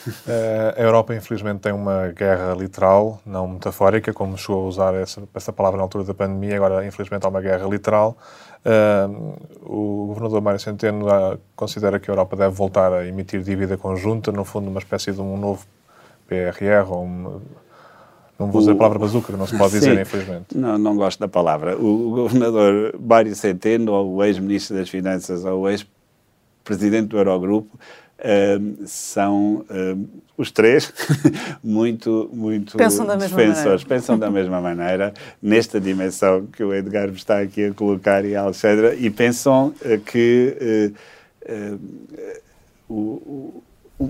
a 0.77 0.79
Europa, 0.79 1.15
infelizmente, 1.15 1.61
tem 1.61 1.73
uma 1.73 2.09
guerra 2.09 2.53
literal, 2.53 3.19
não 3.25 3.47
metafórica, 3.47 4.13
como 4.13 4.37
chegou 4.37 4.65
a 4.65 4.67
usar 4.67 4.93
essa, 4.93 5.23
essa 5.33 5.51
palavra 5.51 5.77
na 5.77 5.83
altura 5.83 6.03
da 6.03 6.13
pandemia. 6.13 6.55
Agora, 6.57 6.85
infelizmente, 6.85 7.25
há 7.25 7.29
uma 7.29 7.41
guerra 7.41 7.67
literal. 7.67 8.15
o 9.63 10.05
governador 10.09 10.41
Mário 10.41 10.59
Centeno 10.59 11.07
considera 11.55 11.99
que 11.99 12.09
a 12.09 12.13
Europa 12.13 12.35
deve 12.37 12.55
voltar 12.55 12.93
a 12.93 13.05
emitir 13.05 13.41
dívida 13.41 13.77
conjunta, 13.77 14.31
no 14.31 14.45
fundo, 14.45 14.69
uma 14.69 14.79
espécie 14.79 15.11
de 15.11 15.19
um 15.19 15.35
novo 15.35 15.65
PRR 16.27 16.87
ou 16.87 17.03
um, 17.03 17.41
não 18.39 18.49
vou 18.49 18.61
usar 18.61 18.71
a 18.71 18.75
palavra 18.75 18.99
bazuca, 18.99 19.35
não 19.35 19.45
se 19.45 19.57
pode 19.57 19.73
dizer, 19.73 19.95
Sim, 19.95 20.01
infelizmente. 20.01 20.57
Não, 20.57 20.77
não 20.77 20.95
gosto 20.95 21.19
da 21.19 21.27
palavra. 21.27 21.77
O, 21.77 22.11
governador 22.11 22.95
Mário 22.97 23.35
Centeno, 23.35 23.91
ou 23.91 24.15
o 24.15 24.23
ex-ministro 24.23 24.77
das 24.77 24.89
Finanças, 24.89 25.43
ou 25.43 25.63
o 25.63 25.69
ex-presidente 25.69 27.07
do 27.07 27.17
Eurogrupo, 27.17 27.77
uh, 28.19 28.87
são 28.87 29.65
uh, 29.69 30.09
os 30.37 30.51
três 30.51 30.93
muito, 31.61 32.29
muito 32.31 32.77
pensam 32.77 33.05
da 33.05 33.15
defensores, 33.15 33.83
pensam 33.83 34.17
da 34.17 34.31
mesma 34.31 34.61
maneira, 34.61 35.13
nesta 35.41 35.77
dimensão 35.77 36.45
que 36.45 36.63
o 36.63 36.73
Edgar 36.73 37.09
está 37.09 37.41
aqui 37.41 37.65
a 37.65 37.73
colocar 37.73 38.23
e 38.23 38.37
a 38.37 38.43
Alexandra, 38.43 38.95
e 38.95 39.09
pensam 39.09 39.73
uh, 39.81 39.99
que 39.99 40.93
o, 42.87 43.53
o, 43.99 44.09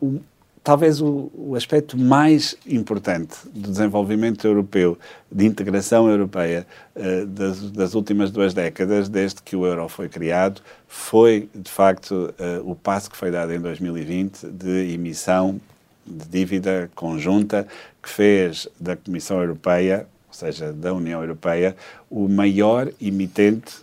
o, 0.00 0.20
talvez 0.62 1.00
o, 1.00 1.30
o, 1.34 1.56
aspecto 1.56 1.98
mais 1.98 2.56
importante 2.66 3.36
do 3.52 3.70
desenvolvimento 3.70 4.46
europeu, 4.46 4.96
de 5.30 5.44
integração 5.44 6.08
europeia 6.08 6.66
uh, 6.94 7.26
das, 7.26 7.70
das, 7.70 7.94
últimas 7.94 8.30
duas 8.30 8.54
décadas, 8.54 9.08
desde 9.08 9.42
que 9.42 9.56
o 9.56 9.66
euro 9.66 9.88
foi 9.88 10.08
criado, 10.08 10.62
foi, 10.86 11.48
de 11.54 11.70
facto, 11.70 12.32
uh, 12.38 12.70
o 12.70 12.76
passo 12.76 13.10
que 13.10 13.16
foi 13.16 13.30
dado 13.30 13.52
em 13.52 13.60
2020 13.60 14.46
de 14.46 14.92
emissão 14.92 15.60
de 16.06 16.28
dívida 16.28 16.90
conjunta, 16.94 17.66
que 18.02 18.08
fez 18.08 18.68
da 18.78 18.96
Comissão 18.96 19.40
Europeia, 19.40 20.06
ou 20.28 20.34
seja, 20.34 20.72
da 20.72 20.92
União 20.92 21.20
Europeia, 21.20 21.76
o 22.10 22.28
maior 22.28 22.90
emitente 23.00 23.82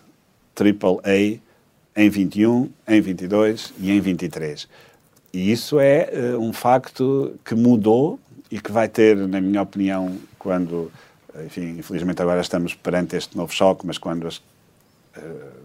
AAA 0.58 1.40
em 1.96 2.10
21, 2.10 2.70
em 2.88 3.02
22 3.02 3.74
e 3.80 3.92
em 3.92 4.00
23 4.00 4.68
e 5.34 5.52
isso 5.52 5.80
é 5.80 6.10
uh, 6.12 6.40
um 6.40 6.54
facto 6.54 7.36
que 7.46 7.56
mudou 7.56 8.20
e 8.52 8.60
que 8.60 8.72
vai 8.72 8.88
ter, 8.88 9.16
na 9.16 9.40
minha 9.40 9.62
opinião, 9.62 10.18
quando, 10.38 10.92
enfim, 11.46 11.78
infelizmente 11.78 12.22
agora 12.22 12.42
estamos 12.42 12.74
perante 12.74 13.16
este 13.16 13.38
novo 13.38 13.54
choque, 13.54 13.86
mas 13.86 13.98
quando 13.98 14.28
as, 14.28 14.42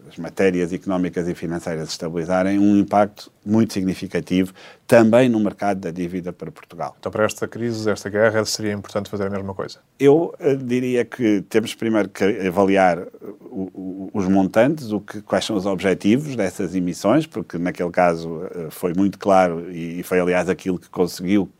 as 0.08 0.18
matérias 0.18 0.72
económicas 0.72 1.28
e 1.28 1.34
financeiras 1.34 1.88
estabilizarem, 1.88 2.58
um 2.58 2.76
impacto 2.76 3.32
muito 3.44 3.72
significativo 3.72 4.52
também 4.86 5.28
no 5.28 5.40
mercado 5.40 5.80
da 5.80 5.90
dívida 5.90 6.32
para 6.32 6.50
Portugal. 6.52 6.94
Então, 6.98 7.10
para 7.10 7.24
esta 7.24 7.48
crise, 7.48 7.90
esta 7.90 8.08
guerra, 8.08 8.44
seria 8.44 8.72
importante 8.72 9.10
fazer 9.10 9.26
a 9.26 9.30
mesma 9.30 9.54
coisa? 9.54 9.78
Eu 9.98 10.34
uh, 10.38 10.56
diria 10.56 11.04
que 11.04 11.42
temos 11.48 11.74
primeiro 11.74 12.08
que 12.08 12.24
avaliar 12.46 12.98
o, 13.40 13.70
o, 13.74 14.10
os 14.12 14.28
montantes, 14.28 14.92
o 14.92 15.00
que, 15.00 15.20
quais 15.22 15.44
são 15.44 15.56
os 15.56 15.66
objetivos 15.66 16.36
dessas 16.36 16.74
emissões, 16.74 17.26
porque 17.26 17.58
naquele 17.58 17.90
caso 17.90 18.28
uh, 18.28 18.70
foi 18.70 18.92
muito 18.94 19.18
claro 19.18 19.70
e, 19.70 20.00
e 20.00 20.02
foi, 20.02 20.20
aliás, 20.20 20.48
aquilo 20.48 20.78
que 20.78 20.88
conseguiu 20.88 21.50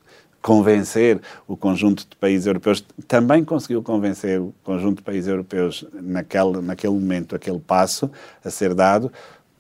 convencer 0.45 1.23
o 1.49 1.57
conjunto 1.57 2.07
de 2.07 2.15
países 2.17 2.47
europeus, 2.47 2.85
também 3.09 3.43
conseguiu 3.43 3.83
convencer 3.83 4.39
o 4.39 4.53
conjunto 4.63 4.99
de 4.99 5.03
países 5.03 5.27
europeus 5.27 5.87
naquele, 5.95 6.61
naquele 6.61 6.93
momento, 6.93 7.35
aquele 7.35 7.59
passo 7.59 8.11
a 8.45 8.51
ser 8.51 8.75
dado, 8.75 9.11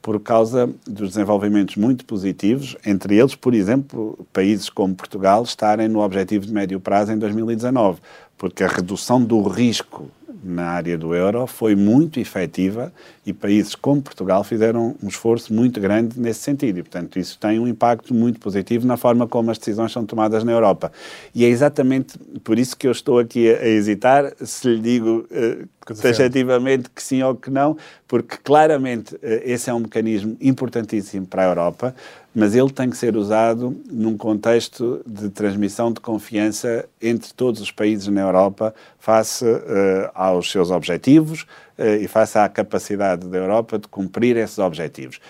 por 0.02 0.20
causa 0.20 0.68
dos 0.86 1.08
desenvolvimentos 1.08 1.76
muito 1.76 2.04
positivos, 2.04 2.76
entre 2.84 3.16
eles, 3.16 3.34
por 3.34 3.54
exemplo, 3.54 4.26
países 4.30 4.68
como 4.68 4.94
Portugal 4.94 5.42
estarem 5.42 5.88
no 5.88 6.00
objetivo 6.00 6.44
de 6.44 6.52
médio 6.52 6.78
prazo 6.78 7.12
em 7.12 7.18
2019, 7.18 8.02
porque 8.36 8.62
a 8.62 8.68
redução 8.68 9.24
do 9.24 9.40
risco 9.40 10.10
na 10.44 10.66
área 10.66 10.98
do 10.98 11.14
euro 11.14 11.46
foi 11.46 11.74
muito 11.74 12.20
efetiva 12.20 12.92
e 13.26 13.32
países 13.32 13.74
como 13.74 14.02
Portugal 14.02 14.44
fizeram 14.44 14.94
um 15.02 15.08
esforço 15.08 15.52
muito 15.52 15.80
grande 15.80 16.20
nesse 16.20 16.40
sentido. 16.40 16.78
E, 16.78 16.82
portanto, 16.82 17.18
isso 17.18 17.38
tem 17.38 17.58
um 17.58 17.66
impacto 17.66 18.14
muito 18.14 18.38
positivo 18.38 18.86
na 18.86 18.96
forma 18.96 19.26
como 19.26 19.50
as 19.50 19.58
decisões 19.58 19.92
são 19.92 20.04
tomadas 20.04 20.44
na 20.44 20.52
Europa. 20.52 20.92
E 21.34 21.44
é 21.44 21.48
exatamente 21.48 22.18
por 22.42 22.58
isso 22.58 22.76
que 22.76 22.86
eu 22.86 22.92
estou 22.92 23.18
aqui 23.18 23.52
a, 23.52 23.58
a 23.58 23.66
hesitar 23.66 24.32
se 24.42 24.68
lhe 24.68 24.80
digo 24.80 25.26
uh, 25.30 25.94
taxativamente 25.94 26.90
que 26.90 27.02
sim 27.02 27.22
ou 27.22 27.34
que 27.34 27.50
não, 27.50 27.76
porque 28.06 28.36
claramente 28.42 29.14
uh, 29.14 29.18
esse 29.22 29.70
é 29.70 29.74
um 29.74 29.80
mecanismo 29.80 30.36
importantíssimo 30.40 31.26
para 31.26 31.42
a 31.42 31.46
Europa 31.46 31.94
mas 32.34 32.54
ele 32.54 32.70
tem 32.70 32.90
que 32.90 32.96
ser 32.96 33.16
usado 33.16 33.76
num 33.88 34.16
contexto 34.16 35.00
de 35.06 35.30
transmissão 35.30 35.92
de 35.92 36.00
confiança 36.00 36.84
entre 37.00 37.32
todos 37.32 37.60
os 37.60 37.70
países 37.70 38.08
na 38.08 38.22
Europa 38.22 38.74
face 38.98 39.44
uh, 39.44 40.10
aos 40.12 40.50
seus 40.50 40.70
objetivos 40.70 41.46
e 41.78 42.06
face 42.08 42.38
à 42.38 42.48
capacidade 42.48 43.26
da 43.26 43.38
Europa 43.38 43.78
de 43.78 43.88
cumprir 43.88 44.36
esses 44.36 44.58
objetivos. 44.58 45.20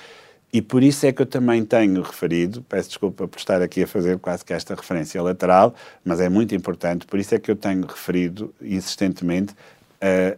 E 0.53 0.63
por 0.63 0.85
isso 0.85 1.05
é 1.05 1.13
que 1.13 1.21
eu 1.21 1.27
também 1.27 1.65
tenho 1.65 2.01
referido, 2.01 2.63
peço 2.63 2.91
desculpa 2.91 3.27
por 3.27 3.39
estar 3.39 3.61
aqui 3.61 3.83
a 3.83 3.87
fazer 3.89 4.19
quase 4.21 4.45
que 4.45 4.53
esta 4.53 4.75
referência 4.75 5.21
lateral, 5.21 5.75
mas 6.05 6.21
é 6.21 6.29
muito 6.29 6.55
importante, 6.55 7.07
por 7.07 7.19
isso 7.19 7.35
é 7.35 7.41
que 7.41 7.51
eu 7.51 7.57
tenho 7.57 7.85
referido 7.85 8.55
insistentemente 8.63 9.53
a 10.01 10.37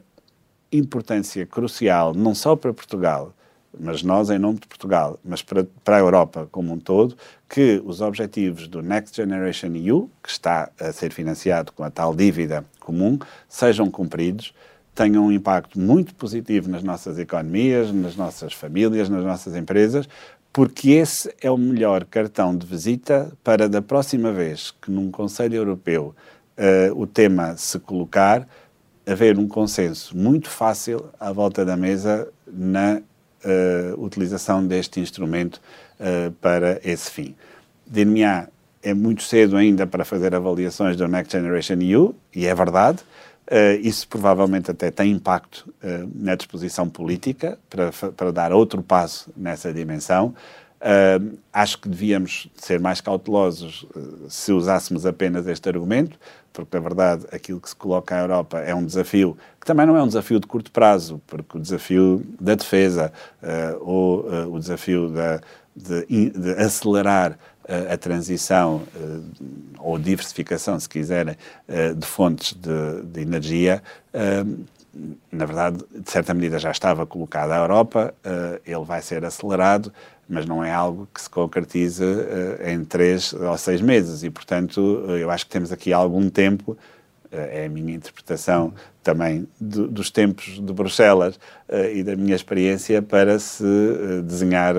importância 0.72 1.44
crucial, 1.44 2.14
não 2.14 2.34
só 2.34 2.56
para 2.56 2.72
Portugal, 2.72 3.34
mas 3.78 4.02
nós, 4.02 4.30
em 4.30 4.38
nome 4.38 4.58
de 4.58 4.66
Portugal, 4.66 5.18
mas 5.22 5.42
para, 5.42 5.66
para 5.84 5.96
a 5.96 6.00
Europa 6.00 6.48
como 6.50 6.72
um 6.72 6.78
todo, 6.78 7.14
que 7.46 7.82
os 7.84 8.00
objetivos 8.00 8.66
do 8.68 8.80
Next 8.80 9.14
Generation 9.14 9.74
EU, 9.74 10.10
que 10.22 10.30
está 10.30 10.70
a 10.80 10.92
ser 10.92 11.12
financiado 11.12 11.72
com 11.72 11.84
a 11.84 11.90
tal 11.90 12.14
dívida 12.14 12.64
comum, 12.80 13.18
sejam 13.48 13.90
cumpridos, 13.90 14.54
tenham 14.96 15.26
um 15.26 15.30
impacto 15.30 15.78
muito 15.78 16.14
positivo 16.14 16.70
nas 16.70 16.82
nossas 16.82 17.18
economias, 17.18 17.92
nas 17.92 18.16
nossas 18.16 18.54
famílias, 18.54 19.10
nas 19.10 19.22
nossas 19.22 19.54
empresas, 19.54 20.08
porque 20.52 20.92
esse 20.92 21.32
é 21.40 21.50
o 21.50 21.58
melhor 21.58 22.06
cartão 22.06 22.56
de 22.56 22.66
visita 22.66 23.30
para 23.44 23.68
da 23.68 23.82
próxima 23.82 24.32
vez 24.32 24.74
que 24.80 24.90
num 24.90 25.10
Conselho 25.10 25.54
Europeu 25.54 26.14
uh, 26.56 26.98
o 26.98 27.06
tema 27.06 27.54
se 27.58 27.78
colocar, 27.78 28.48
haver 29.06 29.38
um 29.38 29.46
consenso 29.46 30.16
muito 30.16 30.48
fácil 30.48 31.04
à 31.20 31.30
volta 31.30 31.62
da 31.62 31.76
mesa 31.76 32.26
na 32.50 33.02
uh, 33.44 34.02
utilização 34.02 34.66
deste 34.66 34.98
instrumento 34.98 35.60
uh, 36.00 36.32
para 36.40 36.80
esse 36.82 37.10
fim. 37.10 37.34
Dir-me-á, 37.86 38.48
é 38.82 38.94
muito 38.94 39.24
cedo 39.24 39.58
ainda 39.58 39.86
para 39.86 40.06
fazer 40.06 40.34
avaliações 40.34 40.96
do 40.96 41.06
Next 41.06 41.30
Generation 41.30 41.76
EU, 41.82 42.14
e 42.34 42.46
é 42.46 42.54
verdade. 42.54 43.00
Uh, 43.48 43.78
isso 43.80 44.08
provavelmente 44.08 44.72
até 44.72 44.90
tem 44.90 45.12
impacto 45.12 45.72
uh, 45.80 46.10
na 46.16 46.34
disposição 46.34 46.88
política 46.88 47.56
para, 47.70 47.92
para 47.92 48.32
dar 48.32 48.52
outro 48.52 48.82
passo 48.82 49.30
nessa 49.36 49.72
dimensão. 49.72 50.34
Uh, 50.80 51.38
acho 51.52 51.78
que 51.78 51.88
devíamos 51.88 52.50
ser 52.56 52.80
mais 52.80 53.00
cautelosos 53.00 53.86
se 54.28 54.52
usássemos 54.52 55.06
apenas 55.06 55.46
este 55.46 55.68
argumento, 55.68 56.18
porque, 56.52 56.76
na 56.76 56.82
verdade, 56.82 57.24
aquilo 57.30 57.60
que 57.60 57.68
se 57.68 57.76
coloca 57.76 58.16
à 58.16 58.20
Europa 58.20 58.58
é 58.58 58.74
um 58.74 58.84
desafio 58.84 59.36
que 59.60 59.66
também 59.66 59.86
não 59.86 59.96
é 59.96 60.02
um 60.02 60.08
desafio 60.08 60.40
de 60.40 60.46
curto 60.48 60.72
prazo, 60.72 61.20
porque 61.26 61.56
o 61.56 61.60
desafio 61.60 62.26
da 62.40 62.54
defesa 62.54 63.12
ou 63.80 64.26
o 64.48 64.58
desafio 64.58 65.10
da, 65.10 65.40
de, 65.74 66.30
de 66.30 66.50
acelerar 66.52 67.38
a 67.92 67.96
transição 67.96 68.82
ou 69.78 69.98
diversificação, 69.98 70.78
se 70.78 70.88
quiserem, 70.88 71.36
de 71.96 72.06
fontes 72.06 72.52
de, 72.54 73.02
de 73.04 73.20
energia, 73.20 73.82
na 75.30 75.44
verdade, 75.44 75.78
de 75.90 76.10
certa 76.10 76.32
medida 76.32 76.58
já 76.58 76.70
estava 76.70 77.04
colocado 77.04 77.50
à 77.50 77.56
Europa, 77.56 78.14
ele 78.64 78.84
vai 78.84 79.02
ser 79.02 79.24
acelerado 79.24 79.92
mas 80.28 80.44
não 80.44 80.62
é 80.62 80.72
algo 80.72 81.08
que 81.12 81.20
se 81.20 81.30
concretize 81.30 82.02
uh, 82.02 82.68
em 82.68 82.84
três 82.84 83.32
ou 83.32 83.56
seis 83.56 83.80
meses. 83.80 84.22
E, 84.24 84.30
portanto, 84.30 84.78
uh, 84.80 85.12
eu 85.12 85.30
acho 85.30 85.46
que 85.46 85.52
temos 85.52 85.70
aqui 85.70 85.92
algum 85.92 86.28
tempo, 86.28 86.72
uh, 86.72 86.76
é 87.30 87.66
a 87.66 87.68
minha 87.68 87.94
interpretação 87.94 88.72
também 89.02 89.46
do, 89.60 89.88
dos 89.88 90.10
tempos 90.10 90.60
de 90.60 90.72
Bruxelas 90.72 91.38
e 91.92 92.02
da 92.02 92.16
minha 92.16 92.34
experiência 92.34 93.00
para 93.00 93.38
se 93.38 93.64
desenhar 94.24 94.74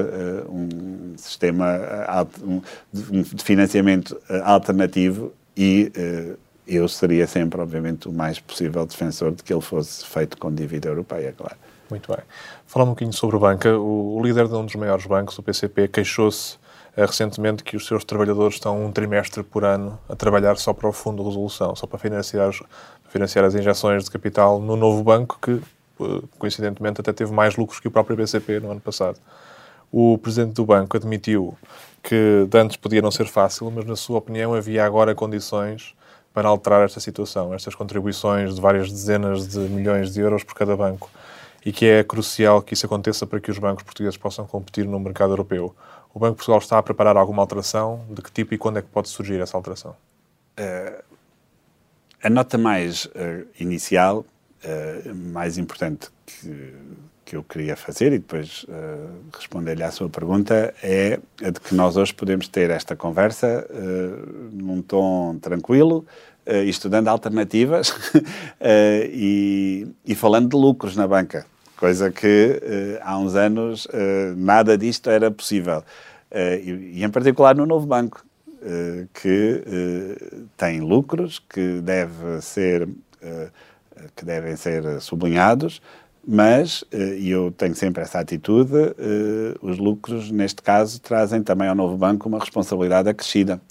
um 0.49 1.13
sistema 1.15 1.79
um, 2.43 2.61
de 3.21 3.43
financiamento 3.43 4.19
alternativo 4.43 5.31
e 5.55 5.91
eu 6.67 6.87
seria 6.87 7.25
sempre, 7.25 7.61
obviamente, 7.61 8.09
o 8.09 8.11
mais 8.11 8.39
possível 8.39 8.85
defensor 8.85 9.31
de 9.31 9.41
que 9.41 9.53
ele 9.53 9.61
fosse 9.61 10.05
feito 10.05 10.37
com 10.37 10.53
dívida 10.53 10.89
europeia, 10.89 11.33
claro. 11.35 11.55
Muito 11.89 12.11
bem. 12.13 12.23
Falar 12.65 12.85
um 12.85 12.89
bocadinho 12.89 13.13
sobre 13.13 13.37
banca. 13.37 13.77
O, 13.77 14.17
o 14.17 14.23
líder 14.23 14.47
de 14.47 14.53
um 14.53 14.65
dos 14.65 14.75
maiores 14.75 15.05
bancos, 15.05 15.37
o 15.37 15.43
PCP, 15.43 15.87
queixou-se 15.87 16.57
recentemente 17.05 17.63
que 17.63 17.77
os 17.77 17.85
seus 17.85 18.03
trabalhadores 18.03 18.55
estão 18.55 18.83
um 18.83 18.91
trimestre 18.91 19.43
por 19.43 19.63
ano 19.63 19.99
a 20.09 20.15
trabalhar 20.15 20.57
só 20.57 20.73
para 20.73 20.89
o 20.89 20.91
fundo 20.91 21.21
de 21.21 21.29
resolução, 21.29 21.75
só 21.75 21.85
para 21.85 21.99
financiar, 21.99 22.51
financiar 23.09 23.45
as 23.45 23.53
injeções 23.53 24.05
de 24.05 24.11
capital 24.11 24.59
no 24.59 24.75
novo 24.75 25.03
banco 25.03 25.37
que, 25.41 25.51
eh, 25.51 26.21
coincidentemente, 26.39 26.99
até 26.99 27.13
teve 27.13 27.31
mais 27.31 27.55
lucros 27.55 27.79
que 27.79 27.87
o 27.87 27.91
próprio 27.91 28.17
BCP 28.17 28.59
no 28.59 28.71
ano 28.71 28.81
passado. 28.81 29.19
O 29.91 30.17
presidente 30.17 30.53
do 30.53 30.65
banco 30.65 30.97
admitiu 30.97 31.55
que 32.01 32.47
antes 32.53 32.77
podia 32.77 33.01
não 33.01 33.11
ser 33.11 33.27
fácil, 33.27 33.69
mas, 33.69 33.85
na 33.85 33.95
sua 33.95 34.17
opinião, 34.17 34.53
havia 34.53 34.83
agora 34.83 35.13
condições 35.13 35.93
para 36.33 36.49
alterar 36.49 36.83
esta 36.83 36.99
situação, 36.99 37.53
estas 37.53 37.75
contribuições 37.75 38.55
de 38.55 38.61
várias 38.61 38.91
dezenas 38.91 39.47
de 39.47 39.59
milhões 39.59 40.13
de 40.13 40.21
euros 40.21 40.43
por 40.43 40.55
cada 40.55 40.75
banco 40.75 41.09
e 41.65 41.71
que 41.71 41.85
é 41.85 42.03
crucial 42.03 42.61
que 42.61 42.73
isso 42.73 42.85
aconteça 42.85 43.27
para 43.27 43.39
que 43.39 43.51
os 43.51 43.59
bancos 43.59 43.83
portugueses 43.83 44.17
possam 44.17 44.45
competir 44.45 44.85
no 44.85 44.99
mercado 44.99 45.33
europeu. 45.33 45.75
O 46.13 46.19
Banco 46.19 46.33
de 46.33 46.37
Portugal 46.37 46.59
está 46.59 46.77
a 46.77 46.83
preparar 46.83 47.17
alguma 47.17 47.41
alteração? 47.41 48.05
De 48.09 48.21
que 48.21 48.31
tipo 48.31 48.53
e 48.53 48.57
quando 48.57 48.79
é 48.79 48.81
que 48.81 48.87
pode 48.87 49.09
surgir 49.09 49.39
essa 49.39 49.55
alteração? 49.55 49.95
Uh, 50.59 51.03
a 52.23 52.29
nota 52.29 52.57
mais 52.57 53.05
uh, 53.05 53.47
inicial, 53.59 54.25
uh, 54.63 55.15
mais 55.15 55.57
importante 55.57 56.09
que, 56.25 56.73
que 57.23 57.35
eu 57.35 57.43
queria 57.43 57.75
fazer 57.75 58.07
e 58.13 58.17
depois 58.17 58.65
responder-lhe 59.33 59.83
à 59.83 59.91
sua 59.91 60.09
pergunta 60.09 60.73
é 60.81 61.19
a 61.43 61.49
de 61.49 61.59
que 61.59 61.75
nós 61.75 61.97
hoje 61.97 62.13
podemos 62.13 62.47
ter 62.47 62.69
esta 62.69 62.95
conversa 62.95 63.67
num 64.53 64.81
tom 64.81 65.37
tranquilo, 65.37 66.05
estudando 66.65 67.09
alternativas 67.09 67.93
e, 69.11 69.85
e 70.05 70.15
falando 70.15 70.51
de 70.51 70.55
lucros 70.55 70.95
na 70.95 71.05
banca 71.05 71.45
coisa 71.77 72.11
que 72.11 72.59
uh, 72.61 72.99
há 73.01 73.17
uns 73.17 73.35
anos 73.35 73.85
uh, 73.85 74.35
nada 74.35 74.77
disto 74.77 75.09
era 75.09 75.31
possível. 75.31 75.83
Uh, 76.29 76.59
e, 76.61 76.99
e, 76.99 77.03
em 77.03 77.09
particular 77.09 77.55
no 77.55 77.65
novo 77.65 77.85
banco, 77.85 78.25
que 79.13 79.63
tem 80.57 80.81
lucros 80.81 81.39
que, 81.39 81.79
deve 81.79 82.41
ser, 82.41 82.89
que 84.15 84.25
devem 84.25 84.55
ser 84.57 84.99
sublinhados, 84.99 85.79
mas, 86.27 86.83
e 86.91 87.29
eu 87.29 87.51
tenho 87.51 87.75
sempre 87.75 88.01
essa 88.01 88.19
atitude, 88.19 88.73
os 89.61 89.77
lucros, 89.77 90.31
neste 90.31 90.61
caso, 90.61 90.99
trazem 90.99 91.43
também 91.43 91.69
ao 91.69 91.75
novo 91.75 91.95
banco 91.95 92.27
uma 92.27 92.39
responsabilidade 92.39 93.07
acrescida. 93.07 93.61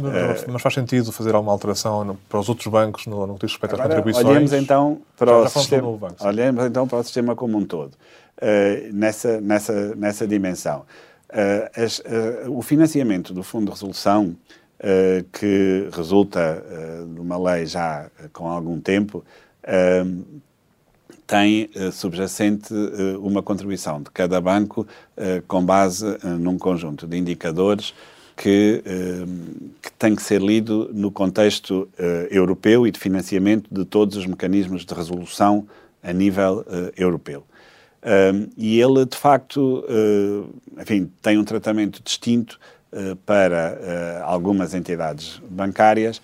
Mas, 0.00 0.44
mas 0.46 0.62
faz 0.62 0.74
sentido 0.74 1.10
fazer 1.12 1.34
alguma 1.34 1.52
alteração 1.52 2.16
para 2.28 2.38
os 2.38 2.48
outros 2.48 2.66
bancos 2.66 3.06
no, 3.06 3.26
no 3.26 3.34
que 3.34 3.46
diz 3.46 3.52
respeito 3.52 3.74
às 3.76 3.80
contribuições? 3.80 4.26
Olhemos 4.26 4.52
então 4.52 5.00
para 5.16 5.32
já, 5.32 5.38
o 5.38 5.42
já 5.44 5.48
sistema. 5.48 5.96
Banco, 5.96 6.26
olhemos 6.26 6.64
então 6.64 6.86
para 6.86 6.98
o 6.98 7.02
sistema 7.02 7.34
como 7.34 7.58
um 7.58 7.64
todo, 7.64 7.92
uh, 7.92 8.92
nessa, 8.92 9.40
nessa, 9.40 9.94
nessa 9.94 10.26
dimensão. 10.26 10.84
Uh, 11.30 11.82
as, 11.82 11.98
uh, 12.00 12.50
o 12.50 12.62
financiamento 12.62 13.32
do 13.32 13.42
Fundo 13.42 13.66
de 13.66 13.70
Resolução, 13.72 14.36
que 15.32 15.88
resulta 15.92 16.62
de 17.14 17.18
uma 17.18 17.38
lei 17.38 17.64
já 17.64 18.10
com 18.34 18.46
algum 18.50 18.78
tempo, 18.78 19.24
tem 21.26 21.70
subjacente 21.90 22.74
uma 23.18 23.42
contribuição 23.42 24.02
de 24.02 24.10
cada 24.10 24.38
banco 24.42 24.86
com 25.48 25.64
base 25.64 26.04
num 26.38 26.58
conjunto 26.58 27.06
de 27.06 27.16
indicadores 27.16 27.94
que, 28.36 28.82
eh, 28.84 29.24
que 29.80 29.92
tem 29.92 30.14
que 30.14 30.22
ser 30.22 30.40
lido 30.40 30.90
no 30.92 31.10
contexto 31.10 31.88
uh, 31.98 32.04
europeu 32.30 32.86
e 32.86 32.90
de 32.90 32.98
financiamento 32.98 33.72
de 33.72 33.84
todos 33.84 34.16
os 34.16 34.26
mecanismos 34.26 34.84
de 34.84 34.92
resolução 34.92 35.66
a 36.02 36.12
nível 36.12 36.64
uh, 36.66 36.92
europeu. 36.96 37.44
Um, 38.02 38.50
e 38.56 38.80
ele, 38.80 39.06
de 39.06 39.16
facto, 39.16 39.84
uh, 39.88 40.80
enfim, 40.80 41.10
tem 41.22 41.38
um 41.38 41.44
tratamento 41.44 42.02
distinto 42.02 42.58
para 43.26 44.22
algumas 44.22 44.72
entidades 44.72 45.42
bancárias 45.50 46.22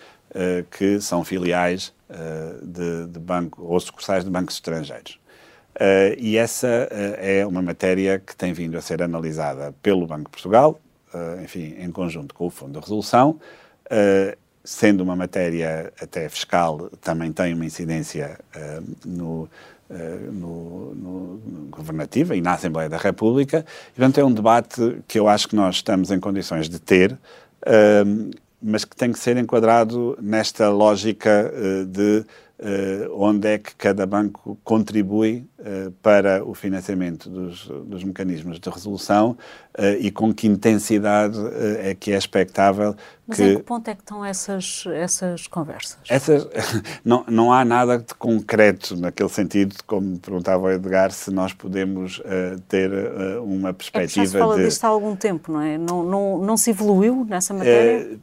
que 0.70 1.00
são 1.00 1.24
filiais 1.24 1.92
de, 2.62 3.08
de 3.08 3.18
banco 3.18 3.64
ou 3.64 3.80
sucursais 3.80 4.22
de 4.22 4.30
bancos 4.30 4.54
estrangeiros. 4.54 5.18
Uh, 5.80 6.12
e 6.18 6.36
essa 6.36 6.88
uh, 6.90 7.16
é 7.18 7.46
uma 7.46 7.62
matéria 7.62 8.18
que 8.18 8.36
tem 8.36 8.52
vindo 8.52 8.76
a 8.76 8.82
ser 8.82 9.02
analisada 9.02 9.74
pelo 9.82 10.06
Banco 10.06 10.24
de 10.24 10.30
Portugal, 10.30 10.78
enfim, 11.42 11.74
em 11.78 11.90
conjunto 11.90 12.34
com 12.34 12.46
o 12.46 12.50
Fundo 12.50 12.72
de 12.72 12.80
Resolução. 12.80 13.40
sendo 14.62 15.02
uma 15.02 15.16
matéria 15.16 15.92
até 16.00 16.28
fiscal, 16.28 16.90
também 17.00 17.32
tem 17.32 17.54
uma 17.54 17.64
incidência 17.64 18.38
no, 19.04 19.48
no, 20.32 20.94
no, 20.94 21.38
no 21.38 21.66
Governativa 21.70 22.36
e 22.36 22.40
na 22.40 22.54
Assembleia 22.54 22.88
da 22.88 22.98
República. 22.98 23.64
E, 23.88 23.96
portanto, 23.96 24.18
é 24.18 24.24
um 24.24 24.32
debate 24.32 24.98
que 25.08 25.18
eu 25.18 25.28
acho 25.28 25.48
que 25.48 25.56
nós 25.56 25.76
estamos 25.76 26.10
em 26.10 26.20
condições 26.20 26.68
de 26.68 26.78
ter, 26.78 27.18
mas 28.62 28.84
que 28.84 28.94
tem 28.94 29.10
que 29.10 29.18
ser 29.18 29.36
enquadrado 29.36 30.16
nesta 30.20 30.68
lógica 30.68 31.52
de 31.88 32.24
onde 33.16 33.48
é 33.48 33.58
que 33.58 33.74
cada 33.74 34.04
banco 34.04 34.58
contribui 34.62 35.48
uh, 35.58 35.90
para 36.02 36.44
o 36.44 36.54
financiamento 36.54 37.30
dos, 37.30 37.66
dos 37.66 38.04
mecanismos 38.04 38.60
de 38.60 38.68
resolução 38.68 39.36
uh, 39.78 39.96
e 39.98 40.10
com 40.10 40.32
que 40.34 40.46
intensidade 40.46 41.38
é 41.78 41.94
que 41.94 42.12
é 42.12 42.18
expectável 42.18 42.94
Mas 43.26 43.38
que... 43.38 43.44
em 43.44 43.56
que 43.56 43.62
ponto 43.62 43.88
é 43.88 43.94
que 43.94 44.02
estão 44.02 44.22
essas, 44.22 44.84
essas 44.92 45.46
conversas? 45.46 45.98
Essas, 46.08 46.46
não, 47.02 47.24
não 47.28 47.52
há 47.52 47.64
nada 47.64 47.98
de 47.98 48.14
concreto 48.14 48.94
naquele 48.94 49.30
sentido, 49.30 49.76
como 49.86 50.18
perguntava 50.18 50.64
o 50.64 50.70
Edgar, 50.70 51.12
se 51.12 51.30
nós 51.30 51.54
podemos 51.54 52.20
ter 52.68 52.90
uma 53.42 53.72
perspectiva 53.72 54.22
é 54.22 54.26
já 54.26 54.32
se 54.32 54.38
fala 54.38 54.56
de... 54.56 54.64
disto 54.64 54.84
há 54.84 54.88
algum 54.88 55.16
tempo, 55.16 55.52
não 55.52 55.60
é? 55.62 55.78
Não, 55.78 56.02
não, 56.04 56.38
não 56.38 56.56
se 56.56 56.70
evoluiu 56.70 57.24
nessa 57.24 57.54
matéria? 57.54 58.18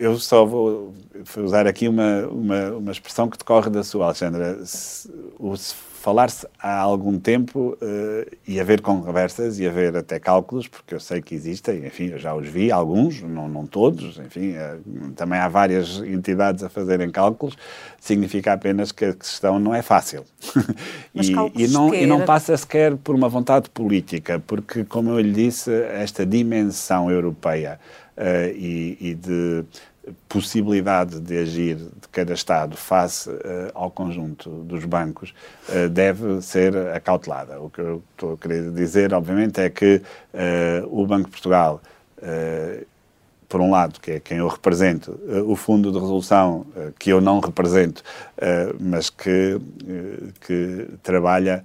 Eu 0.00 0.18
só 0.18 0.46
vou 0.46 0.94
usar 1.36 1.66
aqui 1.66 1.86
uma, 1.86 2.26
uma, 2.28 2.70
uma 2.70 2.90
expressão 2.90 3.28
que 3.28 3.36
decorre 3.36 3.68
da 3.68 3.84
sua, 3.84 4.06
Alexandra. 4.06 4.64
Se, 4.64 5.10
se 5.56 5.74
falar-se 6.00 6.46
há 6.58 6.78
algum 6.78 7.18
tempo 7.18 7.76
uh, 7.82 8.36
e 8.48 8.58
haver 8.58 8.80
conversas 8.80 9.58
e 9.58 9.68
haver 9.68 9.94
até 9.94 10.18
cálculos, 10.18 10.66
porque 10.66 10.94
eu 10.94 11.00
sei 11.00 11.20
que 11.20 11.34
existem, 11.34 11.84
enfim, 11.84 12.06
eu 12.06 12.18
já 12.18 12.34
os 12.34 12.48
vi, 12.48 12.72
alguns, 12.72 13.20
não, 13.20 13.46
não 13.46 13.66
todos, 13.66 14.18
enfim, 14.18 14.54
uh, 14.54 15.10
também 15.14 15.38
há 15.38 15.46
várias 15.46 15.98
entidades 15.98 16.64
a 16.64 16.70
fazerem 16.70 17.10
cálculos, 17.10 17.54
significa 18.00 18.54
apenas 18.54 18.90
que 18.92 19.04
a 19.04 19.12
questão 19.12 19.58
não 19.58 19.74
é 19.74 19.82
fácil. 19.82 20.24
e, 21.14 21.32
e, 21.54 21.68
não, 21.68 21.94
e 21.94 22.06
não 22.06 22.24
passa 22.24 22.56
sequer 22.56 22.96
por 22.96 23.14
uma 23.14 23.28
vontade 23.28 23.68
política, 23.68 24.42
porque, 24.46 24.84
como 24.84 25.10
eu 25.10 25.20
lhe 25.20 25.32
disse, 25.32 25.70
esta 25.70 26.24
dimensão 26.24 27.10
europeia 27.10 27.78
uh, 28.16 28.56
e, 28.56 28.96
e 29.00 29.14
de 29.14 29.64
possibilidade 30.28 31.20
de 31.20 31.38
agir 31.38 31.76
de 31.76 32.08
cada 32.10 32.32
Estado 32.32 32.76
face 32.76 33.28
uh, 33.28 33.70
ao 33.74 33.90
conjunto 33.90 34.48
dos 34.64 34.84
bancos 34.84 35.34
uh, 35.68 35.88
deve 35.88 36.40
ser 36.40 36.76
acautelada. 36.94 37.60
O 37.60 37.68
que 37.68 37.80
eu 37.80 38.02
estou 38.12 38.34
a 38.34 38.38
querer 38.38 38.70
dizer, 38.70 39.12
obviamente, 39.12 39.60
é 39.60 39.68
que 39.68 40.00
uh, 40.32 41.00
o 41.00 41.06
Banco 41.06 41.26
de 41.26 41.32
Portugal, 41.32 41.80
por 43.48 43.62
um 43.62 43.70
lado, 43.70 43.98
que 43.98 44.12
é 44.12 44.20
quem 44.20 44.38
eu 44.38 44.46
represento, 44.46 45.18
o 45.46 45.56
Fundo 45.56 45.90
de 45.90 45.98
Resolução, 45.98 46.66
que 46.98 47.08
eu 47.08 47.18
não 47.18 47.40
represento, 47.40 48.02
mas 48.78 49.08
que, 49.08 49.58
que 50.46 50.86
trabalha 51.02 51.64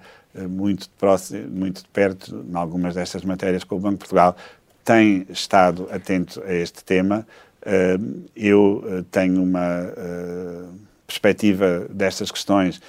muito 0.49 0.83
de, 0.83 0.89
próximo, 0.97 1.49
muito 1.49 1.81
de 1.81 1.89
perto 1.89 2.45
em 2.49 2.55
algumas 2.55 2.95
destas 2.95 3.25
matérias 3.25 3.65
com 3.65 3.75
o 3.75 3.79
Banco 3.79 3.95
de 3.95 3.99
Portugal, 3.99 4.37
tem 4.85 5.25
estado 5.29 5.89
atento 5.91 6.41
a 6.45 6.53
este 6.53 6.81
tema. 6.85 7.27
Eh, 7.65 7.97
eu 8.35 8.83
eh, 8.85 9.03
tenho 9.09 9.41
uma 9.41 9.91
eh, 9.97 10.65
perspectiva 11.07 11.87
destas 11.89 12.29
questões 12.29 12.79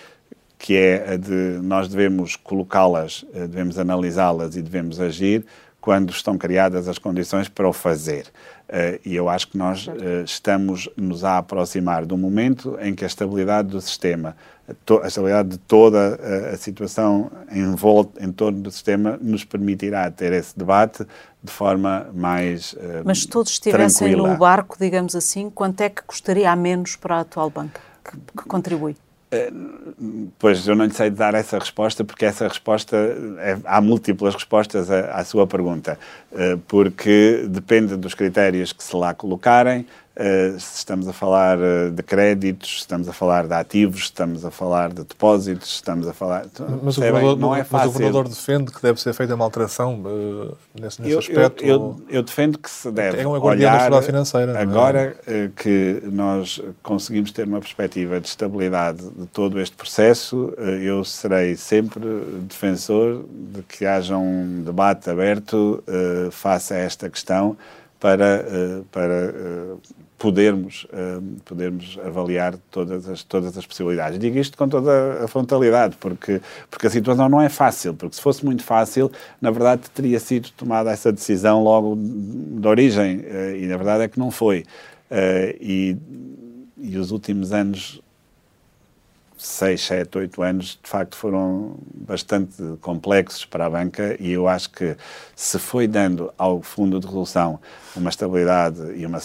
que 0.59 0.77
é 0.77 1.15
a 1.15 1.17
de 1.17 1.59
nós 1.63 1.89
devemos 1.89 2.35
colocá-las, 2.35 3.27
devemos 3.33 3.79
analisá-las 3.79 4.57
e 4.57 4.63
devemos 4.63 4.99
agir 4.99 5.45
quando 5.83 6.11
estão 6.11 6.39
criadas 6.39 6.89
as 6.89 6.99
condições 6.99 7.47
para 7.47 7.69
o 7.69 7.75
fazer. 7.75 8.27
E 9.05 9.15
eu 9.15 9.29
acho 9.29 9.49
que 9.49 9.57
nós 9.57 9.89
estamos 10.25 10.89
nos 10.97 11.23
a 11.23 11.39
aproximar 11.39 12.05
um 12.13 12.17
momento 12.17 12.77
em 12.81 12.95
que 12.95 13.05
a 13.05 13.07
estabilidade 13.07 13.69
do 13.69 13.81
sistema, 13.81 14.37
a 14.69 15.07
estabilidade 15.07 15.51
de 15.51 15.59
toda 15.59 16.19
a, 16.53 16.57
situação 16.57 17.31
em, 17.51 17.75
volta, 17.77 18.25
em 18.25 18.33
torno 18.33 18.61
do 18.61 18.71
sistema 18.71 19.17
nos 19.21 19.45
permitirá 19.45 20.11
ter 20.11 20.33
esse 20.33 20.59
debate 20.59 21.07
de 21.43 21.53
forma 21.53 22.09
mais 22.13 22.73
uh, 22.73 23.03
Mas 23.05 23.21
se 23.21 23.29
todos 23.29 23.53
estivessem 23.53 24.09
tranquila. 24.09 24.33
no 24.33 24.37
barco, 24.37 24.77
digamos 24.81 25.15
assim, 25.15 25.49
quanto 25.49 25.81
é 25.83 25.89
que 25.89 26.03
custaria 26.03 26.51
a 26.51 26.57
menos 26.57 26.97
para 26.97 27.19
a 27.19 27.21
atual 27.21 27.49
banca 27.49 27.81
que, 28.07 28.43
que 28.43 28.49
contribui? 28.49 28.97
Uh, 29.51 30.31
pois 30.39 30.67
eu 30.67 30.75
não 30.75 30.85
lhe 30.85 30.93
sei 30.93 31.11
dar 31.11 31.35
essa 31.35 31.59
resposta, 31.59 32.05
porque 32.05 32.25
essa 32.25 32.47
resposta 32.47 32.97
é, 33.39 33.59
há 33.65 33.81
múltiplas 33.81 34.35
respostas 34.35 34.91
à, 34.91 35.13
à 35.13 35.25
sua 35.25 35.47
pergunta, 35.47 35.99
uh, 36.33 36.59
porque 36.69 37.45
depende 37.49 37.97
dos 37.97 38.15
critérios 38.15 38.73
que 38.73 38.83
se 38.83 38.95
lá 38.95 39.15
colocarem, 39.15 39.87
se 40.59 40.79
estamos 40.79 41.07
a 41.07 41.13
falar 41.13 41.59
de 41.93 42.03
créditos, 42.03 42.77
estamos 42.79 43.07
a 43.07 43.13
falar 43.13 43.47
de 43.47 43.53
ativos, 43.53 44.05
estamos 44.05 44.47
a 44.47 44.51
falar 44.51 44.89
de 44.89 45.05
depósitos, 45.05 45.75
estamos 45.75 46.09
a 46.09 46.15
falar. 46.15 46.47
Mas, 46.83 46.97
o 46.97 47.01
governador, 47.03 47.39
não 47.39 47.55
é 47.55 47.63
fácil. 47.63 47.77
mas 47.77 47.87
o 47.87 47.93
governador 47.93 48.29
defende 48.29 48.73
que 48.73 48.81
deve 48.81 48.99
ser 48.99 49.13
feita 49.13 49.35
uma 49.35 49.45
alteração 49.45 50.01
uh, 50.01 50.57
nesse, 50.75 51.03
nesse 51.03 51.13
eu, 51.13 51.19
aspecto? 51.19 51.65
Eu, 51.65 51.69
eu, 51.69 52.03
eu, 52.09 52.23
defendo 52.23 52.59
que 52.59 52.71
se 52.71 52.91
deve. 52.91 53.21
É 53.21 53.27
uma 53.27 53.39
olhar 53.39 53.91
da 53.91 54.01
financeira. 54.01 54.53
É? 54.53 54.63
Agora 54.63 55.17
é? 55.27 55.51
que 55.55 56.03
nós 56.05 56.63
conseguimos 56.83 57.31
ter 57.31 57.47
uma 57.47 57.61
perspectiva 57.61 58.19
de 58.19 58.29
estabilidade 58.29 59.03
de 59.11 59.27
todo 59.27 59.61
este 59.61 59.77
processo, 59.77 60.55
eu 60.83 61.05
serei 61.05 61.57
sempre 61.57 62.01
defensor 62.49 63.23
de 63.31 63.63
que 63.63 63.85
haja 63.85 64.17
um 64.17 64.63
debate 64.65 65.11
aberto 65.11 65.83
face 66.31 66.73
a 66.73 66.79
esta 66.79 67.11
questão 67.11 67.57
para, 68.01 68.45
para 68.91 69.35
podermos, 70.19 70.85
uh, 70.85 71.23
podermos 71.45 71.99
avaliar 72.05 72.57
todas 72.71 73.09
as, 73.09 73.23
todas 73.23 73.57
as 73.57 73.67
possibilidades. 73.67 74.19
Digo 74.19 74.39
isto 74.39 74.57
com 74.57 74.69
toda 74.69 75.25
a 75.25 75.29
frontalidade, 75.29 75.97
porque, 76.01 76.41
porque 76.71 76.87
a 76.87 76.91
situação 76.91 77.29
não 77.29 77.41
é 77.41 77.49
fácil, 77.49 77.95
porque 77.95 78.17
se 78.17 78.23
fosse 78.23 78.45
muito 78.45 78.63
fácil, 78.63 79.11
na 79.41 79.51
verdade 79.51 79.83
teria 79.91 80.19
sido 80.19 80.51
tomada 80.57 80.91
essa 80.91 81.13
decisão 81.13 81.63
logo 81.63 81.97
de 81.97 82.67
origem, 82.67 83.19
uh, 83.19 83.57
e 83.57 83.67
na 83.67 83.77
verdade 83.77 84.05
é 84.05 84.09
que 84.09 84.19
não 84.19 84.31
foi. 84.31 84.61
Uh, 85.11 85.55
e, 85.61 85.97
e 86.79 86.99
os 86.99 87.11
últimos 87.11 87.53
anos 87.53 88.01
seis, 89.37 89.83
sete, 89.83 90.17
oito 90.19 90.43
anos, 90.43 90.79
de 90.83 90.89
facto, 90.89 91.17
foram 91.17 91.77
bastante 91.95 92.63
complexos 92.81 93.45
para 93.45 93.67
a 93.67 93.71
banca 93.71 94.17
e 94.19 94.33
eu 94.33 94.49
acho 94.49 94.71
que 94.71 94.97
se 95.35 95.59
foi 95.59 95.87
dando 95.87 96.33
ao 96.39 96.63
Fundo 96.63 96.99
de 96.99 97.07
Resolução 97.07 97.61
uma 97.95 98.11
estabilidade 98.11 98.81
e 98.97 99.05
uma 99.05 99.21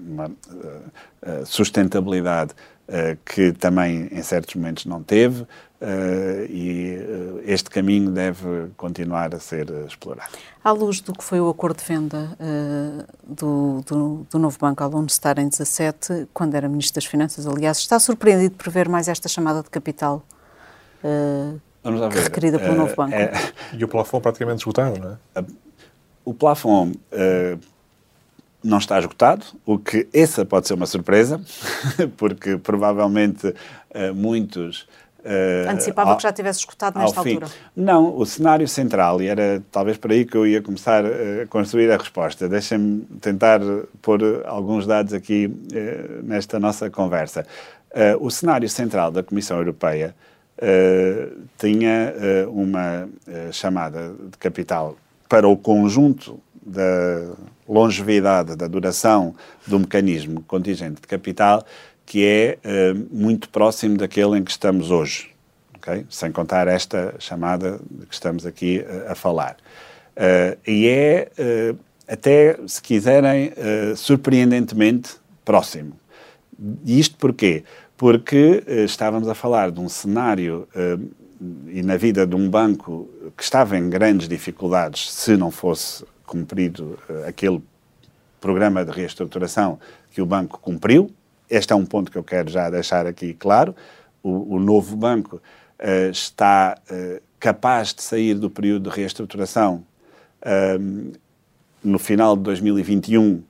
uma 0.00 0.26
uh, 0.26 1.46
sustentabilidade 1.46 2.52
uh, 2.88 3.18
que 3.24 3.52
também 3.52 4.08
em 4.10 4.22
certos 4.22 4.54
momentos 4.54 4.86
não 4.86 5.02
teve. 5.02 5.46
Uh, 5.80 6.44
e 6.50 6.98
uh, 6.98 7.40
este 7.46 7.70
caminho 7.70 8.10
deve 8.10 8.68
continuar 8.76 9.34
a 9.34 9.40
ser 9.40 9.70
uh, 9.70 9.86
explorado. 9.86 10.32
À 10.62 10.72
luz 10.72 11.00
do 11.00 11.14
que 11.14 11.24
foi 11.24 11.40
o 11.40 11.48
acordo 11.48 11.78
de 11.78 11.84
venda 11.86 12.36
do, 13.26 13.82
do, 13.86 14.26
do, 14.30 14.38
novo 14.38 14.58
banco 14.58 14.84
ao 14.84 14.90
Lone 14.90 15.08
Star 15.08 15.38
em 15.38 15.48
17, 15.48 16.28
quando 16.34 16.54
era 16.54 16.68
Ministro 16.68 16.96
das 16.96 17.06
Finanças, 17.06 17.46
aliás, 17.46 17.78
está 17.78 17.98
surpreendido 17.98 18.56
por 18.56 18.70
ver 18.70 18.90
mais 18.90 19.08
esta 19.08 19.26
chamada 19.26 19.62
de 19.62 19.70
capital 19.70 20.22
requerida 22.12 22.58
pelo 22.58 22.76
novo 22.76 22.94
banco? 22.94 23.14
É... 23.14 23.32
E 23.72 23.82
o 23.82 23.88
plafond 23.88 24.22
praticamente 24.22 24.58
esgotado, 24.58 25.00
não 25.00 25.18
é? 25.34 25.44
O 26.26 26.34
plafond 26.34 26.94
não 28.62 28.78
está 28.78 28.98
esgotado, 28.98 29.44
o 29.64 29.78
que 29.78 30.06
essa 30.12 30.44
pode 30.44 30.68
ser 30.68 30.74
uma 30.74 30.86
surpresa, 30.86 31.40
porque 32.16 32.56
provavelmente 32.58 33.48
uh, 33.48 34.14
muitos. 34.14 34.82
Uh, 35.20 35.68
Antecipava 35.68 36.10
ao, 36.10 36.16
que 36.16 36.22
já 36.22 36.32
tivesse 36.32 36.60
esgotado 36.60 36.98
nesta 36.98 37.20
altura. 37.20 37.46
Não, 37.76 38.16
o 38.16 38.24
cenário 38.24 38.66
central, 38.66 39.20
e 39.20 39.28
era 39.28 39.62
talvez 39.70 39.98
para 39.98 40.14
aí 40.14 40.24
que 40.24 40.36
eu 40.36 40.46
ia 40.46 40.62
começar 40.62 41.04
a 41.04 41.46
construir 41.48 41.90
a 41.90 41.96
resposta. 41.96 42.48
Deixem-me 42.48 43.02
tentar 43.20 43.60
pôr 44.00 44.42
alguns 44.46 44.86
dados 44.86 45.12
aqui 45.12 45.50
nesta 46.22 46.58
nossa 46.58 46.88
conversa. 46.88 47.46
o 48.18 48.30
cenário 48.30 48.68
central 48.68 49.10
da 49.10 49.22
Comissão 49.22 49.58
Europeia 49.58 50.14
tinha 51.58 52.14
uma 52.50 53.06
chamada 53.52 54.14
de 54.30 54.38
capital 54.38 54.96
para 55.28 55.46
o 55.46 55.54
conjunto 55.54 56.40
da 56.62 57.32
longevidade, 57.68 58.56
da 58.56 58.66
duração 58.66 59.34
do 59.66 59.78
mecanismo 59.78 60.42
contingente 60.42 61.00
de 61.00 61.06
capital, 61.06 61.64
que 62.04 62.26
é 62.26 62.58
uh, 62.64 63.06
muito 63.10 63.48
próximo 63.48 63.96
daquele 63.96 64.36
em 64.36 64.42
que 64.42 64.50
estamos 64.50 64.90
hoje, 64.90 65.30
okay? 65.76 66.04
sem 66.10 66.32
contar 66.32 66.66
esta 66.66 67.14
chamada 67.18 67.78
de 67.88 68.06
que 68.06 68.14
estamos 68.14 68.44
aqui 68.44 68.80
uh, 68.80 69.12
a 69.12 69.14
falar. 69.14 69.56
Uh, 70.16 70.58
e 70.66 70.88
é 70.88 71.30
até, 72.08 72.58
se 72.66 72.82
quiserem, 72.82 73.52
surpreendentemente 73.94 75.12
próximo. 75.44 75.92
E 76.84 76.98
isto 76.98 77.16
porquê? 77.16 77.62
Porque 77.96 78.64
estávamos 78.84 79.28
a 79.28 79.34
falar 79.34 79.70
de 79.70 79.78
um 79.78 79.88
cenário 79.88 80.66
e 81.68 81.84
na 81.84 81.96
vida 81.96 82.26
de 82.26 82.34
um 82.34 82.50
banco 82.50 83.08
que 83.36 83.44
estava 83.44 83.78
em 83.78 83.88
grandes 83.88 84.26
dificuldades 84.26 85.12
se 85.12 85.36
não 85.36 85.52
fosse 85.52 86.04
cumprido 86.30 86.96
aquele 87.26 87.60
programa 88.40 88.84
de 88.84 88.92
reestruturação 88.92 89.80
que 90.12 90.22
o 90.22 90.26
banco 90.26 90.60
cumpriu. 90.60 91.10
Este 91.48 91.72
é 91.72 91.76
um 91.76 91.84
ponto 91.84 92.08
que 92.08 92.16
eu 92.16 92.22
quero 92.22 92.48
já 92.48 92.70
deixar 92.70 93.04
aqui 93.04 93.34
claro. 93.34 93.74
O, 94.22 94.54
o 94.54 94.60
novo 94.60 94.94
banco 94.96 95.36
uh, 95.36 96.10
está 96.10 96.78
uh, 96.88 97.20
capaz 97.40 97.92
de 97.92 98.02
sair 98.04 98.34
do 98.34 98.48
período 98.48 98.88
de 98.88 98.96
reestruturação 98.96 99.84
uh, 100.42 101.12
no 101.82 101.98
final 101.98 102.36
de 102.36 102.44
2021 102.44 103.42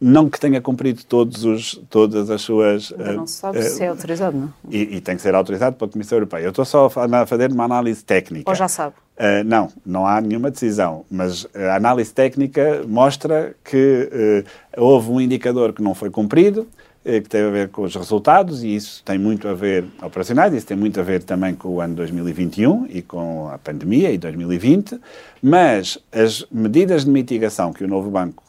não 0.00 0.30
que 0.30 0.38
tenha 0.38 0.60
cumprido 0.60 1.02
todos 1.04 1.44
os, 1.44 1.80
todas 1.90 2.30
as 2.30 2.42
suas. 2.42 2.92
Ainda 2.92 3.12
não 3.14 3.26
se 3.26 3.34
sabe 3.34 3.58
uh, 3.58 3.62
se 3.62 3.82
é 3.82 3.88
autorizado, 3.88 4.36
não? 4.36 4.52
E, 4.70 4.96
e, 4.96 5.00
tem 5.00 5.16
que 5.16 5.22
ser 5.22 5.34
autorizado 5.34 5.76
pela 5.76 5.90
Comissão 5.90 6.16
Europeia. 6.16 6.44
Eu 6.44 6.50
estou 6.50 6.64
só 6.64 6.86
a 6.86 7.26
fazer 7.26 7.50
uma 7.50 7.64
análise 7.64 8.04
técnica. 8.04 8.48
Ou 8.48 8.54
já 8.54 8.68
sabe? 8.68 8.94
Uh, 9.16 9.42
não, 9.44 9.68
não 9.84 10.06
há 10.06 10.20
nenhuma 10.20 10.50
decisão, 10.50 11.04
mas 11.10 11.46
a 11.54 11.74
análise 11.74 12.12
técnica 12.12 12.84
mostra 12.86 13.56
que 13.64 14.44
uh, 14.76 14.80
houve 14.80 15.10
um 15.10 15.20
indicador 15.20 15.72
que 15.72 15.82
não 15.82 15.94
foi 15.94 16.10
cumprido, 16.10 16.66
que 17.04 17.22
teve 17.22 17.48
a 17.48 17.50
ver 17.50 17.68
com 17.70 17.84
os 17.84 17.96
resultados, 17.96 18.62
e 18.62 18.74
isso 18.74 19.02
tem 19.02 19.18
muito 19.18 19.48
a 19.48 19.54
ver, 19.54 19.86
operacionais, 20.02 20.52
isso 20.52 20.66
tem 20.66 20.76
muito 20.76 21.00
a 21.00 21.02
ver 21.02 21.22
também 21.22 21.54
com 21.54 21.68
o 21.68 21.80
ano 21.80 21.94
2021 21.94 22.86
e 22.90 23.00
com 23.00 23.48
a 23.48 23.56
pandemia 23.56 24.10
e 24.10 24.18
2020, 24.18 25.00
mas 25.40 25.98
as 26.12 26.44
medidas 26.50 27.06
de 27.06 27.10
mitigação 27.10 27.72
que 27.72 27.82
o 27.82 27.88
novo 27.88 28.10
banco 28.10 28.42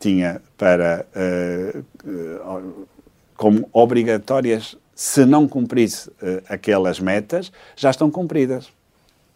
tinha 0.00 0.40
para 0.56 1.06
uh, 1.14 1.78
uh, 1.78 2.88
como 3.36 3.68
obrigatórias 3.72 4.76
se 4.94 5.24
não 5.24 5.46
cumprisse 5.46 6.08
uh, 6.08 6.42
aquelas 6.48 6.98
metas 6.98 7.52
já 7.76 7.90
estão 7.90 8.10
cumpridas. 8.10 8.72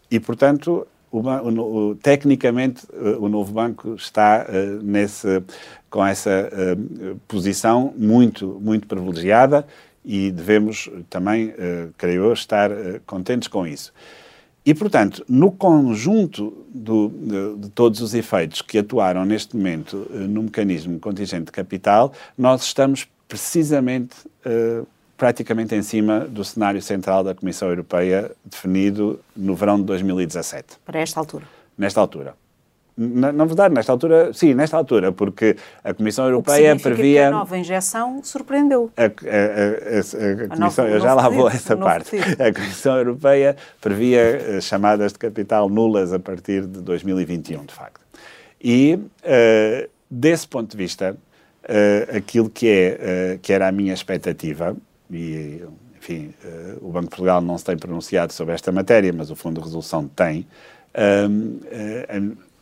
E 0.09 0.19
portanto 0.19 0.87
o, 1.11 1.19
o, 1.19 1.95
tecnicamente 1.95 2.85
o 3.19 3.29
novo 3.29 3.53
banco 3.53 3.93
está 3.95 4.45
nesse 4.83 5.41
com 5.89 6.05
essa 6.05 6.49
posição 7.25 7.93
muito 7.95 8.59
muito 8.61 8.85
privilegiada 8.85 9.65
e 10.03 10.29
devemos 10.29 10.89
também 11.09 11.53
creio 11.97 12.25
eu 12.25 12.33
estar 12.33 12.69
contentes 13.05 13.47
com 13.47 13.65
isso 13.65 13.93
e, 14.65 14.73
portanto, 14.73 15.23
no 15.29 15.51
conjunto 15.51 16.65
do, 16.73 17.09
de, 17.09 17.55
de, 17.61 17.69
todos 17.69 18.01
os 18.01 18.13
efeitos 18.15 18.61
que 18.61 18.79
atuaram 18.79 19.23
neste 19.23 19.55
momento 19.55 20.07
uh, 20.09 20.19
no 20.19 20.43
mecanismo 20.43 20.99
contingente 20.99 21.45
de 21.45 21.51
capital, 21.51 22.11
nós 22.35 22.63
estamos 22.63 23.07
precisamente 23.27 24.15
uh, 24.45 24.87
praticamente 25.15 25.75
em 25.75 25.83
cima 25.83 26.21
do 26.21 26.43
cenário 26.43 26.81
central 26.81 27.23
da 27.23 27.35
Comissão 27.35 27.69
Europeia 27.69 28.31
definido 28.43 29.19
no 29.35 29.55
verão 29.55 29.77
de 29.77 29.83
2017. 29.83 30.77
Para 30.83 30.99
esta 30.99 31.19
altura? 31.19 31.45
Nesta 31.77 32.01
altura. 32.01 32.35
Na, 32.97 33.31
na, 33.31 33.43
verdade, 33.43 33.75
nesta 33.75 33.91
altura, 33.91 34.31
sim, 34.33 34.53
nesta 34.53 34.77
altura, 34.77 35.11
porque 35.11 35.57
a 35.83 35.93
Comissão 35.93 36.25
Europeia 36.25 36.77
previa. 36.79 37.21
Que 37.21 37.27
a 37.27 37.31
nova 37.31 37.57
injeção 37.57 38.21
surpreendeu. 38.23 38.89
A, 38.95 39.03
a, 39.03 39.07
a, 39.07 40.45
a 40.45 40.57
Comissão, 40.57 40.87
eu 40.87 41.01
já 41.01 41.13
lá 41.13 41.27
vou 41.27 41.49
essa 41.49 41.75
parte. 41.75 42.15
A 42.41 42.53
Comissão 42.53 42.95
Europeia 42.95 43.57
previa 43.81 44.21
eh, 44.21 44.61
chamadas 44.61 45.11
de 45.11 45.19
capital 45.19 45.67
nulas 45.67 46.13
a 46.13 46.19
partir 46.19 46.61
de 46.61 46.79
2021, 46.79 47.65
de 47.65 47.73
facto. 47.73 47.99
E, 48.63 48.95
uh, 48.95 49.89
desse 50.09 50.47
ponto 50.47 50.71
de 50.71 50.77
vista, 50.77 51.15
uh, 51.15 52.17
aquilo 52.17 52.49
que, 52.49 52.67
é, 52.67 53.35
uh, 53.35 53.39
que 53.39 53.51
era 53.51 53.67
a 53.67 53.71
minha 53.71 53.93
expectativa, 53.93 54.75
e, 55.11 55.61
enfim, 55.97 56.33
o 56.81 56.89
Banco 56.89 57.05
de 57.05 57.09
Portugal 57.09 57.41
não 57.41 57.57
se 57.57 57.65
tem 57.65 57.77
pronunciado 57.77 58.31
sobre 58.31 58.53
esta 58.53 58.71
matéria, 58.71 59.11
mas 59.11 59.29
o 59.29 59.35
Fundo 59.35 59.59
de 59.59 59.65
Resolução 59.65 60.07
tem 60.07 60.47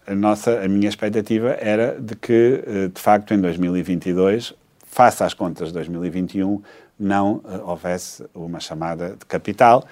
a, 0.06 0.14
nossa, 0.14 0.64
a 0.64 0.68
minha 0.68 0.90
expectativa 0.90 1.52
era 1.52 2.00
de 2.00 2.16
que, 2.16 2.64
eh, 2.66 2.88
de 2.94 3.02
facto, 3.02 3.34
em 3.34 3.40
2022, 3.40 4.54
face 4.86 5.24
às 5.24 5.34
contas 5.34 5.70
de 5.70 5.74
2021, 5.74 6.62
não 7.00 7.36
uh, 7.38 7.70
houvesse 7.70 8.24
uma 8.34 8.60
chamada 8.60 9.16
de 9.18 9.26
capital. 9.26 9.86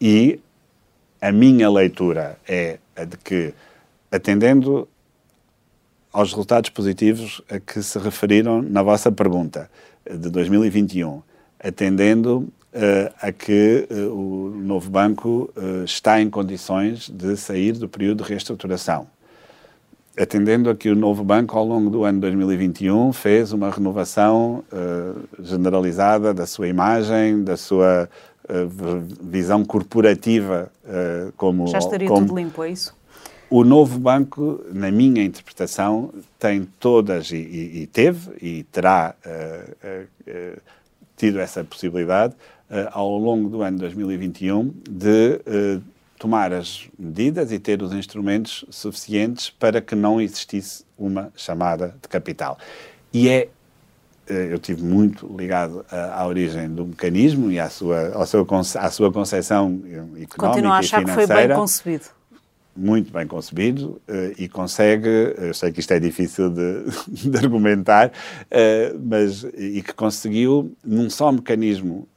E 0.00 0.40
a 1.20 1.30
minha 1.30 1.70
leitura 1.70 2.36
é 2.46 2.78
a 2.96 3.04
de 3.04 3.16
que, 3.16 3.54
atendendo 4.10 4.88
aos 6.12 6.30
resultados 6.30 6.70
positivos 6.70 7.40
a 7.48 7.58
que 7.58 7.82
se 7.82 7.98
referiram 7.98 8.62
na 8.62 8.82
vossa 8.82 9.10
pergunta 9.10 9.70
de 10.04 10.30
2021, 10.30 11.22
atendendo 11.60 12.38
uh, 12.74 13.14
a 13.20 13.32
que 13.32 13.86
uh, 13.90 14.12
o 14.12 14.50
novo 14.50 14.90
banco 14.90 15.50
uh, 15.56 15.84
está 15.84 16.20
em 16.20 16.28
condições 16.28 17.08
de 17.08 17.36
sair 17.36 17.72
do 17.72 17.88
período 17.88 18.22
de 18.24 18.30
reestruturação 18.30 19.06
atendendo 20.16 20.70
a 20.70 20.74
que 20.74 20.88
o 20.88 20.94
novo 20.94 21.24
banco, 21.24 21.56
ao 21.56 21.64
longo 21.64 21.90
do 21.90 22.04
ano 22.04 22.20
2021, 22.20 23.12
fez 23.12 23.52
uma 23.52 23.70
renovação 23.70 24.62
uh, 24.72 25.42
generalizada 25.42 26.32
da 26.32 26.46
sua 26.46 26.68
imagem, 26.68 27.42
da 27.42 27.56
sua 27.56 28.08
uh, 28.44 29.00
visão 29.22 29.64
corporativa 29.64 30.70
uh, 30.84 31.32
como... 31.36 31.66
Já 31.66 31.78
estaria 31.78 32.08
como... 32.08 32.26
tudo 32.26 32.36
limpo, 32.36 32.62
é 32.62 32.70
isso? 32.70 32.94
O 33.50 33.64
novo 33.64 33.98
banco, 33.98 34.60
na 34.72 34.90
minha 34.90 35.22
interpretação, 35.22 36.10
tem 36.38 36.66
todas, 36.78 37.30
e, 37.30 37.36
e, 37.36 37.82
e 37.82 37.86
teve, 37.86 38.30
e 38.40 38.62
terá 38.64 39.14
tido 41.16 41.38
essa 41.38 41.62
possibilidade, 41.62 42.34
ao 42.90 43.16
longo 43.16 43.48
do 43.48 43.62
ano 43.62 43.78
2021, 43.78 44.72
de 44.90 45.40
tomar 46.18 46.52
as 46.52 46.88
medidas 46.98 47.52
e 47.52 47.58
ter 47.58 47.82
os 47.82 47.92
instrumentos 47.92 48.64
suficientes 48.70 49.50
para 49.50 49.80
que 49.80 49.94
não 49.94 50.20
existisse 50.20 50.84
uma 50.96 51.32
chamada 51.36 51.94
de 52.00 52.08
capital. 52.08 52.58
E 53.12 53.28
é 53.28 53.48
eh, 54.28 54.48
eu 54.50 54.58
tive 54.58 54.82
muito 54.82 55.26
ligado 55.36 55.84
à, 55.90 56.22
à, 56.22 56.26
origem 56.26 56.68
do 56.68 56.86
mecanismo 56.86 57.50
e 57.50 57.60
à 57.60 57.68
sua, 57.68 58.12
ao 58.14 58.26
seu, 58.26 58.46
à 58.78 58.90
sua 58.90 59.12
concepção 59.12 59.82
económica 59.86 60.36
Continuo 60.38 60.72
a 60.72 60.78
achar 60.78 61.04
que 61.04 61.10
foi 61.10 61.26
bem 61.26 61.48
concebido. 61.50 62.04
Muito 62.76 63.12
bem 63.12 63.24
concebido 63.24 64.02
e 64.36 64.48
consegue, 64.48 65.32
eu 65.38 65.54
sei 65.54 65.70
que 65.70 65.78
isto 65.78 65.92
é 65.92 66.00
difícil 66.00 66.50
de, 66.50 66.84
de 67.30 67.38
argumentar, 67.38 68.10
mas 69.00 69.44
e 69.56 69.80
que 69.80 69.92
conseguiu, 69.94 70.74
num 70.84 71.08
só 71.08 71.30
mecanismo 71.30 72.08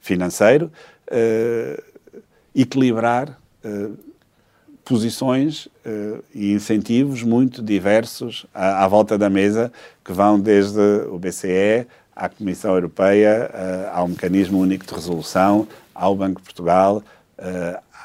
financeiro, 0.00 0.68
equilibrar 2.54 3.38
uh, 3.64 3.96
posições 4.84 5.66
uh, 5.66 6.22
e 6.34 6.52
incentivos 6.52 7.22
muito 7.22 7.62
diversos 7.62 8.46
à, 8.54 8.84
à, 8.84 8.88
volta 8.88 9.18
da 9.18 9.28
mesa, 9.28 9.72
que 10.04 10.12
vão 10.12 10.38
desde 10.38 10.80
o 11.10 11.18
BCE 11.18 11.86
à 12.14 12.28
Comissão 12.28 12.74
Europeia, 12.74 13.50
uh, 13.52 13.98
ao 13.98 14.08
Mecanismo 14.08 14.60
Único 14.60 14.86
de 14.86 14.94
Resolução, 14.94 15.66
ao 15.94 16.14
Banco 16.14 16.40
de 16.40 16.44
Portugal, 16.44 17.02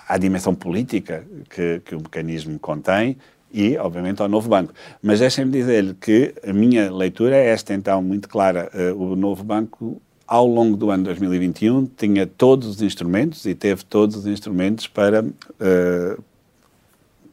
à 0.08 0.18
dimensão 0.18 0.56
política 0.56 1.24
que, 1.50 1.82
que 1.86 1.96
o 1.96 2.00
mecanismo 2.00 2.58
contém 2.58 3.16
e, 3.54 3.78
obviamente, 3.78 4.22
ao 4.22 4.28
novo 4.28 4.50
banco. 4.50 4.74
Mas 5.04 5.20
deixem-me 5.20 5.52
dizer-lhe 5.52 5.94
que 5.94 6.34
a 6.48 6.52
minha 6.52 6.92
leitura 6.92 7.36
é 7.36 7.48
esta, 7.50 7.74
então, 7.74 8.02
muito 8.02 8.28
clara. 8.28 8.72
o 8.96 9.16
novo 9.16 9.44
banco 9.44 10.02
ao 10.30 10.46
longo 10.46 10.78
do 10.78 10.92
ano 10.92 11.06
2021, 11.06 11.88
tinha 11.98 12.28
todos 12.28 12.68
os 12.68 12.82
instrumentos 12.84 13.48
e 13.48 13.56
teve 13.56 13.84
todos 13.84 14.16
os 14.16 14.28
instrumentos 14.28 14.86
para 14.86 15.24
uh, 15.24 16.24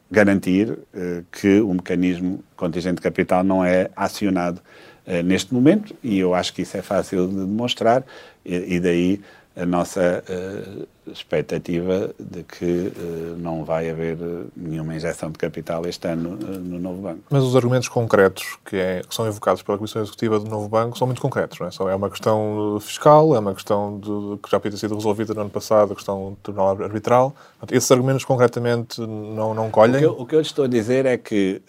garantir 0.09 0.71
uh, 0.71 1.23
que 1.31 1.61
o 1.61 1.71
mecanismo 1.75 2.43
contingente 2.55 2.95
de 2.95 3.01
capital 3.01 3.43
não 3.43 3.63
é 3.63 3.91
acionado 3.95 4.59
uh, 5.05 5.21
neste 5.21 5.53
momento, 5.53 5.95
e 6.03 6.17
eu 6.17 6.33
acho 6.33 6.51
que 6.51 6.63
isso 6.63 6.75
é 6.75 6.81
fácil 6.81 7.27
de 7.27 7.35
demonstrar, 7.35 8.03
e, 8.43 8.75
e 8.77 8.79
daí 8.79 9.21
a 9.57 9.65
nossa 9.65 10.23
uh, 10.29 10.87
expectativa 11.11 12.13
de 12.19 12.43
que 12.43 12.93
uh, 12.95 13.35
não 13.39 13.65
vai 13.65 13.89
haver 13.89 14.15
uh, 14.17 14.51
nenhuma 14.55 14.95
injeção 14.95 15.31
de 15.31 15.37
capital 15.39 15.83
este 15.87 16.07
ano 16.07 16.37
no 16.37 16.79
novo 16.79 17.01
banco. 17.01 17.23
Mas 17.31 17.43
os 17.43 17.55
argumentos 17.55 17.87
concretos 17.87 18.57
que, 18.63 18.75
é, 18.75 19.01
que, 19.01 19.15
são 19.15 19.25
evocados 19.25 19.63
pela 19.63 19.77
Comissão 19.77 20.01
Executiva 20.01 20.39
do 20.39 20.47
novo 20.47 20.69
banco 20.69 20.95
são 20.95 21.07
muito 21.07 21.19
concretos, 21.21 21.57
não 21.59 21.67
é? 21.67 21.91
É 21.91 21.95
uma 21.95 22.09
questão 22.09 22.77
fiscal, 22.79 23.35
é 23.35 23.39
uma 23.39 23.55
questão 23.55 23.99
de, 23.99 24.39
que 24.43 24.51
já 24.51 24.59
podia 24.59 24.71
ter 24.71 24.77
sido 24.77 24.93
resolvida 24.93 25.33
no 25.33 25.41
ano 25.41 25.49
passado, 25.49 25.93
a 25.93 25.95
questão 25.95 26.31
do 26.31 26.37
tribunal 26.43 26.69
arbitral. 26.69 27.35
Esses 27.71 27.89
argumentos 27.91 28.23
concretamente 28.23 29.01
não, 29.01 29.55
não 29.55 29.71
colhem? 29.71 29.95
O 29.95 29.99
que, 29.99 30.05
eu, 30.05 30.21
o 30.21 30.25
que 30.27 30.35
eu 30.35 30.41
estou 30.41 30.65
a 30.65 30.67
dizer 30.67 31.07
é 31.07 31.17
que 31.17 31.61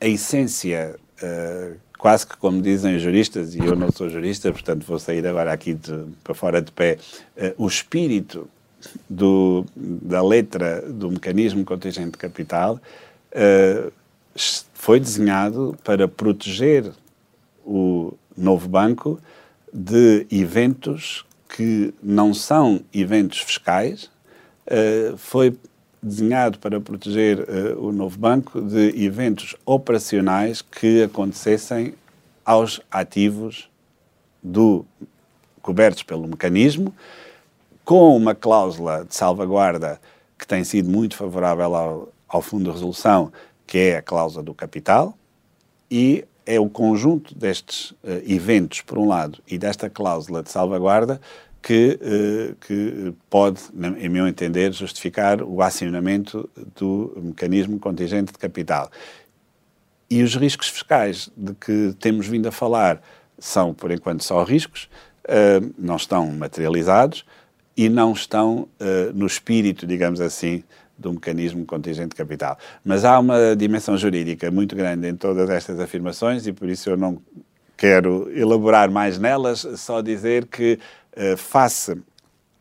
a 0.00 0.06
essência 0.06 0.96
quase 1.98 2.26
que 2.26 2.36
como 2.36 2.60
dizem 2.60 2.96
os 2.96 3.02
juristas, 3.02 3.54
e 3.54 3.58
eu 3.58 3.76
não 3.76 3.90
sou 3.90 4.08
jurista, 4.08 4.52
portanto 4.52 4.84
vou 4.84 4.98
sair 4.98 5.26
agora 5.26 5.52
aqui 5.52 5.74
de, 5.74 6.04
para 6.22 6.34
fora 6.34 6.60
de 6.60 6.70
pé, 6.70 6.98
uh, 7.36 7.64
o 7.64 7.66
espírito 7.66 8.48
do, 9.08 9.64
da 9.74 10.22
letra 10.22 10.82
do 10.82 11.10
mecanismo 11.10 11.64
contingente 11.64 12.12
de 12.12 12.18
capital 12.18 12.80
uh, 13.32 13.92
foi 14.74 15.00
desenhado 15.00 15.76
para 15.82 16.06
proteger 16.06 16.92
o 17.64 18.12
novo 18.36 18.68
banco 18.68 19.18
de 19.72 20.26
eventos 20.30 21.24
que 21.48 21.94
não 22.02 22.34
são 22.34 22.80
eventos 22.92 23.38
fiscais, 23.38 24.10
uh, 24.66 25.16
foi 25.16 25.56
desenhado 26.04 26.58
para 26.58 26.80
proteger 26.80 27.40
uh, 27.40 27.86
o 27.86 27.90
novo 27.90 28.18
banco 28.18 28.60
de 28.60 29.04
eventos 29.04 29.56
operacionais 29.64 30.60
que 30.60 31.02
acontecessem 31.02 31.94
aos 32.44 32.80
ativos 32.90 33.70
do 34.42 34.84
cobertos 35.62 36.02
pelo 36.02 36.28
mecanismo, 36.28 36.94
com 37.84 38.14
uma 38.14 38.34
cláusula 38.34 39.04
de 39.04 39.14
salvaguarda 39.14 39.98
que 40.38 40.46
tem 40.46 40.62
sido 40.62 40.90
muito 40.90 41.16
favorável 41.16 41.74
ao, 41.74 42.08
ao 42.28 42.42
Fundo 42.42 42.64
de 42.64 42.70
Resolução, 42.70 43.32
que 43.66 43.78
é 43.78 43.96
a 43.96 44.02
cláusula 44.02 44.42
do 44.42 44.52
capital, 44.52 45.16
e 45.90 46.24
é 46.44 46.60
o 46.60 46.68
conjunto 46.68 47.34
destes 47.34 47.92
uh, 47.92 48.22
eventos, 48.26 48.82
por 48.82 48.98
um 48.98 49.08
lado, 49.08 49.38
e 49.48 49.56
desta 49.56 49.88
cláusula 49.88 50.42
de 50.42 50.50
salvaguarda 50.50 51.18
que, 51.64 51.98
uh, 52.02 52.54
que 52.56 53.14
pode, 53.30 53.62
em 53.98 54.08
meu 54.10 54.28
entender, 54.28 54.70
justificar 54.70 55.42
o 55.42 55.62
acionamento 55.62 56.48
do 56.76 57.16
mecanismo 57.16 57.78
contingente 57.78 58.32
de 58.32 58.38
capital. 58.38 58.90
E 60.10 60.22
os 60.22 60.36
riscos 60.36 60.68
fiscais 60.68 61.30
de 61.34 61.54
que 61.54 61.96
temos 61.98 62.26
vindo 62.26 62.46
a 62.46 62.52
falar 62.52 63.00
são, 63.38 63.72
por 63.72 63.90
enquanto, 63.90 64.22
só 64.22 64.44
riscos, 64.44 64.90
uh, 65.24 65.74
não 65.78 65.96
estão 65.96 66.30
materializados 66.32 67.24
e 67.74 67.88
não 67.88 68.12
estão 68.12 68.68
no 69.12 69.26
espírito, 69.26 69.84
digamos 69.84 70.20
assim, 70.20 70.62
do 70.96 71.12
mecanismo 71.12 71.64
contingente 71.64 72.10
de 72.10 72.14
capital. 72.14 72.56
Mas 72.84 73.04
há 73.04 73.18
uma 73.18 73.56
dimensão 73.56 73.96
jurídica 73.96 74.48
muito 74.48 74.76
grande 74.76 75.08
em 75.08 75.16
todas 75.16 75.50
estas 75.50 75.80
afirmações 75.80 76.46
e 76.46 76.52
por 76.52 76.68
isso 76.68 76.88
eu 76.90 76.96
não 76.96 77.20
quero 77.76 78.30
elaborar 78.34 78.90
mais 78.90 79.18
nelas, 79.18 79.66
só 79.76 80.00
dizer 80.00 80.46
que, 80.46 80.78
face 81.36 81.96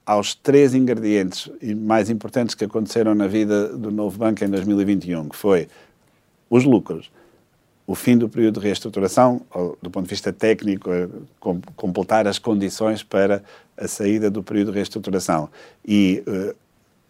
aos 0.05 0.35
três 0.35 0.73
ingredientes 0.73 1.49
mais 1.77 2.09
importantes 2.09 2.55
que 2.55 2.65
aconteceram 2.65 3.15
na 3.15 3.27
vida 3.27 3.69
do 3.69 3.89
novo 3.89 4.17
banco 4.17 4.43
em 4.43 4.49
2021, 4.49 5.29
que 5.29 5.35
foi 5.35 5.67
os 6.49 6.65
lucros, 6.65 7.09
o 7.85 7.95
fim 7.95 8.17
do 8.17 8.29
período 8.29 8.59
de 8.59 8.67
reestruturação, 8.67 9.41
ou, 9.53 9.77
do 9.81 9.89
ponto 9.89 10.05
de 10.05 10.09
vista 10.09 10.31
técnico, 10.31 10.91
eh, 10.91 11.07
com, 11.39 11.59
completar 11.75 12.27
as 12.27 12.39
condições 12.39 13.03
para 13.03 13.43
a 13.77 13.87
saída 13.87 14.29
do 14.29 14.41
período 14.41 14.71
de 14.71 14.77
reestruturação. 14.77 15.49
E 15.85 16.23
uh, 16.27 16.55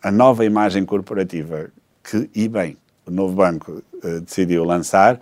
a 0.01 0.11
nova 0.11 0.45
imagem 0.45 0.83
corporativa 0.83 1.69
que, 2.03 2.29
e 2.33 2.47
bem, 2.47 2.77
o 3.05 3.11
novo 3.11 3.35
banco 3.35 3.83
uh, 4.03 4.21
decidiu 4.21 4.63
lançar, 4.63 5.19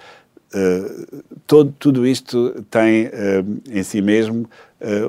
uh, 0.54 1.24
todo, 1.46 1.76
tudo 1.78 2.08
isto 2.08 2.64
tem 2.70 3.10
em 3.70 3.84
si 3.84 4.02
mesmo 4.02 4.50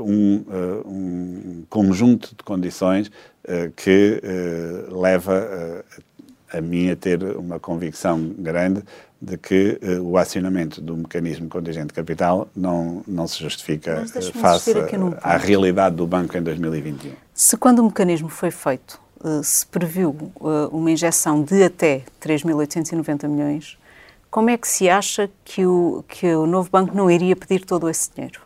um, 0.04 0.44
um, 0.86 1.64
conjunto 1.68 2.34
de 2.36 2.42
condições 2.44 3.10
que 3.76 4.20
leva 4.88 5.84
a 6.52 6.60
mim 6.60 6.90
a 6.90 6.96
ter 6.96 7.22
uma 7.22 7.58
convicção 7.58 8.34
grande 8.38 8.82
de 9.20 9.38
que 9.38 9.78
uh, 9.80 10.02
o 10.02 10.18
acionamento 10.18 10.80
do 10.80 10.96
mecanismo 10.96 11.48
contingente 11.48 11.86
de 11.86 11.94
capital 11.94 12.48
não, 12.56 13.04
não 13.06 13.28
se 13.28 13.40
justifica 13.40 14.04
face 14.34 14.74
à 15.22 15.36
realidade 15.36 15.94
do 15.94 16.06
banco 16.06 16.36
em 16.36 16.42
2021. 16.42 17.12
Se 17.32 17.56
quando 17.56 17.78
o 17.78 17.84
mecanismo 17.84 18.28
foi 18.28 18.50
feito 18.50 19.00
eh, 19.24 19.40
se 19.44 19.64
previu 19.66 20.16
eh, 20.40 20.68
uma 20.72 20.90
injeção 20.90 21.42
de 21.44 21.62
até 21.62 22.02
3.890 22.20 23.28
milhões, 23.28 23.78
como 24.28 24.50
é 24.50 24.58
que 24.58 24.66
se 24.66 24.88
acha 24.88 25.30
que 25.44 25.64
o, 25.64 26.04
que 26.08 26.26
o 26.34 26.44
novo 26.44 26.68
banco 26.68 26.96
não 26.96 27.08
iria 27.08 27.36
pedir 27.36 27.64
todo 27.64 27.88
esse 27.88 28.10
dinheiro? 28.12 28.40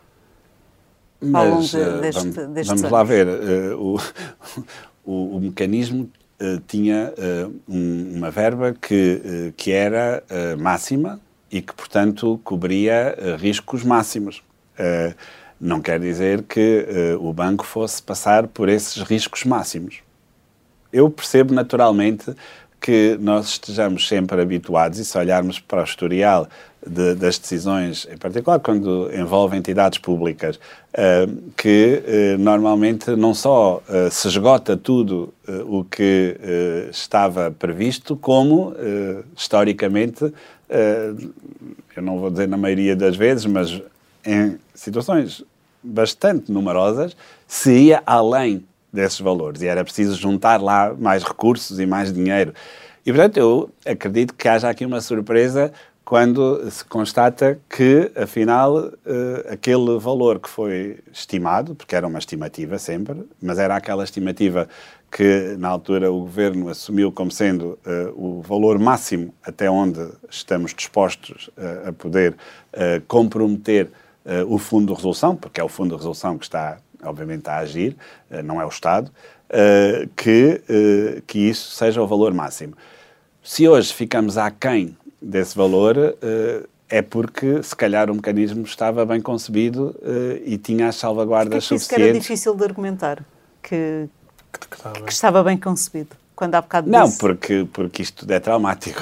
Mas, 1.19 1.75
ao 1.75 1.81
longo 1.85 1.97
eh, 1.97 2.01
deste, 2.01 2.29
vamos, 2.29 2.53
destes 2.53 2.81
vamos 2.81 2.91
lá 2.91 3.03
ver. 3.03 3.27
o, 3.77 3.99
o, 5.03 5.37
o, 5.37 5.41
mecanismo 5.41 6.09
tinha 6.67 7.13
um, 7.67 8.17
uma 8.17 8.29
verba 8.29 8.75
que, 8.79 9.53
que 9.57 9.71
era 9.71 10.23
máxima 10.59 11.19
e 11.51 11.61
que, 11.61 11.73
portanto, 11.73 12.39
cobria 12.43 13.17
riscos 13.39 13.83
máximos. 13.83 14.43
não 15.59 15.81
quer 15.81 15.99
dizer 15.99 16.43
que 16.43 16.85
o 17.19 17.33
banco 17.33 17.65
fosse 17.65 18.03
passar 18.03 18.47
por 18.47 18.69
esses 18.69 19.01
riscos 19.01 19.43
máximos 19.45 20.03
eu 20.91 21.09
percebo 21.09 21.53
naturalmente 21.53 22.33
que 22.79 23.17
nós 23.19 23.47
estejamos 23.49 24.07
sempre 24.07 24.41
habituados, 24.41 24.99
e 24.99 25.05
se 25.05 25.17
olharmos 25.17 25.59
para 25.59 25.81
o 25.81 25.83
historial 25.83 26.47
de, 26.85 27.15
das 27.15 27.37
decisões, 27.37 28.07
em 28.11 28.17
particular 28.17 28.59
quando 28.59 29.09
envolve 29.13 29.57
entidades 29.57 29.99
públicas, 29.99 30.57
uh, 30.57 31.51
que 31.55 32.03
uh, 32.05 32.37
normalmente 32.37 33.15
não 33.15 33.33
só 33.33 33.81
uh, 33.87 34.11
se 34.11 34.27
esgota 34.27 34.77
tudo 34.77 35.33
o 35.65 35.83
que 35.83 36.37
estava 36.91 37.49
previsto, 37.49 38.17
como, 38.17 38.73
historicamente, 39.35 40.33
eu 41.95 42.03
não 42.03 42.19
vou 42.19 42.29
dizer 42.29 42.49
na 42.49 42.57
maioria 42.57 42.97
das 42.97 43.15
vezes, 43.15 43.45
mas 43.45 43.81
em 44.25 44.57
situações 44.75 45.41
bastante 45.81 46.51
numerosas, 46.51 47.15
se 47.47 47.71
ia 47.71 48.03
além 48.05 48.65
desses 48.97 49.19
valores 49.19 49.61
e 49.61 49.67
era 49.67 49.83
preciso 49.83 50.15
juntar 50.15 50.61
lá 50.61 50.93
mais 50.97 51.23
recursos 51.23 51.79
e 51.79 51.85
mais 51.85 52.11
dinheiro. 52.11 52.53
E, 53.05 53.11
portanto, 53.13 53.37
eu 53.37 53.69
acredito 53.85 54.33
que 54.33 54.47
haja 54.49 54.69
aqui 54.69 54.85
uma 54.85 54.99
surpresa 54.99 55.71
quando 56.03 56.69
se 56.71 56.83
constata 56.85 57.59
que, 57.69 58.11
afinal, 58.15 58.77
uh, 58.77 58.93
aquele 59.49 59.99
valor 59.99 60.39
que 60.39 60.49
foi 60.49 60.99
estimado, 61.11 61.75
porque 61.75 61.95
era 61.95 62.07
uma 62.07 62.17
estimativa 62.17 62.77
sempre, 62.77 63.23
mas 63.41 63.59
era 63.59 63.75
aquela 63.75 64.03
estimativa 64.03 64.67
que, 65.11 65.55
na 65.57 65.67
altura, 65.67 66.11
o 66.11 66.21
governo 66.21 66.69
assumiu 66.69 67.11
como 67.11 67.29
sendo 67.29 67.77
uh, 67.85 68.13
o 68.15 68.41
valor 68.41 68.79
máximo 68.79 69.33
até 69.43 69.69
onde 69.69 70.05
estamos 70.29 70.73
dispostos 70.73 71.49
uh, 71.57 71.89
a 71.89 71.93
poder 71.93 72.35
comprometer 73.07 73.89
o 74.47 74.57
Fundo 74.59 74.87
de 74.87 74.93
Resolução, 74.93 75.35
porque 75.35 75.59
é 75.59 75.63
o 75.63 75.69
Fundo 75.69 75.91
de 75.91 75.95
Resolução 75.95 76.37
que 76.37 76.43
está 76.43 76.77
obviamente, 77.03 77.47
a 77.49 77.57
agir, 77.57 77.95
eh, 78.29 78.41
não 78.41 78.61
é 78.61 78.65
o 78.65 78.69
Estado, 78.69 79.11
eh, 79.49 80.07
que, 80.15 80.61
eh, 80.67 81.21
que 81.25 81.39
isso 81.39 81.71
seja 81.71 82.01
o 82.01 82.07
valor 82.07 82.33
máximo. 82.33 82.73
Se 83.43 83.67
hoje 83.67 83.93
ficamos 83.93 84.37
aquém 84.37 84.97
desse 85.21 85.55
valor, 85.55 85.95
é 86.89 87.01
porque, 87.01 87.63
se 87.63 87.75
calhar, 87.75 88.11
o 88.11 88.15
mecanismo 88.15 88.63
estava 88.63 89.05
bem 89.05 89.21
concebido 89.21 89.95
e 90.45 90.57
tinha 90.57 90.89
as 90.89 90.97
salvaguardas 90.97 91.65
que 91.65 91.73
é 91.73 91.77
que 91.77 91.83
suficientes. 91.83 91.97
Isso 91.97 92.09
era 92.09 92.19
difícil 92.19 92.55
de 92.55 92.63
argumentar, 92.65 93.23
que, 93.63 94.09
que, 94.51 95.01
que 95.05 95.11
estava 95.11 95.41
bem 95.43 95.57
concebido 95.57 96.15
quando 96.37 96.53
há 96.53 96.61
bocado 96.61 96.87
Não, 96.87 97.11
porque, 97.13 97.67
porque 97.73 98.03
isto 98.03 98.19
tudo 98.19 98.31
é 98.31 98.39
traumático. 98.39 99.01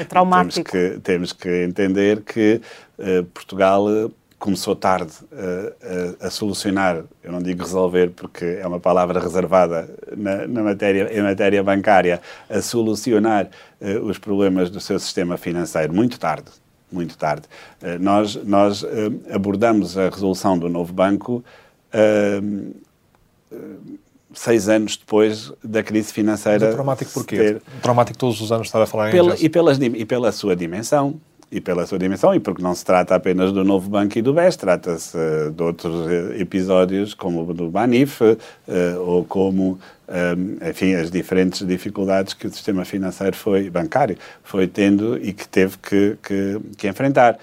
É 0.00 0.04
traumático. 0.04 0.70
temos, 0.72 0.92
que, 0.94 1.00
temos 1.00 1.32
que 1.34 1.64
entender 1.64 2.22
que 2.22 2.62
uh, 2.98 3.24
Portugal 3.24 4.10
começou 4.44 4.76
tarde 4.76 5.10
a, 5.32 6.24
a, 6.24 6.26
a, 6.26 6.30
solucionar, 6.30 7.02
eu 7.22 7.32
não 7.32 7.40
digo 7.40 7.62
resolver 7.62 8.10
porque 8.10 8.44
é 8.60 8.66
uma 8.66 8.78
palavra 8.78 9.18
reservada 9.18 9.88
na, 10.14 10.46
na 10.46 10.62
matéria, 10.62 11.10
em 11.18 11.22
matéria 11.22 11.62
bancária, 11.62 12.20
a 12.50 12.60
solucionar 12.60 13.48
uh, 13.80 14.04
os 14.04 14.18
problemas 14.18 14.68
do 14.68 14.80
seu 14.80 14.98
sistema 14.98 15.38
financeiro 15.38 15.94
muito 15.94 16.20
tarde. 16.20 16.50
Muito 16.92 17.16
tarde. 17.16 17.44
Uh, 17.82 17.98
nós 17.98 18.34
nós 18.44 18.82
uh, 18.82 18.88
abordamos 19.32 19.96
a 19.96 20.10
resolução 20.10 20.58
do 20.58 20.68
novo 20.68 20.92
banco 20.92 21.42
seis 24.34 24.68
anos 24.68 24.96
depois 24.96 25.52
da 25.62 25.82
crise 25.82 26.12
financeira. 26.12 26.58
Mas 26.58 26.68
é 26.68 26.72
traumático 26.72 27.12
porquê? 27.12 27.36
Ter... 27.36 27.62
Traumático 27.80 28.18
todos 28.18 28.40
os 28.40 28.52
anos 28.52 28.66
estar 28.66 28.82
a 28.82 28.86
falar 28.86 29.10
pela, 29.10 29.36
em 29.36 29.44
e, 29.44 29.48
pelas, 29.48 29.78
e 29.80 30.04
pela 30.04 30.32
sua 30.32 30.54
dimensão, 30.54 31.20
e 31.50 31.60
pela 31.60 31.86
sua 31.86 31.98
dimensão, 31.98 32.34
e 32.34 32.40
porque 32.40 32.62
não 32.62 32.74
se 32.74 32.84
trata 32.84 33.14
apenas 33.14 33.52
do 33.52 33.64
novo 33.64 33.88
banco 33.88 34.18
e 34.18 34.22
do 34.22 34.32
BES, 34.32 34.56
trata-se 34.56 35.16
uh, 35.16 35.50
de 35.50 35.62
outros 35.62 36.10
eh, 36.10 36.40
episódios, 36.40 37.14
como 37.14 37.48
o 37.48 37.54
do 37.54 37.70
Banif, 37.70 38.20
uh, 38.22 38.36
ou 39.00 39.24
como, 39.24 39.78
enfim, 40.68 40.94
as 40.94 41.10
diferentes 41.10 41.66
dificuldades 41.66 42.34
que 42.34 42.46
o 42.46 42.50
sistema 42.50 42.84
financeiro 42.84 43.36
foi, 43.36 43.70
bancário 43.70 44.18
foi 44.42 44.66
tendo 44.66 45.16
e 45.16 45.32
que 45.32 45.48
teve 45.48 45.78
que, 45.78 46.18
que, 46.22 46.60
que 46.76 46.88
enfrentar. 46.88 47.38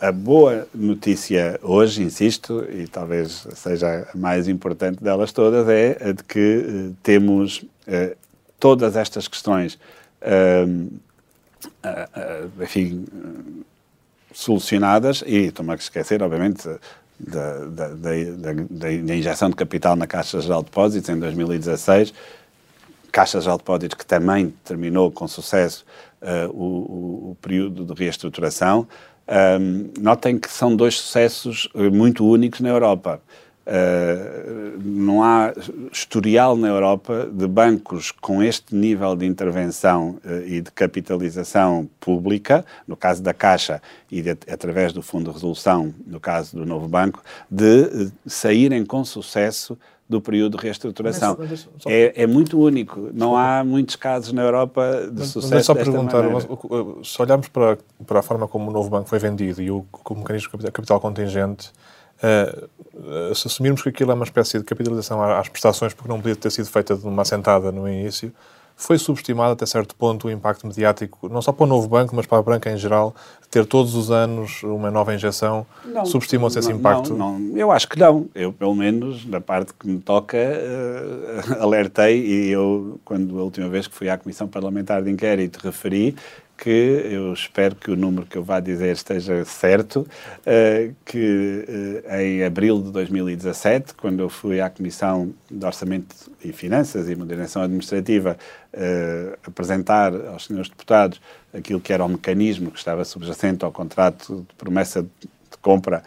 A 0.00 0.12
boa 0.12 0.68
notícia 0.74 1.58
hoje, 1.62 2.02
insisto, 2.02 2.64
e 2.70 2.86
talvez 2.86 3.46
seja 3.54 4.06
a 4.12 4.16
mais 4.16 4.46
importante 4.46 5.02
delas 5.02 5.32
todas, 5.32 5.68
é 5.68 5.96
a 6.00 6.12
de 6.12 6.22
que 6.22 6.92
temos 7.02 7.64
todas 8.60 8.94
estas 8.94 9.26
questões 9.26 9.78
enfim, 12.60 13.06
solucionadas 14.32 15.22
e 15.26 15.46
estou-me 15.46 15.72
a 15.72 15.74
esquecer, 15.74 16.22
obviamente, 16.22 16.68
da, 17.18 17.64
da, 17.64 17.88
da, 17.88 18.52
da, 18.70 19.14
injeção 19.14 19.50
de 19.50 19.56
capital 19.56 19.96
na 19.96 20.06
Caixa 20.06 20.40
Geral 20.40 20.62
de 20.62 20.66
Depósitos 20.66 21.08
em 21.08 21.18
2016, 21.18 22.14
Caixa 23.10 23.40
de 23.40 23.46
Depósitos, 23.46 23.98
que 23.98 24.06
também 24.06 24.54
terminou 24.64 25.10
com 25.10 25.26
sucesso 25.26 25.84
uh, 26.22 26.48
o, 26.50 27.30
o, 27.30 27.36
período 27.42 27.84
de 27.84 28.00
reestruturação. 28.00 28.86
Um, 29.60 29.90
notem 30.00 30.38
que 30.38 30.50
são 30.50 30.74
dois 30.74 30.94
sucessos 30.96 31.68
muito 31.74 32.24
únicos 32.24 32.60
na 32.60 32.68
Europa. 32.68 33.20
Uh, 33.68 34.80
não 34.82 35.22
há 35.22 35.52
historial 35.92 36.56
na 36.56 36.68
Europa 36.68 37.28
de 37.30 37.46
bancos 37.46 38.10
com 38.10 38.42
este 38.42 38.74
nível 38.74 39.14
de 39.14 39.26
intervenção 39.26 40.18
uh, 40.24 40.42
e 40.46 40.62
de 40.62 40.70
capitalização 40.70 41.86
pública, 42.00 42.64
no 42.86 42.96
caso 42.96 43.22
da 43.22 43.34
Caixa 43.34 43.82
e 44.10 44.22
de, 44.22 44.30
através 44.30 44.94
do 44.94 45.02
Fundo 45.02 45.28
de 45.28 45.34
Resolução, 45.34 45.94
no 46.06 46.18
caso 46.18 46.56
do 46.56 46.64
Novo 46.64 46.88
Banco, 46.88 47.22
de 47.50 47.82
uh, 47.82 48.12
saírem 48.24 48.86
com 48.86 49.04
sucesso 49.04 49.76
do 50.08 50.18
período 50.18 50.56
de 50.56 50.64
reestruturação. 50.64 51.36
Mas, 51.38 51.50
mas, 51.50 51.68
só... 51.78 51.90
é, 51.90 52.22
é, 52.22 52.26
muito 52.26 52.58
único. 52.58 53.10
Não 53.12 53.36
há 53.36 53.62
muitos 53.62 53.96
casos 53.96 54.32
na 54.32 54.42
Europa 54.42 55.10
de 55.12 55.20
mas, 55.20 55.28
sucesso 55.28 55.54
mas 55.54 55.66
só 55.66 55.74
perguntar, 55.74 56.24
se 57.04 57.20
olharmos 57.20 57.48
para, 57.48 57.76
para 58.06 58.20
a 58.20 58.22
forma 58.22 58.48
como 58.48 58.70
o 58.70 58.72
novo 58.72 58.88
banco 58.88 59.10
foi 59.10 59.18
vendido 59.18 59.60
e 59.60 59.70
o, 59.70 59.84
o 59.92 60.14
mecanismo 60.14 60.58
de 60.58 60.70
capital 60.70 60.98
contingente, 60.98 61.70
Uh, 62.22 63.34
se 63.34 63.46
assumirmos 63.46 63.82
que 63.82 63.88
aquilo 63.88 64.10
é 64.10 64.14
uma 64.14 64.24
espécie 64.24 64.58
de 64.58 64.64
capitalização 64.64 65.22
às 65.22 65.48
prestações, 65.48 65.94
porque 65.94 66.08
não 66.08 66.20
podia 66.20 66.36
ter 66.36 66.50
sido 66.50 66.68
feita 66.68 66.96
de 66.96 67.06
uma 67.06 67.22
assentada 67.22 67.70
no 67.70 67.88
início, 67.88 68.32
foi 68.78 68.96
subestimado 68.96 69.52
até 69.52 69.66
certo 69.66 69.94
ponto 69.96 70.28
o 70.28 70.30
impacto 70.30 70.64
mediático, 70.64 71.28
não 71.28 71.42
só 71.42 71.50
para 71.50 71.64
o 71.64 71.66
novo 71.66 71.88
banco, 71.88 72.14
mas 72.14 72.26
para 72.26 72.38
a 72.38 72.42
banca 72.42 72.70
em 72.70 72.76
geral, 72.76 73.12
ter 73.50 73.66
todos 73.66 73.96
os 73.96 74.08
anos 74.08 74.62
uma 74.62 74.88
nova 74.88 75.12
injeção. 75.12 75.66
Subestimou-se 76.04 76.60
esse 76.60 76.70
impacto? 76.70 77.12
Não, 77.12 77.40
não, 77.40 77.56
eu 77.56 77.72
acho 77.72 77.88
que 77.88 77.98
não. 77.98 78.28
Eu, 78.36 78.52
pelo 78.52 78.76
menos, 78.76 79.26
na 79.26 79.40
parte 79.40 79.74
que 79.74 79.88
me 79.88 79.98
toca, 79.98 80.38
uh, 80.38 81.58
alertei 81.60 82.24
e 82.24 82.50
eu, 82.50 83.00
quando 83.04 83.40
a 83.40 83.42
última 83.42 83.68
vez 83.68 83.88
que 83.88 83.94
fui 83.94 84.08
à 84.08 84.16
Comissão 84.16 84.46
Parlamentar 84.46 85.02
de 85.02 85.10
Inquérito, 85.10 85.58
referi 85.58 86.14
que 86.58 86.68
eu 87.04 87.32
espero 87.32 87.76
que 87.76 87.88
o 87.88 87.96
número 87.96 88.26
que 88.26 88.36
eu 88.36 88.42
vá 88.42 88.58
dizer 88.58 88.92
esteja 88.92 89.44
certo, 89.44 90.00
uh, 90.00 90.94
que 91.04 91.64
uh, 92.04 92.14
em 92.16 92.42
abril 92.42 92.82
de 92.82 92.90
2017, 92.90 93.94
quando 93.94 94.20
eu 94.20 94.28
fui 94.28 94.60
à 94.60 94.68
Comissão 94.68 95.32
de 95.48 95.64
Orçamento 95.64 96.14
e 96.44 96.52
Finanças 96.52 97.08
e 97.08 97.14
Modernização 97.14 97.62
Administrativa 97.62 98.36
uh, 98.74 99.38
apresentar 99.46 100.12
aos 100.26 100.46
senhores 100.46 100.68
deputados 100.68 101.20
aquilo 101.54 101.80
que 101.80 101.92
era 101.92 102.04
o 102.04 102.08
mecanismo 102.08 102.72
que 102.72 102.78
estava 102.78 103.04
subjacente 103.04 103.64
ao 103.64 103.70
contrato 103.70 104.44
de 104.48 104.54
promessa 104.56 105.02
de 105.02 105.56
compra 105.62 106.02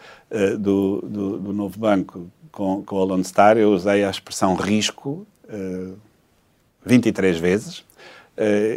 do, 0.58 1.02
do, 1.02 1.38
do, 1.38 1.52
novo 1.52 1.78
banco 1.78 2.30
com, 2.50 2.82
com 2.82 3.00
a 3.00 3.04
Lone 3.04 3.24
Star, 3.24 3.58
eu 3.58 3.72
usei 3.72 4.04
a 4.04 4.10
expressão 4.10 4.54
risco 4.54 5.26
23 6.84 7.38
vezes 7.38 7.84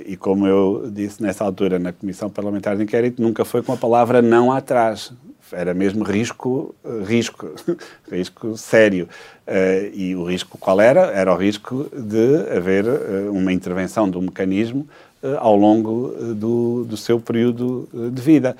e 0.05 0.17
como 0.17 0.45
eu 0.45 0.89
disse 0.91 1.23
nessa 1.23 1.43
altura 1.43 1.79
na 1.79 1.93
Comissão 1.93 2.29
Parlamentar 2.29 2.75
de 2.75 2.83
Inquérito, 2.83 3.21
nunca 3.21 3.45
foi 3.45 3.61
com 3.63 3.71
a 3.71 3.77
palavra 3.77 4.21
não 4.21 4.51
atrás. 4.51 5.13
Era 5.51 5.73
mesmo 5.73 6.03
risco, 6.03 6.73
uh, 6.83 7.03
risco, 7.03 7.51
risco 8.11 8.57
sério. 8.57 9.07
Uh, 9.47 9.93
e 9.93 10.15
o 10.15 10.25
risco 10.25 10.57
qual 10.57 10.81
era? 10.81 11.11
Era 11.11 11.33
o 11.33 11.37
risco 11.37 11.87
de 11.93 12.55
haver 12.55 12.85
uma 13.29 13.53
intervenção 13.53 14.09
do 14.09 14.21
mecanismo 14.21 14.87
ao 15.39 15.55
longo 15.55 16.13
do, 16.35 16.85
do 16.85 16.97
seu 16.97 17.19
período 17.19 17.87
de 18.11 18.21
vida. 18.21 18.55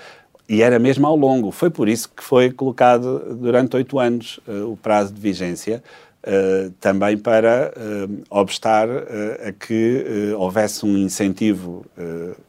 E 0.47 0.61
era 0.61 0.80
mesmo 0.80 1.05
ao 1.05 1.15
longo. 1.15 1.51
Foi 1.51 1.69
por 1.69 1.88
isso 1.88 2.09
que 2.09 2.23
foi 2.23 2.51
colocado 2.51 3.35
durante 3.35 3.76
oito 3.76 3.99
anos 3.99 4.39
o 4.47 4.76
prazo 4.76 5.13
de 5.13 5.19
vigência, 5.19 5.84
Uh, 6.27 6.72
também 6.80 7.15
para 7.15 7.72
uh, 7.77 8.23
obstar 8.31 8.89
uh, 8.89 9.47
a 9.47 9.52
que 9.52 10.34
houvesse 10.35 10.84
um 10.84 10.97
incentivo 10.97 11.85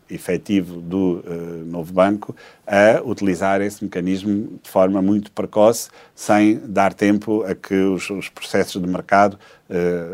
efetivo 0.09 0.81
do 0.81 1.23
novo 1.67 1.93
banco 1.93 2.35
a 2.67 3.03
utilizar 3.05 3.61
esse 3.61 3.85
mecanismo 3.85 4.59
de 4.63 4.71
forma 4.71 5.03
muito 5.03 5.31
precoce, 5.31 5.91
sem 6.15 6.59
dar 6.65 6.95
tempo 6.95 7.43
a 7.43 7.55
que 7.55 7.75
os, 7.75 8.09
os 8.09 8.29
processos 8.31 8.81
de 8.81 8.89
mercado 8.89 9.39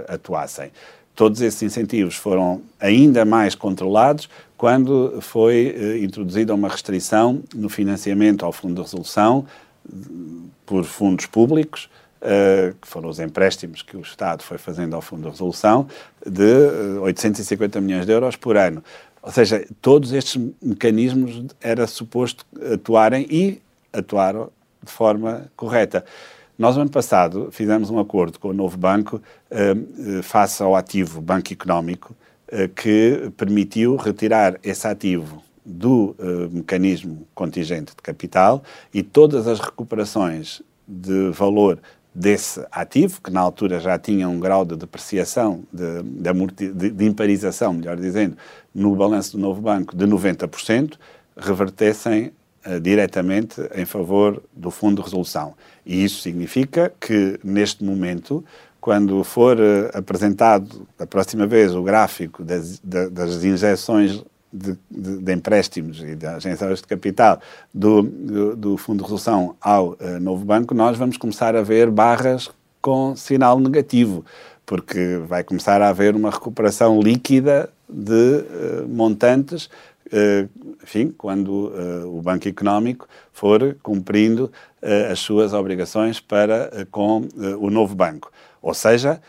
atuassem. 0.09 0.73
Todos 1.15 1.41
esses 1.41 1.63
incentivos 1.63 2.17
foram 2.17 2.63
ainda 2.81 3.25
mais 3.25 3.55
controlados 3.55 4.29
quando 4.57 5.21
foi 5.21 6.01
introduzida 6.03 6.55
uma 6.55 6.69
restrição 6.69 7.43
no 7.55 7.69
financiamento 7.69 8.45
ao 8.45 8.53
Fundo 8.53 8.75
de 8.75 8.81
Resolução 8.81 9.47
por 10.65 10.85
fundos 10.85 11.27
públicos, 11.27 11.89
uh, 12.23 12.75
que 12.81 12.89
foram 12.89 13.09
os 13.09 13.19
empréstimos 13.19 13.83
que 13.83 13.97
o 13.97 14.01
Estado 14.01 14.43
foi 14.43 14.59
fazendo 14.59 14.95
ao 14.95 15.03
Fundo 15.03 15.25
de 15.25 15.31
Resolução, 15.31 15.87
de 16.25 16.99
850 17.01 17.79
eh, 17.79 17.81
milhões 17.81 18.07
de 18.07 18.13
euros 18.13 18.37
por 18.37 18.57
ano. 18.57 18.83
Ou 19.23 19.31
seja, 19.31 19.65
todos 19.81 20.13
estes 20.13 20.41
mecanismos 20.61 21.45
era 21.61 21.87
suposto 21.87 22.45
atuarem 22.73 23.27
e 23.31 23.61
atuaram 23.93 24.51
de 24.83 24.91
forma 24.91 25.51
correta. 25.57 26.05
Nós, 26.59 26.77
no 26.77 26.83
ano 26.83 26.91
passado, 26.91 27.49
fizemos 27.51 27.91
um 27.91 27.99
acordo 27.99 28.39
com 28.39 28.49
o 28.49 28.53
novo 28.53 28.77
banco 28.77 29.23
uh, 29.51 30.23
face 30.23 30.63
ao 30.63 30.77
ativo 30.77 31.21
banco 31.21 31.53
económico, 31.53 32.15
uh, 32.49 32.69
que 32.69 33.33
permitiu 33.37 33.97
retirar 33.97 34.59
esse 34.63 34.87
ativo 34.87 35.43
do 35.65 36.17
uh, 36.19 36.51
mecanismo 36.51 37.27
contingente 37.35 37.93
de 37.97 38.03
capital 38.03 38.63
e 38.93 39.03
todas 39.03 39.47
as 39.47 39.61
recuperações 39.61 40.63
de 40.87 41.31
valor 41.31 41.79
desse 42.15 42.65
ativo, 42.71 43.21
que 43.23 43.31
na 43.31 43.41
altura 43.41 43.81
já 43.81 43.99
tinha 43.99 44.29
um 44.29 44.39
grau 44.39 44.65
de 44.65 44.77
depreciação, 44.77 45.65
de, 45.73 46.73
de, 46.73 46.91
de 46.91 47.05
imparização, 47.05 47.73
melhor 47.73 47.97
dizendo, 47.97 48.37
no 48.75 48.95
balanço 48.95 49.37
do 49.37 49.39
novo 49.39 49.61
banco 49.61 49.97
de 49.97 50.07
90%, 50.07 50.95
revertessem 51.37 52.33
uh, 52.67 52.79
diretamente 52.81 53.61
em 53.75 53.85
favor 53.85 54.43
do 54.53 54.71
Fundo 54.71 54.97
de 54.97 55.03
Resolução. 55.03 55.55
E 55.87 56.05
isso 56.05 56.21
significa 56.21 56.93
que, 57.01 57.41
neste 57.43 57.83
momento, 57.83 58.45
quando 58.79 59.25
for 59.25 59.59
uh, 59.59 59.91
apresentado 59.95 60.87
a 60.99 61.07
próxima 61.07 61.47
vez 61.47 61.75
o 61.75 61.83
gráfico 61.83 62.45
das, 62.45 62.79
das 62.81 63.43
injeções 63.43 64.23
de, 64.53 64.77
de, 64.91 65.19
de, 65.19 65.33
empréstimos 65.33 66.03
e 66.03 66.15
de 66.15 66.27
agências 66.27 66.81
de 66.81 66.87
capital 66.87 67.41
do, 67.73 68.03
do, 68.03 68.57
do, 68.57 68.77
Fundo 68.77 68.99
de 68.99 69.05
Resolução 69.05 69.57
ao 69.61 69.91
uh, 69.93 70.21
novo 70.21 70.45
banco, 70.45 70.75
nós 70.75 70.99
vamos 70.99 71.17
começar 71.17 71.57
a 71.57 71.63
ver 71.63 71.91
barras 71.91 72.51
com 72.81 73.17
sinal 73.17 73.59
negativo, 73.59 74.25
porque 74.67 75.21
vai 75.27 75.43
começar 75.43 75.81
a 75.81 75.89
haver 75.89 76.15
uma 76.15 76.31
recuperação 76.31 77.01
líquida 77.01 77.71
de 77.89 78.13
uh, 78.13 78.89
montantes, 78.89 79.71
uh, 80.07 80.49
enfim, 80.83 81.15
quando 81.17 81.73
o 82.07 82.21
Banco 82.21 82.49
Económico 82.49 83.09
for 83.33 83.77
cumprindo 83.83 84.51
as 85.11 85.21
suas 85.21 85.55
obrigações 85.55 86.19
para 86.19 86.87
com 86.91 87.23
o 87.61 87.71
novo 87.71 87.95
banco. 87.95 88.33
Ou 88.61 88.75
seja, 88.75 89.21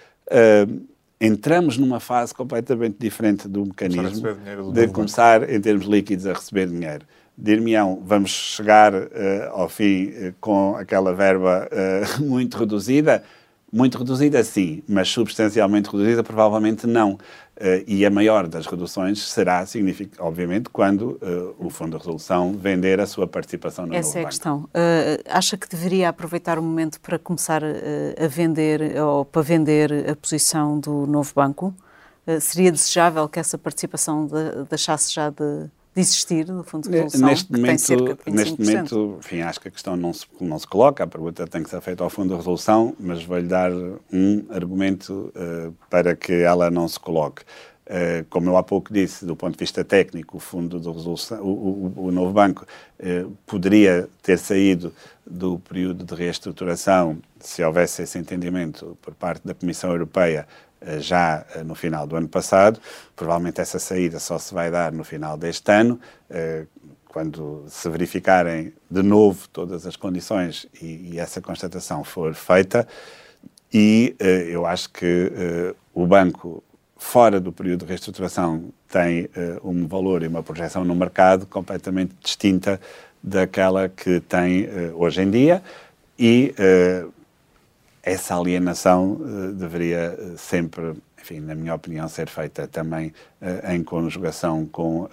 entramos 1.23 1.77
numa 1.77 2.01
fase 2.01 2.33
completamente 2.33 2.97
diferente 2.99 3.47
do 3.47 3.65
mecanismo 3.65 4.35
do 4.57 4.73
de 4.73 4.87
começar, 4.89 5.49
em 5.49 5.61
termos 5.61 5.85
líquidos, 5.85 6.27
a 6.27 6.33
receber 6.33 6.67
dinheiro. 6.67 7.05
Dir-me-ão, 7.37 8.01
vamos 8.05 8.29
chegar 8.31 8.93
uh, 8.93 9.07
ao 9.53 9.69
fim 9.69 10.07
uh, 10.07 10.35
com 10.41 10.75
aquela 10.75 11.13
verba 11.13 11.67
uh, 11.71 12.21
muito 12.21 12.57
reduzida? 12.57 13.23
Muito 13.73 13.97
reduzida, 13.97 14.43
sim, 14.43 14.83
mas 14.87 15.09
substancialmente 15.09 15.89
reduzida, 15.89 16.23
provavelmente 16.23 16.85
não. 16.85 17.13
Uh, 17.13 17.81
e 17.87 18.05
a 18.05 18.09
maior 18.11 18.47
das 18.47 18.67
reduções 18.67 19.19
será, 19.27 19.65
obviamente, 20.19 20.69
quando 20.69 21.19
uh, 21.23 21.55
o 21.57 21.71
Fundo 21.71 21.93
de 21.93 21.97
Resolução 21.97 22.53
vender 22.53 22.99
a 22.99 23.07
sua 23.07 23.25
participação 23.25 23.87
no 23.87 23.95
Essa 23.95 24.19
é 24.19 24.21
a 24.21 24.25
questão. 24.25 24.65
Uh, 24.65 25.23
acha 25.27 25.57
que 25.57 25.67
deveria 25.67 26.09
aproveitar 26.09 26.59
o 26.59 26.61
momento 26.61 27.01
para 27.01 27.17
começar 27.17 27.63
a 27.63 28.27
vender 28.27 28.95
ou 29.01 29.25
para 29.25 29.41
vender 29.41 30.07
a 30.07 30.15
posição 30.15 30.79
do 30.79 31.07
novo 31.07 31.31
banco? 31.35 31.73
seria 32.39 32.71
desejável 32.71 33.27
que 33.27 33.37
essa 33.37 33.57
participação 33.57 34.25
de, 34.25 34.63
deixasse 34.69 35.13
já 35.13 35.29
de 35.29 35.69
de 35.95 36.01
existir 36.01 36.45
do 36.45 36.63
Fundo 36.63 36.89
de 36.89 36.97
Resolução, 36.97 37.27
neste 37.29 37.45
que 37.45 37.51
momento, 37.53 37.69
tem 37.69 37.77
cerca 37.77 38.03
de 38.03 38.31
25%. 38.31 38.33
Neste 38.33 38.61
momento, 38.61 39.17
enfim, 39.19 39.41
acho 39.41 39.59
que 39.59 39.67
a 39.67 39.71
questão 39.71 39.95
não 39.95 40.13
se, 40.13 40.25
não 40.41 40.57
se 40.57 40.67
coloca, 40.67 41.03
a 41.03 41.07
pergunta 41.07 41.45
tem 41.45 41.61
que 41.61 41.69
ser 41.69 41.81
feita 41.81 42.03
ao 42.03 42.09
Fundo 42.09 42.29
de 42.29 42.35
Resolução, 42.35 42.95
mas 42.99 43.23
vou-lhe 43.23 43.47
dar 43.47 43.71
um 43.71 44.45
argumento 44.49 45.31
uh, 45.35 45.73
para 45.89 46.15
que 46.15 46.33
ela 46.33 46.71
não 46.71 46.87
se 46.87 46.99
coloque. 46.99 47.43
Uh, 47.85 48.25
como 48.29 48.49
eu 48.49 48.57
há 48.57 48.63
pouco 48.63 48.93
disse, 48.93 49.25
do 49.25 49.35
ponto 49.35 49.53
de 49.53 49.59
vista 49.59 49.83
técnico, 49.83 50.37
o 50.37 50.39
Fundo 50.39 50.79
de 50.79 50.89
Resolução, 50.89 51.41
o, 51.43 51.93
o, 51.97 52.05
o 52.05 52.11
novo 52.11 52.31
banco 52.33 52.65
uh, 52.99 53.29
poderia 53.45 54.09
ter 54.21 54.39
saído 54.39 54.93
do 55.25 55.59
período 55.59 56.03
de 56.03 56.15
reestruturação 56.15 57.17
se 57.39 57.63
houvesse 57.63 58.03
esse 58.03 58.17
entendimento 58.17 58.97
por 59.01 59.13
parte 59.13 59.45
da 59.45 59.53
Comissão 59.53 59.89
Europeia 59.91 60.47
eh, 60.72 60.72
já 60.99 61.45
eh, 61.55 61.63
no 61.63 61.75
final 61.75 62.05
do 62.05 62.15
ano 62.15 62.27
passado. 62.27 62.79
Provavelmente 63.15 63.61
essa 63.61 63.79
saída 63.79 64.19
só 64.19 64.37
se 64.37 64.53
vai 64.53 64.69
dar 64.71 64.91
no 64.91 65.03
final 65.03 65.37
deste 65.37 65.71
ano, 65.71 65.99
eh, 66.29 66.65
quando 67.07 67.65
se 67.67 67.87
verificarem 67.89 68.73
de 68.89 69.03
novo 69.03 69.47
todas 69.49 69.85
as 69.85 69.95
condições 69.95 70.67
e, 70.81 71.19
essa 71.19 71.39
constatação 71.39 72.03
for 72.03 72.33
feita. 72.33 72.87
E 73.71 74.15
eu 74.19 74.65
acho 74.65 74.89
que 74.89 75.31
o 75.93 76.07
banco 76.07 76.63
fora 76.95 77.39
do 77.39 77.51
período 77.51 77.81
de 77.81 77.89
reestruturação, 77.89 78.71
tem 78.87 79.29
um 79.63 79.85
valor 79.85 80.23
e 80.23 80.27
uma 80.27 80.41
projeção 80.41 80.83
no 80.83 80.95
mercado 80.95 81.45
completamente 81.45 82.15
distinta 82.19 82.79
daquela 83.21 83.89
que 83.89 84.19
tem 84.21 84.67
hoje 84.95 85.21
em 85.21 85.29
dia 85.29 85.61
e 86.17 86.53
essa 88.03 88.35
alienação 88.37 89.17
deveria 89.55 90.35
sempre, 90.37 90.93
enfim, 91.21 91.39
na 91.39 91.55
minha 91.55 91.73
opinião, 91.73 92.07
ser 92.09 92.27
feita 92.27 92.67
também 92.67 93.13
em 93.69 93.81
conjugação 93.81 94.65
com 94.65 95.09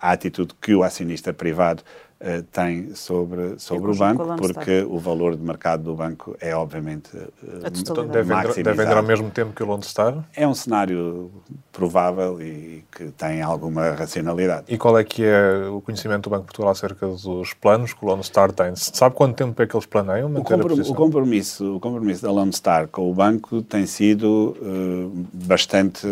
a 0.00 0.10
atitude 0.10 0.52
que 0.60 0.74
o 0.74 0.82
acionista 0.82 1.32
privado 1.32 1.82
uh, 2.20 2.42
tem 2.44 2.94
sobre, 2.94 3.58
sobre 3.58 3.90
o 3.90 3.94
banco, 3.94 4.24
porque 4.36 4.84
o 4.88 4.98
valor 4.98 5.36
de 5.36 5.42
mercado 5.42 5.84
do 5.84 5.94
banco 5.94 6.36
é 6.40 6.54
obviamente 6.54 7.16
uh, 7.16 8.06
deve, 8.10 8.22
vender, 8.22 8.62
deve 8.62 8.72
vender 8.72 8.96
ao 8.96 9.02
mesmo 9.02 9.30
tempo 9.30 9.52
que 9.52 9.62
o 9.62 9.66
Lone 9.66 9.82
Star? 9.82 10.24
É 10.34 10.46
um 10.46 10.54
cenário 10.54 11.30
provável 11.72 12.40
e 12.40 12.84
que 12.90 13.10
tem 13.10 13.42
alguma 13.42 13.90
racionalidade. 13.90 14.64
E 14.68 14.78
qual 14.78 14.98
é 14.98 15.04
que 15.04 15.24
é 15.24 15.66
o 15.68 15.80
conhecimento 15.80 16.24
do 16.24 16.30
Banco 16.30 16.42
de 16.42 16.46
Portugal 16.46 16.70
acerca 16.70 17.06
dos 17.06 17.52
planos 17.54 17.92
que 17.92 18.04
o 18.04 18.08
Lone 18.08 18.24
Star 18.24 18.52
tem? 18.52 18.74
Sabe 18.76 19.14
quanto 19.14 19.36
tempo 19.36 19.60
é 19.62 19.66
que 19.66 19.76
eles 19.76 19.86
planeiam 19.86 20.34
o, 20.34 20.44
comprom 20.44 20.74
o 20.74 20.94
compromisso, 20.94 21.76
o 21.76 21.80
compromisso 21.80 22.22
da 22.22 22.30
Lone 22.30 22.52
Star 22.52 22.88
com 22.88 23.10
o 23.10 23.14
banco 23.14 23.62
tem 23.62 23.86
sido 23.86 24.56
uh, 24.60 25.26
bastante 25.32 26.06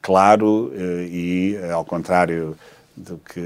claro 0.00 0.72
e, 1.10 1.58
ao 1.72 1.84
contrário 1.84 2.56
do 2.96 3.18
que 3.18 3.40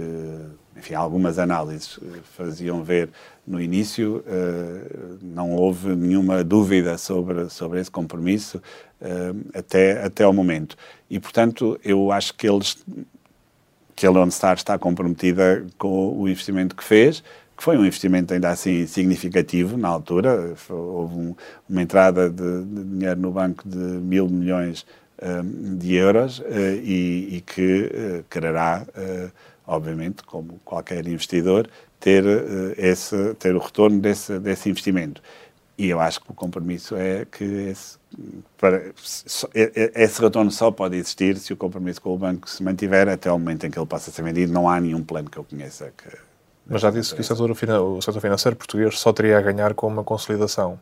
enfim, 0.76 0.94
algumas 0.94 1.38
análises 1.38 1.98
eh, 2.02 2.18
faziam 2.36 2.82
ver 2.82 3.10
no 3.46 3.60
início, 3.60 4.24
uh, 4.26 5.18
não 5.20 5.52
houve 5.52 5.94
nenhuma 5.94 6.44
dúvida 6.44 6.96
sobre, 6.96 7.48
sobre 7.50 7.80
esse 7.80 7.90
compromisso 7.90 8.62
uh, 9.00 9.58
até, 9.58 10.02
até 10.02 10.24
ao 10.24 10.32
momento. 10.32 10.76
E, 11.10 11.18
portanto, 11.18 11.78
eu 11.84 12.12
acho 12.12 12.34
que 12.34 12.48
eles 12.48 12.78
que 13.94 14.06
a 14.06 14.10
Lone 14.10 14.32
Star 14.32 14.56
está 14.56 14.78
comprometida 14.78 15.64
com 15.76 16.18
o 16.18 16.26
investimento 16.26 16.74
que 16.74 16.82
fez, 16.82 17.22
que 17.56 17.62
foi 17.62 17.76
um 17.76 17.84
investimento 17.84 18.32
ainda 18.32 18.48
assim 18.48 18.86
significativo 18.86 19.76
na 19.76 19.88
altura. 19.88 20.54
Houve 20.68 21.14
um, 21.14 21.34
uma 21.68 21.82
entrada 21.82 22.30
de, 22.30 22.64
de, 22.64 22.84
dinheiro 22.84 23.20
no 23.20 23.30
banco 23.30 23.68
de 23.68 23.76
mil 23.76 24.28
milhões 24.28 24.86
de 25.76 25.94
euros 25.94 26.42
e, 26.82 27.36
e, 27.36 27.40
que 27.42 28.24
quererá 28.28 28.84
obviamente, 29.72 30.22
como 30.22 30.60
qualquer 30.64 31.06
investidor, 31.06 31.68
ter, 31.98 32.24
uh, 32.24 32.74
esse, 32.76 33.34
ter 33.34 33.54
o 33.54 33.58
retorno 33.58 34.00
desse, 34.00 34.38
desse 34.38 34.68
investimento. 34.68 35.22
E 35.78 35.88
eu 35.88 36.00
acho 36.00 36.20
que 36.20 36.30
o 36.30 36.34
compromisso 36.34 36.94
é 36.96 37.24
que 37.24 37.44
esse, 37.44 37.98
para, 38.58 38.92
esse 39.94 40.20
retorno 40.20 40.50
só 40.50 40.70
pode 40.70 40.96
existir 40.96 41.36
se 41.38 41.52
o 41.52 41.56
compromisso 41.56 42.00
com 42.00 42.14
o 42.14 42.18
banco 42.18 42.48
se 42.48 42.62
mantiver 42.62 43.08
até 43.08 43.32
o 43.32 43.38
momento 43.38 43.66
em 43.66 43.70
que 43.70 43.78
ele 43.78 43.86
possa 43.86 44.10
ser 44.10 44.22
vendido. 44.22 44.52
Não 44.52 44.68
há 44.68 44.78
nenhum 44.78 45.02
plano 45.02 45.30
que 45.30 45.38
eu 45.38 45.44
conheça 45.44 45.92
que. 45.96 46.16
Mas 46.66 46.80
já 46.82 46.90
disse 46.90 47.14
que 47.14 47.20
o 47.20 47.24
setor, 47.24 47.50
o 47.50 48.00
setor 48.00 48.20
financeiro 48.20 48.56
português 48.56 48.98
só 48.98 49.12
teria 49.12 49.38
a 49.38 49.40
ganhar 49.40 49.74
com 49.74 49.88
uma 49.88 50.04
consolidação. 50.04 50.78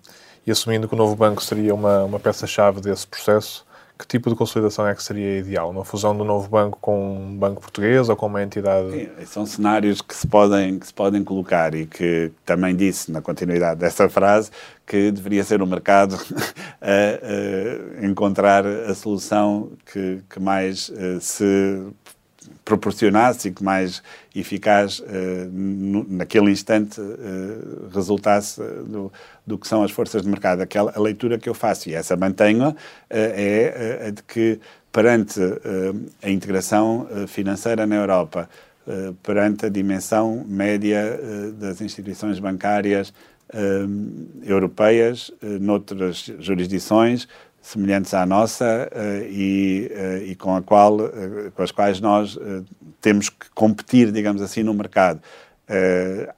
E 0.47 0.51
assumindo 0.51 0.87
que 0.87 0.95
o 0.95 0.99
novo 0.99 1.17
banco 1.17 1.43
seria 1.43 1.75
uma, 1.75 2.05
uma 2.05 2.21
peça-chave 2.21 2.81
desse 2.81 3.07
processo, 3.07 3.65
que 4.01 4.07
tipo 4.07 4.31
de 4.31 4.37
consolidação 4.37 4.87
é 4.89 4.95
que 4.95 5.03
seria 5.03 5.39
ideal? 5.39 5.71
Uma 5.71 5.85
fusão 5.85 6.17
do 6.17 6.25
novo 6.25 6.49
banco 6.49 6.79
com 6.81 7.17
um 7.17 7.37
banco 7.37 7.61
português 7.61 8.09
ou 8.09 8.17
com 8.17 8.27
uma 8.27 8.43
entidade? 8.43 9.11
são 9.27 9.45
cenários 9.45 10.01
que 10.01 10.17
se, 10.17 10.27
podem, 10.27 10.79
que 10.79 10.87
se 10.87 10.95
podem 10.95 11.23
colocar 11.23 11.75
e 11.75 11.87
que 11.87 12.33
também 12.47 12.75
disse 12.75 13.13
na 13.13 13.21
continuidade 13.21 13.79
dessa 13.79 14.09
frase 14.09 14.51
que 14.87 15.11
deveria 15.13 15.45
ser 15.45 15.61
o 15.61 15.67
mercado 15.67 16.19
a, 16.81 18.03
a 18.03 18.07
encontrar 18.07 18.67
a 18.67 18.95
solução 18.95 19.71
que, 19.93 20.21
que 20.29 20.41
mais 20.41 20.89
uh, 20.89 21.21
se 21.21 21.83
proporcionasse 22.71 23.49
e 23.49 23.51
que 23.51 23.65
mais 23.65 24.01
eficaz 24.35 25.03
no, 25.51 26.07
naquele 26.09 26.53
instante 26.53 27.01
uh, 27.01 27.89
resultasse 27.93 28.61
do, 28.61 29.13
do, 29.45 29.59
que 29.59 29.67
são 29.67 29.83
as 29.83 29.91
forças 29.91 30.23
de 30.23 30.29
mercado. 30.29 30.61
Aquela 30.61 30.93
a 30.95 31.01
leitura 31.01 31.37
que 31.37 31.49
eu 31.49 31.55
faço, 31.55 31.89
e 31.89 31.95
essa 31.95 32.17
mantenho, 32.17 32.69
uh, 32.69 32.75
é 33.11 34.07
a 34.07 34.11
de 34.11 34.23
que 34.23 34.61
perante 34.93 35.41
a 36.21 36.29
integração 36.29 37.07
financeira 37.29 37.87
na 37.87 37.95
Europa, 37.95 38.49
perante 39.23 39.67
a 39.67 39.69
dimensão 39.69 40.45
média 40.45 41.17
das 41.61 41.81
instituições 41.81 42.41
bancárias 42.41 43.15
europeias, 44.43 45.31
noutras 45.61 46.29
jurisdições, 46.41 47.29
semelhantes 47.61 48.15
à 48.15 48.25
nossa 48.25 48.91
uh, 48.93 49.25
e, 49.29 49.91
uh, 49.93 50.25
e, 50.25 50.35
com, 50.35 50.57
a 50.57 50.63
qual, 50.63 50.97
uh, 50.97 51.51
com 51.55 51.63
as 51.63 51.71
quais 51.71 52.01
nós 52.01 52.39
temos 53.01 53.29
que 53.29 53.51
competir, 53.55 54.11
digamos 54.13 54.43
assim, 54.43 54.63
no 54.63 54.75
mercado. 54.75 55.21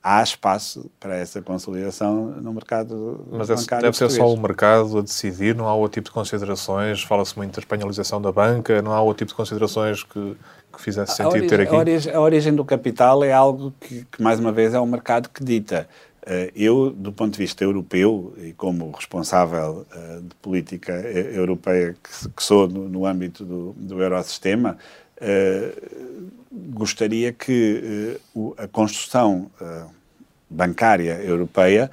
há 0.02 0.22
espaço 0.22 0.90
para 1.00 1.16
essa 1.16 1.40
consolidação 1.40 2.34
no 2.40 2.52
mercado 2.52 3.26
Mas 3.30 3.48
deve 3.48 3.66
português. 3.66 3.96
ser 3.96 4.10
só 4.10 4.32
o 4.32 4.38
mercado 4.38 4.98
a 4.98 5.02
decidir, 5.02 5.54
não 5.54 5.66
há 5.66 5.74
outro 5.74 5.94
tipo 5.94 6.08
de 6.08 6.12
considerações, 6.12 7.02
fala-se 7.02 7.36
muito 7.36 7.54
da 7.54 7.60
espanholização 7.60 8.20
da 8.20 8.30
banca, 8.30 8.82
não 8.82 8.92
há 8.92 9.00
outro 9.00 9.24
tipo 9.24 9.30
de 9.30 9.34
considerações 9.34 10.04
que, 10.04 10.36
que 10.72 10.82
fizesse 10.82 11.16
sentido 11.16 11.30
origem, 11.30 11.48
ter 11.48 11.60
aqui? 11.62 11.74
A 11.74 11.78
origem, 11.78 12.14
a 12.14 12.20
origem, 12.20 12.54
do 12.54 12.64
capital 12.64 13.24
é 13.24 13.32
algo 13.32 13.72
que, 13.80 14.04
que, 14.04 14.22
mais 14.22 14.38
uma 14.38 14.52
vez, 14.52 14.74
é 14.74 14.78
o 14.78 14.86
mercado 14.86 15.30
que 15.30 15.42
dita. 15.42 15.88
Eh, 16.24 16.52
eu, 16.54 16.90
do 16.90 17.12
ponto 17.12 17.32
de 17.32 17.38
vista 17.38 17.64
europeu, 17.64 18.32
e 18.38 18.52
como 18.52 18.90
responsável 18.92 19.84
eh, 19.92 20.20
de 20.22 20.34
política 20.36 20.92
europeia 20.92 21.96
que 22.36 22.42
sou 22.42 22.68
no 22.68 23.04
âmbito 23.04 23.44
do, 23.44 23.72
do 23.76 24.00
Eurosistema, 24.00 24.78
eh, 25.20 25.72
gostaria 26.52 27.32
que 27.32 28.18
a 28.58 28.68
construção 28.68 29.50
bancária 30.50 31.14
europeia 31.24 31.90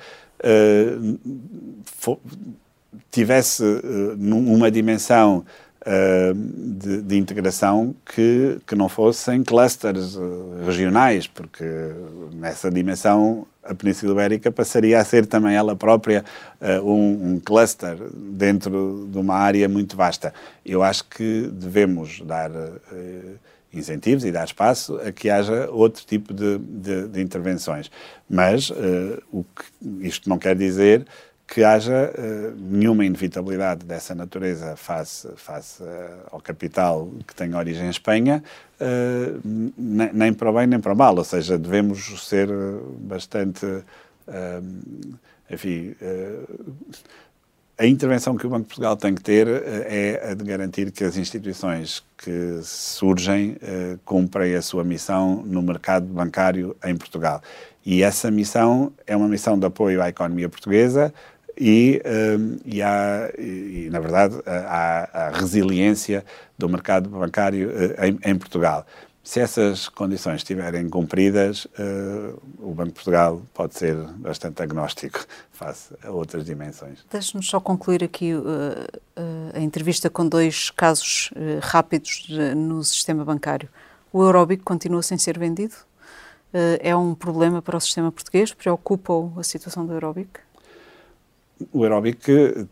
tivesse 3.09 3.63
uma 4.19 4.69
dimensão 4.69 5.45
de, 6.35 7.01
de, 7.01 7.17
integração 7.17 7.95
que, 8.05 8.59
que 8.67 8.75
não 8.75 8.87
fossem 8.87 9.43
clusters 9.43 10.17
regionais, 10.65 11.25
porque 11.25 11.65
nessa 12.33 12.69
dimensão 12.69 13.47
a 13.69 13.75
Península 13.75 14.13
Ibérica 14.13 14.51
passaria 14.51 14.99
a 14.99 15.05
ser 15.05 15.27
também 15.27 15.55
ela 15.55 15.75
própria 15.75 16.25
uh, 16.59 16.91
um, 16.91 17.33
um, 17.33 17.39
cluster 17.39 17.97
dentro 18.15 19.07
de 19.11 19.17
uma 19.17 19.35
área 19.35 19.69
muito 19.69 19.95
vasta. 19.95 20.33
Eu 20.65 20.81
acho 20.81 21.05
que 21.05 21.47
devemos 21.53 22.21
dar 22.21 22.49
uh, 22.49 23.39
incentivos 23.71 24.25
e 24.25 24.31
dar 24.31 24.45
espaço 24.45 24.99
a 25.05 25.11
que 25.11 25.29
haja 25.29 25.69
outro 25.69 26.03
tipo 26.03 26.33
de, 26.33 26.57
de, 26.57 27.07
de 27.09 27.21
intervenções. 27.21 27.91
Mas 28.27 28.71
uh, 28.71 29.21
o 29.31 29.43
que, 29.43 30.07
isto 30.07 30.27
não 30.27 30.39
quer 30.39 30.55
dizer 30.55 31.05
que 31.49 31.63
haja 31.63 32.13
uh, 32.15 32.55
nenhuma 32.59 33.03
inevitabilidade 33.03 33.83
dessa 33.83 34.13
natureza 34.13 34.75
face, 34.75 35.27
face 35.35 35.81
uh, 35.81 35.87
ao 36.31 36.39
capital 36.39 37.09
que 37.25 37.33
tem 37.33 37.55
origem 37.55 37.87
em 37.87 37.89
Espanha, 37.89 38.43
uh, 38.79 39.71
nem 39.75 40.31
para 40.31 40.51
o 40.51 40.53
bem 40.53 40.67
nem 40.67 40.79
para 40.79 40.93
o 40.93 40.95
mal. 40.95 41.15
Ou 41.17 41.23
seja, 41.23 41.57
devemos 41.57 42.27
ser 42.27 42.47
bastante. 42.99 43.65
enfim. 45.49 45.95
a 47.77 47.85
intervenção 47.87 48.37
que 48.37 48.45
o 48.45 48.49
Banco 48.49 48.63
de 48.63 48.67
Portugal 48.67 48.95
tem 48.95 49.15
que 49.15 49.23
ter 49.23 49.47
é 49.47 50.29
a 50.31 50.33
de 50.35 50.43
garantir 50.43 50.91
que 50.91 51.03
as 51.03 51.17
instituições 51.17 52.03
que 52.15 52.59
surgem 52.61 53.57
cumprem 54.05 54.53
a 54.53 54.61
sua 54.61 54.83
missão 54.83 55.41
no 55.43 55.63
mercado 55.63 56.05
bancário 56.05 56.75
em 56.85 56.95
Portugal. 56.95 57.41
E 57.83 58.03
essa 58.03 58.29
missão 58.29 58.93
é 59.07 59.15
uma 59.15 59.27
missão 59.27 59.57
de 59.57 59.65
apoio 59.65 60.01
à 60.01 60.09
economia 60.09 60.47
portuguesa, 60.47 61.11
e, 61.59 62.01
um, 62.05 62.57
e, 62.63 62.81
há, 62.81 63.29
e, 63.37 63.89
na 63.91 63.99
verdade, 63.99 64.35
há 64.45 65.27
a 65.27 65.29
resiliência 65.31 66.23
do 66.57 66.69
mercado 66.69 67.09
bancário 67.09 67.69
uh, 67.69 68.05
em, 68.05 68.31
em, 68.31 68.37
Portugal. 68.37 68.85
Se 69.21 69.41
essas 69.41 69.89
condições 69.89 70.37
estiverem 70.37 70.87
cumpridas, 70.89 71.65
uh, 71.65 72.41
o 72.59 72.73
Banco 72.73 72.89
de 72.89 72.93
Portugal 72.93 73.41
pode 73.53 73.75
ser 73.75 73.95
bastante 73.95 74.63
agnóstico 74.63 75.25
face 75.51 75.93
a 76.01 76.09
outras 76.09 76.45
dimensões. 76.45 77.05
Deixe-nos 77.11 77.47
só 77.47 77.59
concluir 77.59 78.05
aqui 78.05 78.33
uh, 78.33 78.41
a 79.53 79.59
entrevista 79.59 80.09
com 80.09 80.27
dois 80.27 80.69
casos 80.69 81.31
rápidos 81.61 82.27
no 82.55 82.81
sistema 82.85 83.25
bancário. 83.25 83.67
O 84.13 84.23
Eurobic 84.23 84.63
continua 84.63 85.03
sem 85.03 85.17
ser 85.17 85.37
vendido? 85.37 85.75
é 86.81 86.95
um 86.95 87.13
problema 87.13 87.61
para 87.61 87.77
o 87.77 87.79
sistema 87.79 88.11
português? 88.11 88.51
Preocupa-o 88.51 89.33
a 89.37 89.43
situação 89.43 89.85
do 89.85 89.93
Eurobic? 89.93 90.39
O 91.71 91.83
Aerobic, 91.83 92.67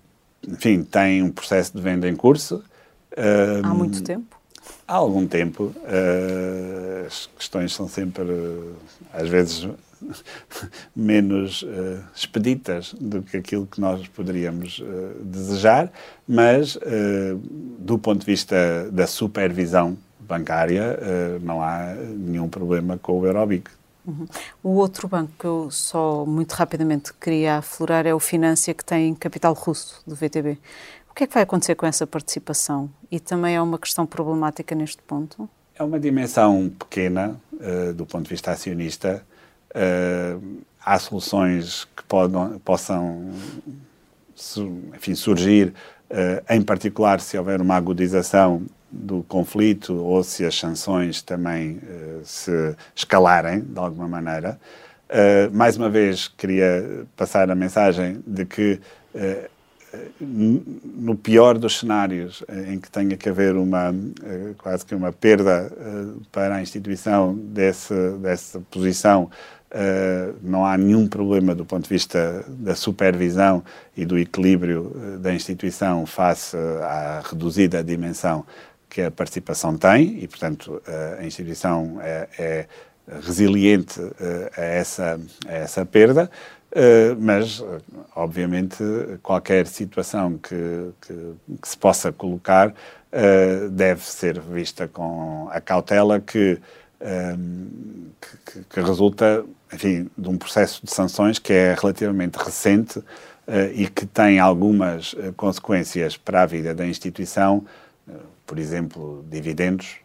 enfim, 0.47 0.83
tem 0.83 1.21
um 1.23 1.31
processo 1.31 1.75
de 1.75 1.81
venda 1.81 2.07
em 2.07 2.15
curso. 2.15 2.63
Há 3.63 3.73
muito 3.73 4.03
tempo? 4.03 4.37
há 4.87 4.95
algum 4.95 5.27
tempo. 5.27 5.73
Uh, 5.83 7.05
as 7.05 7.29
questões 7.37 7.73
são 7.73 7.87
sempre, 7.87 8.23
uh, 8.23 8.75
às 9.13 9.27
vezes, 9.27 9.67
menos 10.95 11.63
uh, 11.63 12.03
expeditas 12.15 12.93
do 12.99 13.21
que 13.21 13.37
aquilo 13.37 13.65
que 13.65 13.81
nós 13.81 14.07
poderíamos 14.07 14.81
desejar, 15.21 15.91
mas 16.27 16.77
do 17.79 17.97
ponto 17.97 18.19
de 18.19 18.25
vista 18.25 18.89
da 18.91 19.07
supervisão 19.07 19.97
bancária, 20.19 20.99
não 21.41 21.61
há 21.61 21.95
nenhum 21.95 22.47
problema 22.47 22.97
com 22.97 23.19
o 23.19 23.25
Eurobic. 23.25 23.69
Uhum. 24.07 24.25
O 24.63 24.69
outro 24.69 25.07
banco 25.07 25.33
que 25.37 25.45
eu 25.45 25.69
só 25.69 26.25
muito 26.25 26.53
rapidamente 26.53 27.13
queria 27.13 27.57
aflorar 27.57 28.07
é 28.07 28.13
o 28.13 28.19
Finância, 28.19 28.73
que 28.73 28.83
tem 28.83 29.13
capital 29.13 29.53
russo 29.53 30.01
do 30.07 30.15
VTB 30.15 30.57
que 31.17 31.23
é 31.23 31.27
que 31.27 31.33
vai 31.33 31.41
acontecer 31.41 31.73
com 31.73 31.87
essa 31.87 32.05
participação? 32.05 32.87
E 33.09 33.19
também 33.19 33.55
é 33.55 33.61
uma 33.61 33.79
questão 33.79 34.05
problemática 34.05 34.75
neste 34.75 35.01
ponto? 35.01 35.49
É 35.73 35.81
uma 35.81 35.99
dimensão 35.99 36.71
pequena 36.77 37.35
uh, 37.53 37.91
do 37.93 38.05
ponto 38.05 38.25
de 38.25 38.29
vista 38.29 38.51
acionista. 38.51 39.23
Uh, 39.71 40.61
há 40.79 40.99
soluções 40.99 41.85
que 41.95 42.03
podam, 42.03 42.59
possam 42.59 43.31
enfim, 44.95 45.15
surgir, 45.15 45.73
uh, 46.11 46.53
em 46.53 46.61
particular 46.61 47.19
se 47.19 47.35
houver 47.35 47.61
uma 47.61 47.75
agudização 47.75 48.61
do 48.89 49.23
conflito 49.23 49.93
ou 49.95 50.23
se 50.23 50.45
as 50.45 50.57
sanções 50.57 51.21
também 51.21 51.79
se 52.23 52.75
escalarem 52.95 53.61
de 53.61 53.79
alguma 53.79 54.07
maneira. 54.07 54.59
mais 55.51 55.77
uma 55.77 55.89
vez, 55.89 56.27
queria 56.27 57.05
passar 57.15 57.49
a 57.51 57.55
mensagem 57.55 58.21
de 58.25 58.45
que 58.45 58.79
no 60.11 61.15
pior 61.15 61.57
dos 61.57 61.79
cenários, 61.79 62.43
em 62.67 62.79
que 62.79 62.89
tenha 62.89 63.15
que 63.15 63.29
haver 63.29 63.55
uma 63.55 63.93
quase 64.57 64.85
que 64.85 64.93
uma 64.93 65.11
perda 65.11 65.71
para 66.31 66.55
a 66.55 66.61
instituição 66.61 67.33
desse, 67.33 67.93
dessa 68.19 68.59
posição, 68.71 69.29
não 70.41 70.65
há 70.65 70.77
nenhum 70.77 71.07
problema 71.07 71.53
do 71.53 71.65
ponto 71.65 71.83
de 71.83 71.89
vista 71.89 72.43
da 72.47 72.75
supervisão 72.75 73.63
e 73.95 74.05
do 74.05 74.17
equilíbrio 74.17 75.17
da 75.19 75.33
instituição 75.33 76.05
face 76.05 76.55
à 76.81 77.21
reduzida 77.25 77.83
dimensão 77.83 78.45
que 78.89 79.01
a 79.01 79.11
participação 79.11 79.77
tem 79.77 80.23
e, 80.23 80.27
portanto, 80.27 80.81
a 81.19 81.23
instituição 81.25 81.99
é, 82.01 82.27
é 82.37 82.67
resiliente 83.21 83.99
a 84.55 84.61
essa, 84.61 85.19
a 85.47 85.53
essa 85.53 85.85
perda. 85.85 86.29
Uh, 86.69 87.15
mas, 87.17 87.63
obviamente, 88.13 88.83
qualquer 89.23 89.67
situação 89.67 90.37
que, 90.37 90.91
que, 91.01 91.33
que 91.61 91.67
se 91.67 91.77
possa 91.77 92.11
colocar 92.11 92.73
deve 93.71 94.03
ser 94.03 94.39
vista 94.39 94.87
com 94.87 95.47
a 95.49 95.61
cautela 95.61 96.19
que, 96.19 96.59
um, 97.39 98.09
que, 98.45 98.63
que, 98.69 98.81
resulta, 98.81 99.45
enfim, 99.73 100.09
de 100.15 100.29
um 100.29 100.37
processo 100.37 100.85
de 100.85 100.91
sanções 100.91 101.39
que 101.39 101.53
é 101.53 101.73
relativamente 101.73 102.35
recente 102.35 103.01
e 103.73 103.87
que 103.87 104.05
tem 104.05 104.39
algumas 104.39 105.15
consequências 105.37 106.17
para 106.17 106.43
a 106.43 106.45
vida 106.45 106.75
da 106.75 106.85
instituição, 106.85 107.65
por 108.45 108.57
exemplo, 108.57 109.25
dividendos 109.29 109.97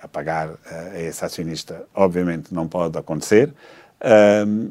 a 0.00 0.06
pagar 0.08 0.56
a 0.66 1.00
esse 1.00 1.24
acionista, 1.24 1.86
obviamente 1.94 2.52
não 2.52 2.68
pode 2.68 2.98
acontecer 2.98 3.52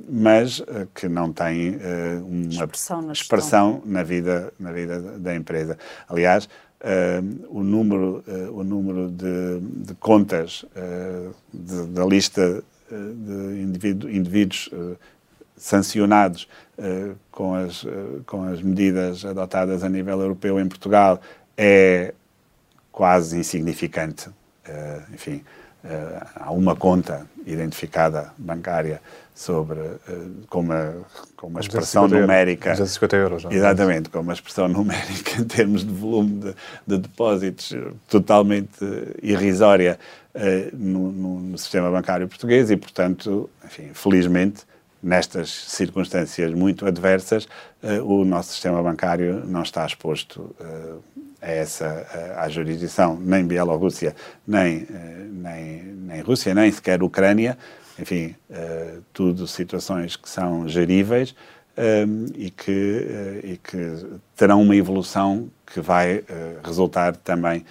mas 0.07 0.59
uh, 0.59 0.87
que 0.93 1.07
não 1.07 1.31
tem 1.31 1.77
uma 2.23 2.49
expressão, 2.49 3.01
na, 3.01 3.13
expressão 3.13 3.81
na, 3.85 4.03
vida, 4.03 4.53
na 4.59 4.71
vida 4.71 4.99
da 4.99 5.35
empresa. 5.35 5.77
Aliás, 6.07 6.47
o 7.47 7.63
número, 7.63 8.21
o 8.51 8.61
número 8.61 9.09
de, 9.09 9.61
de 9.85 9.93
contas 9.95 10.65
de, 11.53 11.83
da 11.87 12.05
lista 12.05 12.61
de 12.91 13.61
indivíduo, 13.61 14.09
indivíduos 14.09 14.69
sancionados 15.55 16.49
com, 17.31 17.55
as, 17.55 17.85
com 18.25 18.43
as 18.43 18.61
medidas 18.61 19.23
adotadas 19.23 19.81
a 19.81 19.87
nível 19.87 20.19
europeu 20.19 20.59
em 20.59 20.67
Portugal 20.67 21.21
é 21.57 22.13
quase 22.91 23.38
insignificante. 23.38 24.30
enfim, 25.13 25.43
há 26.35 26.51
uma 26.51 26.75
conta 26.75 27.27
identificada 27.45 28.31
bancária 28.38 29.01
sobre 29.35 29.80
uh, 29.80 30.47
com 30.47 30.59
uma 30.59 30.93
com 31.35 31.47
uma 31.47 31.59
expressão 31.59 32.07
numérica 32.07 32.71
250 32.71 33.15
euros 33.15 33.43
não? 33.43 33.51
É? 33.51 33.55
exatamente 33.55 34.09
com 34.09 34.19
uma 34.19 34.34
expressão 34.34 34.67
numérica 34.69 35.41
em 35.41 35.43
termos 35.43 35.84
de 35.84 35.91
volume 35.91 36.39
de, 36.39 36.55
de 36.85 36.97
depósitos 36.99 37.75
totalmente 38.07 38.80
irrisória 39.21 39.99
uh, 40.35 40.75
no, 40.75 41.11
no, 41.11 41.39
no, 41.39 41.57
sistema 41.57 41.89
bancário 41.89 42.27
português 42.27 42.69
e 42.69 42.77
portanto 42.77 43.49
enfim 43.65 43.89
felizmente 43.93 44.63
nestas 45.01 45.49
circunstâncias 45.49 46.53
muito 46.53 46.85
adversas 46.85 47.47
uh, 47.81 48.03
o 48.03 48.23
nosso 48.23 48.51
sistema 48.51 48.84
bancário 48.84 49.43
não 49.45 49.63
está 49.63 49.84
exposto 49.85 50.55
a 51.43 51.51
essa 51.51 52.07
à 52.37 52.47
jurisdição 52.47 53.17
nem 53.19 53.45
Bielorrússia 53.45 54.15
nem 54.47 54.87
nem 55.29 55.83
nem 55.83 56.21
Rússia 56.21 56.55
nem 56.55 56.71
sequer 56.71 57.03
Ucrânia. 57.03 57.57
Enfim, 57.99 58.33
uh, 58.49 59.03
tudo 59.11 59.45
situações 59.45 60.15
que 60.15 60.27
são 60.27 60.67
geríveis 60.67 61.35
ehm, 61.77 62.25
e, 62.35 62.49
que, 62.49 63.41
e 63.43 63.57
que 63.57 64.17
terão 64.35 64.63
uma 64.63 64.75
evolução 64.75 65.47
que 65.65 65.79
vai 65.79 66.23
resultar 66.63 67.15
também 67.17 67.63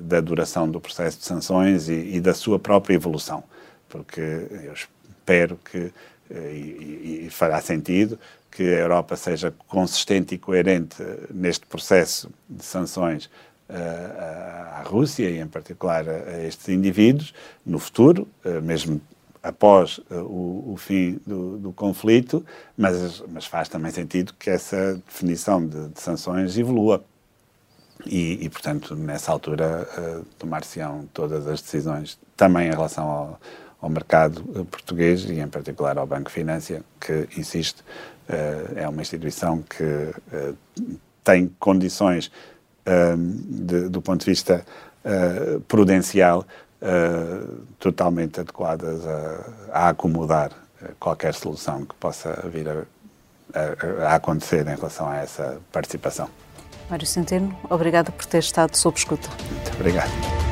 da 0.00 0.20
duração 0.20 0.68
do 0.68 0.80
processo 0.80 1.18
de 1.18 1.24
sanções 1.24 1.88
e, 1.88 2.16
e, 2.16 2.20
da 2.20 2.34
sua 2.34 2.58
própria 2.58 2.94
evolução, 2.94 3.44
porque 3.88 4.20
eu 4.20 4.72
espero 4.72 5.58
que, 5.64 5.92
e, 6.30 7.26
e 7.26 7.28
fará 7.30 7.60
sentido, 7.60 8.18
que 8.52 8.62
a 8.62 8.80
Europa 8.80 9.16
seja 9.16 9.52
consistente 9.66 10.34
e 10.34 10.38
coerente 10.38 11.02
neste 11.32 11.66
processo 11.66 12.30
de 12.48 12.64
sanções 12.64 13.30
à 13.68 14.82
Rússia 14.84 15.30
e, 15.30 15.40
em 15.40 15.46
particular, 15.46 16.06
a 16.06 16.44
estes 16.44 16.68
indivíduos 16.68 17.32
no 17.64 17.78
futuro, 17.78 18.28
mesmo 18.62 19.00
após 19.42 19.98
uh, 19.98 20.20
o, 20.20 20.74
o, 20.74 20.76
fim 20.76 21.18
do, 21.26 21.58
do, 21.58 21.72
conflito, 21.72 22.44
mas, 22.76 23.22
mas 23.28 23.44
faz 23.44 23.68
também 23.68 23.90
sentido 23.90 24.34
que 24.38 24.48
essa 24.48 25.00
definição 25.06 25.66
de, 25.66 25.88
de 25.88 26.00
sanções 26.00 26.56
evolua. 26.56 27.04
E, 28.06 28.44
e, 28.44 28.48
portanto, 28.48 28.94
nessa 28.96 29.30
altura, 29.30 29.88
tomar-se-ão 30.38 31.08
todas 31.12 31.46
as 31.46 31.62
decisões, 31.62 32.18
também 32.36 32.68
em 32.68 32.70
relação 32.70 33.08
ao, 33.08 33.40
ao 33.82 33.90
mercado 33.90 34.38
uh, 34.58 34.64
português 34.64 35.24
e, 35.24 35.40
em 35.40 35.48
particular, 35.48 35.98
ao 35.98 36.06
Banco 36.06 36.30
Finância, 36.30 36.82
que, 36.98 37.28
insisto, 37.36 37.80
uh, 38.30 38.78
é 38.78 38.88
uma 38.88 39.02
instituição 39.02 39.62
que 39.62 40.14
tem 41.22 41.54
condições, 41.60 42.32
de, 42.84 43.88
do 43.88 44.02
ponto 44.02 44.24
de 44.24 44.30
vista 44.30 44.66
prudencial, 45.68 46.44
totalmente 47.78 48.40
adequadas 48.40 49.06
a, 49.06 49.44
a, 49.72 49.88
acomodar 49.90 50.50
eh, 50.82 50.90
qualquer 50.98 51.34
solução 51.34 51.84
que 51.84 51.94
possa 51.94 52.44
vir 52.52 52.68
a, 52.68 52.82
a, 53.54 54.08
a 54.08 54.14
acontecer 54.16 54.66
em 54.66 54.74
relação 54.74 55.08
a 55.08 55.18
essa 55.18 55.60
participação. 55.70 56.28
Mário 56.90 57.06
Centeno, 57.06 57.56
obrigada 57.70 58.10
por 58.10 58.26
ter 58.26 58.38
estado 58.38 58.76
sob 58.76 58.98
escuta. 58.98 59.28
Muito 59.50 59.72
obrigado. 59.74 60.51